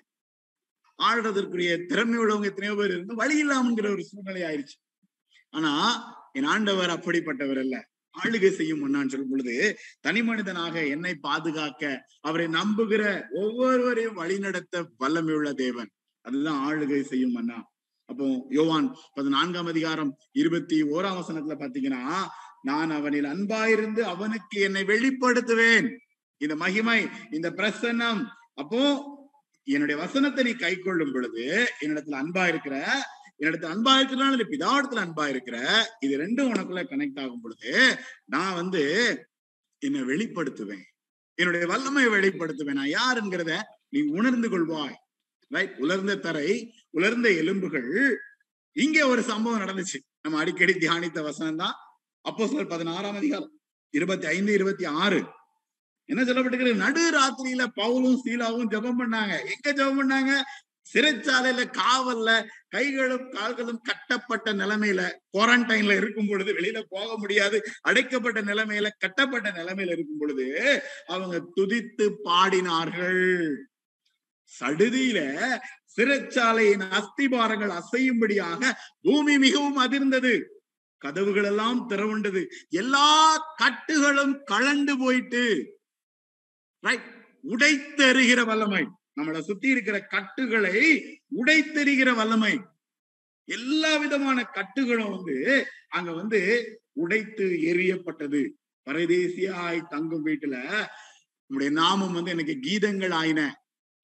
ஆள்றதற்குரிய 1.00 1.72
திறமை 1.86 2.18
உள்ளவங்க 2.18 2.50
எத்தனையோ 2.52 2.76
பேர் 2.76 2.94
இருந்து 2.96 3.16
வழி 3.16 3.36
இல்லாமங்கிற 3.44 3.88
ஒரு 3.92 4.04
சூழ்நிலை 4.04 4.42
ஆயிடுச்சு. 4.50 4.78
ஆனா 5.50 5.72
என் 6.34 6.50
ஆண்டவர் 6.54 6.90
அப்படிப்பட்டவர் 6.90 7.60
அல்ல. 7.60 7.76
ஆளுகை 8.16 8.50
செய்யும் 8.50 8.82
முன்னான்னு 8.82 9.12
சொல்லும் 9.12 9.30
பொழுது 9.30 9.56
தனி 10.00 10.24
மனிதனாக 10.24 10.86
என்னை 10.88 11.14
பாதுகாக்க 11.28 11.84
அவரை 12.22 12.48
நம்புகிற 12.48 13.04
ஒவ்வொருவரையும் 13.32 14.14
வழிநடத்த 14.14 14.84
வல்லமையுள்ள 15.00 15.52
தேவன். 15.54 15.90
அதுதான் 16.26 16.62
ஆளுகை 16.68 17.02
செய்யும் 17.02 17.32
மன்னா 17.32 17.58
அப்போ 18.10 18.26
யோவான் 18.50 18.88
பதினான்காம் 19.14 19.66
அதிகாரம் 19.66 20.12
இருபத்தி 20.32 20.78
ஓராம் 20.84 21.20
வசனத்துல 21.20 21.56
பாத்தீங்கன்னா 21.62 22.02
நான் 22.62 22.92
அவனில் 22.92 23.30
அன்பாயிருந்து 23.34 24.02
அவனுக்கு 24.14 24.58
என்னை 24.62 24.84
வெளிப்படுத்துவேன். 24.84 25.88
இந்த 26.42 26.56
மகிமை 26.56 27.00
இந்த 27.32 27.50
பிரசன்னம் 27.60 28.22
அப்போ 28.56 28.82
என்னுடைய 29.64 30.02
வசனத்தை 30.02 30.44
நீ 30.44 30.54
கை 30.54 30.74
கொள்ளும் 30.78 31.14
பொழுது 31.14 31.44
என்னிடத்துல 31.82 32.20
அன்பா 32.24 32.48
இருக்கிற 32.48 32.76
என்னிடத்துல 33.40 33.72
அன்பா 33.76 33.94
இருக்கிறனால 34.00 34.36
நீ 34.40 34.46
பிதாவிடத்துல 34.52 35.04
அன்பா 35.06 35.30
இருக்கிற 35.30 35.58
இது 36.00 36.18
ரெண்டும் 36.18 36.52
உனக்குள்ள 36.54 36.82
கனெக்ட் 36.92 37.22
ஆகும் 37.24 37.42
பொழுது 37.42 37.98
நான் 38.26 38.54
வந்து 38.54 38.84
என்னை 39.78 40.02
வெளிப்படுத்துவேன். 40.02 40.86
என்னுடைய 41.34 41.68
வல்லமையை 41.68 42.10
வெளிப்படுத்துவேன். 42.14 42.80
நான் 42.82 42.96
யாருங்கிறத 43.00 43.60
நீ 43.90 44.02
உணர்ந்து 44.02 44.48
கொள்வாய். 44.50 44.96
ரைட் 45.48 45.76
உலர்ந்த 45.78 46.16
தரை 46.16 46.74
உலர்ந்த 46.90 47.28
எலும்புகள். 47.32 47.92
இங்கே 48.72 49.02
ஒரு 49.02 49.22
சம்பவம் 49.24 49.62
நடந்துச்சு. 49.62 50.00
நம்ம 50.22 50.40
அடிக்கடி 50.40 50.74
தியானித்த 50.74 51.22
வசனம் 51.22 51.58
தான் 51.58 51.76
அப்போ 52.22 52.48
சொல் 52.48 52.68
பதினாறாம் 52.68 53.16
அதிகாரம் 53.16 53.52
இருபத்தி 53.90 54.28
ஐந்து 54.28 54.54
இருபத்தி 54.54 54.86
ஆறு. 54.86 55.20
என்ன 56.06 56.24
சொல்லப்பட்டிருக்கிறது? 56.24 56.76
நடு 56.76 57.12
ராத்திரியில 57.12 57.66
பவுலும் 57.76 58.20
சீலாவும் 58.26 58.70
ஜெபம் 58.70 59.00
பண்ணாங்க. 59.00 59.34
எங்க 59.54 59.84
ஜெபம் 59.84 60.00
பண்ணாங்க? 60.02 60.42
சிறைச்சாலையில 60.94 61.78
காவல்ல 61.78 62.46
கைகளும் 62.68 63.30
கால்களும் 63.30 63.82
கட்டப்பட்ட 63.82 64.54
நிலைமையில 64.54 65.12
குவாரண்டைன்ல 65.34 65.96
இருக்கும் 65.96 66.28
பொழுது 66.28 66.54
வெளியில 66.54 66.84
போக 66.90 67.18
முடியாது 67.18 67.62
அடைக்கப்பட்ட 67.82 68.42
நிலைமையில 68.42 68.90
கட்டப்பட்ட 68.98 69.52
நிலைமையில 69.52 69.92
இருக்கும் 69.92 70.18
பொழுது 70.20 70.84
அவங்க 71.08 71.48
துதித்து 71.56 72.12
பாடினார்கள். 72.24 73.56
சடுதியில 74.60 75.20
சிறைச்சாலையின் 75.98 76.86
அஸ்திபாரங்கள் 76.92 77.80
அசையும்படியாக 77.80 78.72
பூமி 79.02 79.38
மிகவும் 79.38 79.80
அதிர்ந்தது. 79.80 80.44
கதவுகள் 80.98 81.44
எல்லாம் 81.44 81.90
திறவுண்டது. 81.90 82.46
எல்லா 82.70 83.10
கட்டுகளும் 83.58 84.36
கலண்டு 84.52 84.94
போயிட்டு 85.00 85.75
ரைட் 86.86 87.08
உடைத்தெறுகிற 87.52 88.40
வல்லமை. 88.50 88.84
நம்மளை 89.18 89.40
சுத்தி 89.50 89.68
இருக்கிற 89.74 89.98
கட்டுகளை 90.14 90.76
உடைத்தெறிகிற 91.40 92.10
வல்லமை. 92.20 92.54
எல்லா 93.48 93.92
விதமான 94.04 94.40
கட்டுகளும் 94.58 95.14
வந்து 95.16 95.36
அங்க 95.98 96.12
வந்து 96.12 96.40
உடைத்து 97.04 97.46
எரியப்பட்டது 97.72 98.42
பரதேசியாய் 98.88 99.80
தங்கும் 99.94 100.26
வீட்டுல 100.28 100.56
நம்முடைய 101.46 101.72
நாமம் 101.82 102.16
வந்து 102.18 102.34
எனக்கு 102.36 102.56
கீதங்கள் 102.66 103.14
ஆயின. 103.22 103.42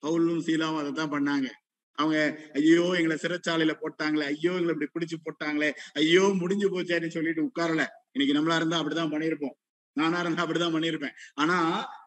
பவுலும் 0.03 0.45
சீலாவும் 0.47 0.81
அதை 0.81 0.91
தான் 0.99 1.13
பண்ணாங்க. 1.15 1.47
அவங்க 1.97 2.17
ஐயோ 2.59 2.85
எங்களை 2.99 3.15
சிறைச்சாலையில 3.23 3.73
போட்டாங்களே 3.81 4.27
ஐயோ 4.33 4.51
எங்களை 4.59 4.73
இப்படி 4.75 4.91
பிடிச்சு 4.95 5.17
போட்டாங்களே 5.25 5.69
ஐயோ 6.01 6.23
முடிஞ்சு 6.41 6.67
போச்சேன்னு 6.75 7.15
சொல்லிட்டு 7.15 7.41
உட்காரல. 7.49 7.83
இன்னைக்கு 8.13 8.37
நம்மளா 8.37 8.59
இருந்தா 8.59 8.79
அப்படிதான் 8.81 9.13
பண்ணியிருப்போம். 9.13 9.55
நானா 9.97 10.19
இருந்தா 10.23 10.43
அப்படிதான் 10.45 10.75
பண்ணியிருப்பேன். 10.75 11.15
ஆனா 11.41 11.57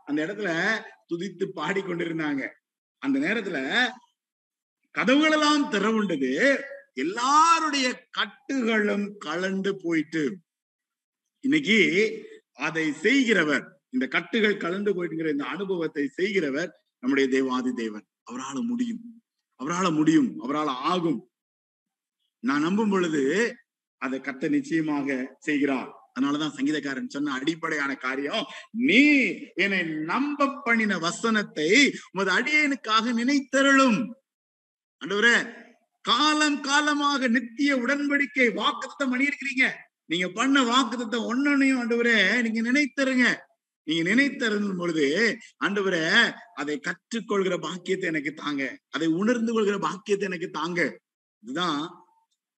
அந்த 0.05 0.27
இடத்துல 0.27 0.81
துதித்து 1.07 1.49
பாடிக்கொண்டிருந்தாங்க. 1.57 2.49
அந்த 2.99 3.19
நேரத்துல 3.19 3.89
கதவுகளெல்லாம் 4.99 5.71
திறவுண்டது 5.71 6.61
எல்லாருடைய 6.93 8.09
கட்டுகளும் 8.19 9.15
கலண்டு 9.25 9.73
போயிட்டு 9.83 10.37
இன்னைக்கு 11.41 11.79
அதை 12.53 12.93
செய்கிறவர் 12.93 13.81
இந்த 13.91 14.07
கட்டுகள் 14.07 14.57
கலந்து 14.57 14.91
போயிட்டுங்கிற 14.93 15.31
இந்த 15.31 15.45
அனுபவத்தை 15.45 16.07
செய்கிறவர் 16.07 16.85
நம்முடைய 16.99 17.29
தேவாதி 17.29 17.73
தேவன். 17.73 18.07
அவரால் 18.23 18.63
முடியும். 18.63 19.23
அவரால் 19.55 19.93
முடியும். 19.93 20.39
அவரால் 20.39 20.67
ஆகும். 20.67 21.31
நான் 22.41 22.63
நம்பும் 22.63 22.91
பொழுது 22.91 23.55
அதை 23.97 24.19
கத்த 24.19 24.49
நிச்சயமாக 24.49 25.37
செய்கிறார். 25.39 26.04
அதனாலதான் 26.17 26.57
சங்கீதக்காரன் 26.57 27.15
சொன்ன 27.15 27.33
அடிப்படையான 27.33 27.93
காரியம் 27.95 28.45
நீ 28.89 29.03
என்னை 29.55 29.81
நம்ப 29.85 30.49
பண்ணின 30.67 30.99
வசனத்தை 30.99 31.71
உமது 32.13 32.31
அடியனுக்காக 32.33 33.15
நினைத்தருளும். 33.21 33.99
அண்டவரே 35.01 35.37
காலம் 36.05 36.61
காலமாக 36.61 37.29
நித்திய 37.29 37.77
உடன்படிக்கை 37.77 38.47
வாக்குத்தம் 38.61 39.13
பண்ணியிருக்கிறீங்க. 39.13 39.67
நீங்க 40.07 40.27
பண்ண 40.29 40.57
வாக்குத்தத்தை 40.63 41.19
ஒன்னொன்னையும் 41.31 41.81
ஆண்டவரே 41.83 42.17
நீங்க 42.43 42.61
நினைத்தருங்க. 42.71 43.27
நீங்க 43.87 44.03
நினைத்தருந்தும் 44.11 44.81
பொழுது 44.83 45.07
ஆண்டவரே 45.65 46.05
அதை 46.55 46.81
கற்றுக்கொள்கிற 46.81 47.55
பாக்கியத்தை 47.59 48.07
எனக்கு 48.09 48.33
தாங்க. 48.35 48.63
அதை 48.91 49.09
உணர்ந்து 49.21 49.53
கொள்கிற 49.53 49.79
பாக்கியத்தை 49.79 50.27
எனக்கு 50.29 50.51
தாங்க. 50.51 50.81
இதுதான் 51.43 51.81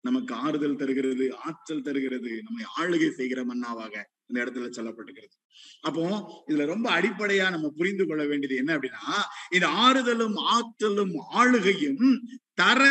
நமக்கு 0.06 0.34
ஆறுதல் 0.45 0.80
தருகிறது 0.82 1.26
ஆற்றல் 1.47 1.86
தருகிறது 1.88 2.32
நம்மை 2.47 2.66
ஆளுகை 2.80 3.10
செய்கிற 3.12 3.41
மன்னாவாக 3.43 3.93
இந்த 4.28 4.38
இடத்துல 4.43 4.70
சொல்லப்பட்டுகிறது 4.78 5.36
அப்போ 5.82 6.03
இதுல 6.47 6.66
ரொம்ப 6.66 6.88
அடிப்படையா 6.97 7.45
நம்ம 7.51 7.68
புரிந்து 7.78 8.03
கொள்ள 8.06 8.24
வேண்டியது 8.26 8.56
என்ன 8.56 8.72
அப்படின்னா 8.78 9.06
இந்த 9.51 9.68
ஆறுதலும் 9.86 10.38
ஆற்றலும் 10.56 11.16
ஆளுகையும் 11.34 12.08
தர 12.53 12.82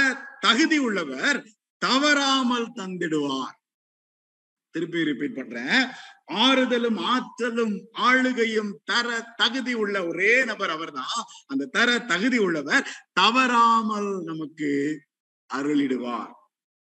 தகுதி 0.40 0.78
உள்ளவர் 0.78 1.38
தவறாமல் 1.82 2.68
தந்திடுவார். 2.76 3.56
திருப்பி 4.74 5.00
ரிப்பீட் 5.08 5.36
பண்றேன். 5.36 5.80
ஆறுதலும் 6.44 6.98
ஆற்றலும் 7.12 7.74
ஆளுகையும் 8.06 8.70
தர 8.84 9.08
தகுதி 9.36 9.72
உள்ள 9.82 9.96
ஒரே 10.06 10.32
நபர் 10.44 10.72
அவர்தான். 10.76 11.18
அந்த 11.46 11.68
தர 11.76 11.90
தகுதி 12.12 12.38
உள்ளவர் 12.46 12.86
தவறாமல் 13.12 14.10
நமக்கு 14.22 14.70
அருளிடுவார். 15.50 16.32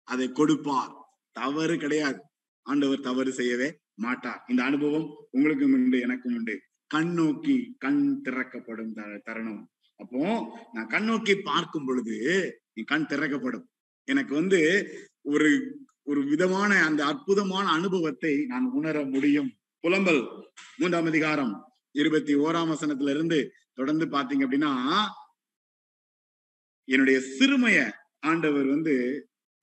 அதை 0.04 0.26
கொடுப்பார். 0.32 0.92
தவறு 1.32 1.76
கிடையாது. 1.78 2.20
ஆண்டவர் 2.66 3.00
தவறு 3.00 3.32
செய்யவே 3.32 3.68
மாட்டார். 3.94 4.44
இந்த 4.48 4.64
அனுபவம் 4.64 5.06
உங்களுக்கும் 5.30 5.72
உண்டு 5.72 6.00
எனக்கும் 6.00 6.36
உண்டு. 6.36 6.54
கண் 6.86 7.12
நோக்கி 7.12 7.56
கண் 7.78 8.20
திறக்கப்படும் 8.22 8.92
தருணம். 9.24 9.62
அப்போ 9.96 10.20
நான் 10.72 10.86
கண் 10.86 11.04
நோக்கி 11.04 11.34
பார்க்கும் 11.34 11.84
பொழுது 11.84 12.16
என் 12.72 12.84
கண் 12.84 13.06
திறக்கப்படும். 13.06 13.66
எனக்கு 14.04 14.32
வந்து 14.34 14.60
ஒரு 15.22 15.50
ஒரு 16.02 16.20
விதமான 16.24 16.84
அந்த 16.84 17.00
அற்புதமான 17.06 17.66
அனுபவத்தை 17.68 18.32
நான் 18.46 18.64
உணர 18.78 19.04
முடியும். 19.04 19.50
புலம்பல் 19.84 20.22
மூன்றாம் 20.76 21.06
அதிகாரம் 21.06 21.52
இருபத்தி 21.90 22.34
ஓராம் 22.34 22.70
வசனத்துல 22.72 23.10
இருந்து 23.10 23.38
தொடர்ந்து 23.74 24.06
பாத்தீங்க 24.06 24.44
அப்படின்னா 24.46 24.72
என்னுடைய 26.88 27.18
சிறுமைய 27.36 27.78
ஆண்டவர் 28.20 28.66
வந்து 28.66 28.94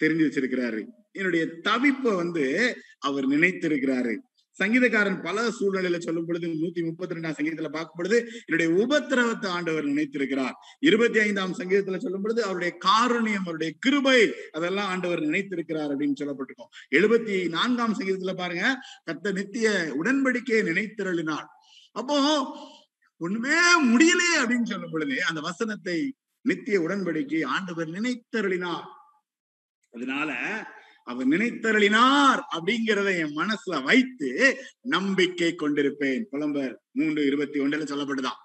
தெரிஞ்சு 0.02 0.26
வச்சிருக்கிறாரு. 0.28 0.82
என்னுடைய 1.12 1.46
தவிப்பை 1.70 2.12
வந்து 2.16 2.46
அவர் 3.00 3.28
நினைத்திருக்கிறாரு. 3.28 4.14
சங்கீதக்காரன் 4.60 5.22
பல 5.24 5.44
சூழ்நிலையில 5.58 5.98
சொல்லும் 5.98 6.26
பொழுது 6.26 6.48
நூத்தி 6.48 6.82
முப்பத்தி 6.86 7.16
ரெண்டாம் 7.16 7.36
சங்கீதத்துல 7.38 7.70
பார்க்கும் 7.70 8.00
பொழுது 8.00 8.18
என்னுடைய 8.46 8.68
உபத்திரவத்தை 8.84 9.46
ஆண்டவர் 9.46 9.86
நினைத்திருக்கிறார். 9.86 10.56
இருபத்தி 10.80 11.20
ஐந்தாம் 11.20 11.54
சங்கீதத்துல 11.58 11.98
சொல்லும் 11.98 12.22
பொழுது 12.22 12.44
அவருடைய 12.44 12.72
காரணியம் 12.86 13.46
அவருடைய 13.46 13.74
கிருபை 13.80 14.20
அதெல்லாம் 14.52 14.88
ஆண்டவர் 14.88 15.22
நினைத்திருக்கிறார் 15.22 15.92
அப்படின்னு 15.94 16.20
சொல்லப்பட்டிருக்கோம். 16.22 16.72
எழுபத்தி 16.90 17.50
நான்காம் 17.50 17.98
சங்கீதத்துல 18.00 18.34
பாருங்க 18.34 18.66
கத்த 19.12 19.32
நித்திய 19.32 19.70
உடன்படிக்கையை 20.02 20.64
நினைத்திரளினார். 20.72 21.48
அப்போ 21.92 22.18
ஒண்ணுமே 23.18 23.58
முடியலையே 23.84 24.38
அப்படின்னு 24.42 24.64
சொல்லும் 24.64 24.92
பொழுது 24.92 25.26
அந்த 25.26 25.42
வசனத்தை 25.42 26.14
நித்திய 26.42 26.80
உடன்படிக்கை 26.80 27.46
ஆண்டவர் 27.46 27.90
நினைத்தருளினார். 27.90 28.88
அதனால 29.92 30.34
அவர் 31.04 31.28
நினைத்தருளினார் 31.28 32.42
அப்படிங்கிறத 32.52 33.18
என் 33.18 33.38
மனசுல 33.38 33.84
வைத்து 33.84 34.58
நம்பிக்கை 34.82 35.56
கொண்டிருப்பேன். 35.56 36.22
புலம்பர் 36.22 36.82
மூன்று 36.92 37.26
இருபத்தி 37.26 37.60
ஒன்றுல 37.60 37.86
சொல்லப்பட்டுதான் 37.86 38.40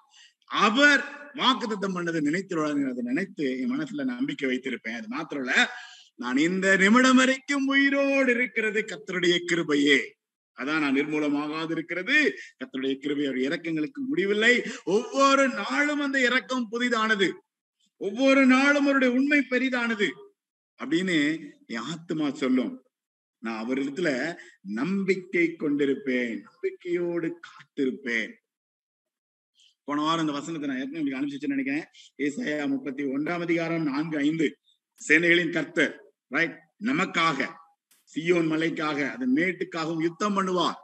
அவர் 0.44 1.30
வாக்குத்தம் 1.34 1.94
பண்ணதை 1.94 2.20
நினைத்திருவாருங்கிறத 2.20 3.02
நினைத்து 3.02 3.60
என் 3.60 3.70
மனசுல 3.70 4.04
நம்பிக்கை 4.04 4.50
வைத்திருப்பேன். 4.50 4.96
அது 4.96 5.08
மாத்திரம் 5.08 5.44
இல்ல 5.44 5.70
நான் 6.14 6.36
இந்த 6.36 6.76
நிமிடம் 6.76 7.16
வரைக்கும் 7.16 7.66
உயிரோடு 7.66 8.34
இருக்கிறது 8.34 8.84
கத்தருடைய 8.86 9.36
கிருபையே. 9.52 9.98
அதான் 10.58 10.78
நான் 10.78 10.94
நிர்மூலமாகாது 10.94 11.70
இருக்கிறது 11.70 12.38
கத்தருடைய 12.58 12.94
கிருபை 12.94 13.26
அவர் 13.26 13.38
இறக்கங்களுக்கு 13.38 14.06
முடிவில்லை. 14.08 14.62
ஒவ்வொரு 14.84 15.48
நாளும் 15.48 16.00
அந்த 16.00 16.20
இறக்கம் 16.20 16.68
புதிதானது. 16.72 17.30
ஒவ்வொரு 17.96 18.46
நாளும் 18.46 18.82
அவருடைய 18.82 19.14
உண்மை 19.14 19.44
பெரிதானது. 19.50 20.08
அப்படின்னு 20.78 21.50
என் 21.66 21.78
ஆத்மா 21.78 22.30
சொல்லும். 22.30 22.84
நான் 23.38 23.68
அவரிடத்துல 23.68 24.34
நம்பிக்கை 24.62 25.54
கொண்டிருப்பேன். 25.58 26.40
நம்பிக்கையோடு 26.40 27.40
காத்திருப்பேன். 27.40 28.32
போன 29.84 30.00
வாரம் 30.00 30.20
இந்த 30.20 30.32
வசனத்தை 30.32 30.68
நான் 30.68 30.78
ஏற்கனவே 30.78 31.10
அனுப்பிச்சுன்னு 31.10 31.54
நினைக்கிறேன். 31.54 31.84
ஏசாயா 32.18 32.68
முப்பத்தி 32.68 33.04
ஒன்றாம் 33.04 33.40
அதிகாரம் 33.40 33.82
நான்கு 33.82 34.18
ஐந்து. 34.18 34.58
சேனைகளின் 35.08 35.52
கர்த்தர் 35.52 36.12
ரைட் 36.28 36.58
நமக்காக 36.82 37.52
சியோன் 38.14 38.46
மலைக்காக 38.46 39.10
அதன் 39.10 39.34
மேட்டுக்காகவும் 39.34 40.02
யுத்தம் 40.02 40.36
பண்ணுவார். 40.36 40.74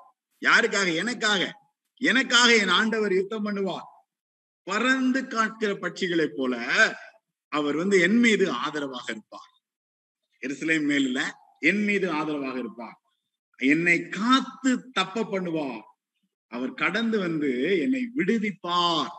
யாருக்காக? 0.41 0.95
எனக்காக. 0.95 1.61
எனக்காக 1.95 2.57
என் 2.57 2.69
ஆண்டவர் 2.69 3.13
யுத்தம் 3.13 3.45
பண்ணுவார். 3.45 3.91
பறந்து 4.63 5.27
காட்கிற 5.27 5.73
பட்சிகளை 5.73 6.27
போல 6.37 6.57
அவர் 7.49 7.77
வந்து 7.77 8.01
என் 8.01 8.19
மீது 8.19 8.51
ஆதரவாக 8.51 9.13
இருப்பார். 9.13 9.52
எருசலேம் 10.47 10.85
மேல 10.85 11.35
என் 11.59 11.85
மீது 11.85 12.11
ஆதரவாக 12.11 12.59
இருப்பார். 12.59 12.99
என்னை 13.59 14.09
காத்து 14.09 14.91
தப்ப 14.91 15.23
பண்ணுவார். 15.23 15.83
அவர் 16.47 16.75
கடந்து 16.75 17.19
வந்து 17.19 17.79
என்னை 17.81 18.11
விடுவிப்பார். 18.17 19.13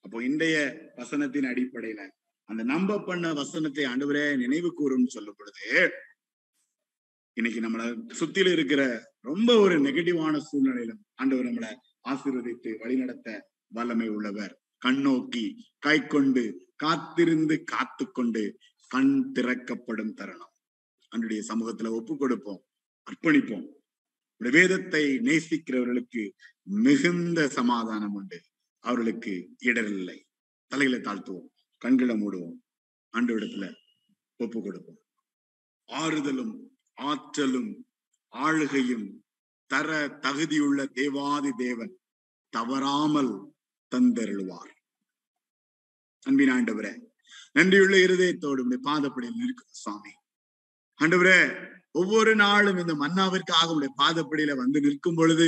அப்போ 0.00 0.24
இன்றைய 0.24 0.56
வசனத்தின் 0.96 1.48
அடிப்படையில 1.50 2.08
அந்த 2.44 2.62
நம்ப 2.62 3.00
பண்ண 3.00 3.32
வசனத்தை 3.32 3.84
ஆண்டவரே 3.84 4.36
நினைவு 4.36 4.74
கூறும் 4.74 5.06
சொல்லும் 5.06 5.34
பொழுது 5.36 5.90
இன்னைக்கு 7.32 7.60
நம்மளை 7.60 7.86
சுத்தில 8.18 8.52
இருக்கிற 8.52 9.12
ரொம்ப 9.20 9.58
ஒரு 9.58 9.80
நெகட்டிவான 9.80 10.38
சூழ்நிலையிலும் 10.38 11.04
ஆண்டவர் 11.14 11.44
நம்மளை 11.44 11.74
ஆசீர்வதித்து 12.08 12.78
வழிநடத்த 12.78 13.50
வல்லமை 13.68 14.08
உள்ளவர். 14.08 14.60
கண்ணோக்கி 14.86 15.52
கை 15.78 16.06
கொண்டு 16.06 16.72
காத்திருந்து 16.76 17.64
காத்து 17.64 18.10
கொண்டு 18.10 18.58
கண் 18.86 19.32
திறக்கப்படும் 19.32 20.14
தருணம். 20.14 20.54
அன்றைய 21.08 21.42
சமூகத்துல 21.48 21.90
ஒப்பு 21.90 22.16
கொடுப்போம் 22.16 22.62
அர்ப்பணிப்போம். 23.06 23.66
வேதத்தை 24.36 25.04
நேசிக்கிறவர்களுக்கு 25.18 26.22
மிகுந்த 26.62 27.48
சமாதானம் 27.48 28.12
உண்டு. 28.12 28.40
அவர்களுக்கு 28.84 29.32
இடரில்லை 29.64 30.18
தலைகளை 30.70 30.98
தாழ்த்துவோம் 31.00 31.50
கண்களை 31.78 32.14
மூடுவோம் 32.14 32.58
அன்று 33.10 33.38
இடத்துல 33.38 33.74
ஒப்பு 34.36 34.62
கொடுப்போம். 34.62 35.00
ஆறுதலும் 35.88 36.54
ஆற்றலும் 36.94 37.70
ஆளுகையும் 38.32 39.06
தர 39.70 39.90
தகுதியுள்ள 40.22 40.80
தேவாதி 40.92 41.50
தேவன் 41.56 41.92
தவறாமல் 42.48 43.32
தந்தருள்வார். 43.92 44.72
அன்பின் 46.22 46.48
ஆண்டவரை 46.48 46.94
நன்றியுள்ள 47.56 47.96
இருதயத்தோடு 48.06 48.64
உடைய 48.64 48.80
பாதப்படியில் 48.88 49.40
நிற்கிறோம் 49.42 49.80
சுவாமி. 49.82 50.12
ஆண்டவரே 51.00 51.40
ஒவ்வொரு 51.92 52.32
நாளும் 52.36 52.78
இந்த 52.78 52.94
மன்னாவிற்காக 52.94 53.68
உடைய 53.74 53.92
பாதப்படியில 54.02 54.54
வந்து 54.56 54.80
நிற்கும் 54.80 55.14
பொழுது 55.14 55.46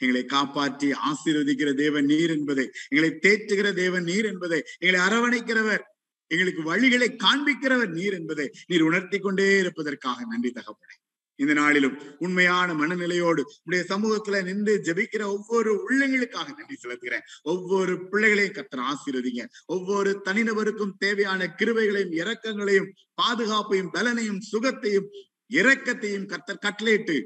எங்களை 0.00 0.22
காப்பாற்றி 0.26 0.88
ஆசீர்வதிக்கிற 1.08 1.70
தேவன் 1.74 2.04
நீர் 2.04 2.30
என்பதை 2.30 2.66
எங்களை 2.88 3.10
தேற்றுகிற 3.24 3.68
தேவன் 3.74 4.04
நீர் 4.04 4.26
என்பதை 4.26 4.60
எங்களை 4.78 5.00
அரவணைக்கிறவர் 5.06 5.84
எங்களுக்கு 6.30 6.62
வழிகளை 6.70 7.08
காண்பிக்கிறவர் 7.16 7.90
நீர் 7.90 8.12
என்பதை 8.12 8.46
நீர் 8.66 8.82
உணர்த்தி 8.82 9.18
கொண்டே 9.18 9.46
இருப்பதற்காக 9.58 10.26
நன்றி 10.28 10.50
தகப்படை 10.50 10.96
இந்த 11.38 11.52
நாளிலும் 11.52 11.96
உண்மையான 12.18 12.74
மனநிலையோடு 12.74 13.42
உடைய 13.64 13.82
சமூகத்துல 13.88 14.42
நின்று 14.42 14.74
ஜெபிக்கிற 14.84 15.22
ஒவ்வொரு 15.24 15.72
உள்ளங்களுக்காக 15.84 16.48
நன்றி 16.56 16.76
செலுத்துகிறேன். 16.84 17.24
ஒவ்வொரு 17.42 18.08
பிள்ளைகளையும் 18.08 18.56
கத்தனை 18.58 18.84
ஆசீர்வதிங்க. 18.92 19.44
ஒவ்வொரு 19.66 20.12
தனிநபருக்கும் 20.24 20.94
தேவையான 20.98 21.54
கிருவைகளையும் 21.58 22.14
இரக்கங்களையும் 22.20 22.90
பாதுகாப்பையும் 23.22 23.92
பலனையும் 23.94 24.40
சுகத்தையும் 24.52 25.08
இரக்கத்தையும் 25.54 26.28
கத்தர் 26.32 26.62
கட்டளையிட்டு 26.66 27.16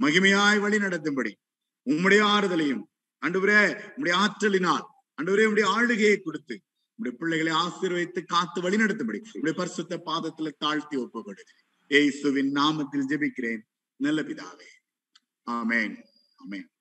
மகிமையாய் 0.00 0.60
வழி 0.60 0.78
நடத்தும்படி 0.78 1.32
உம்முடைய 1.86 2.22
ஆறுதலையும் 2.34 2.82
அன்றுவரே 3.22 3.62
உம்முடைய 3.94 4.14
ஆற்றலினால் 4.24 4.84
அன்றுவரே 5.18 5.44
உடைய 5.44 5.66
ஆளுகையை 5.68 6.16
கொடுத்து 6.16 6.56
உடைய 6.98 7.16
பிள்ளைகளை 7.18 7.52
ஆசீர்வதித்து 7.62 8.20
காத்து 8.26 8.60
வழி 8.60 8.76
நடத்தும்படி 8.76 9.20
உடைய 9.32 9.54
பரிசுத்த 9.56 10.02
பாதத்துல 10.06 10.52
தாழ்த்தி 10.58 10.96
ஒப்புக்கொடு. 10.96 11.42
ஏசுவின் 11.90 12.52
நாமத்தில் 12.52 13.06
ஜெபிக்கிறேன். 13.08 13.60
நல்ல 13.96 14.22
பிதாவே. 14.22 14.68
ஆமேன். 15.50 16.04
ஆமேன். 16.48 16.79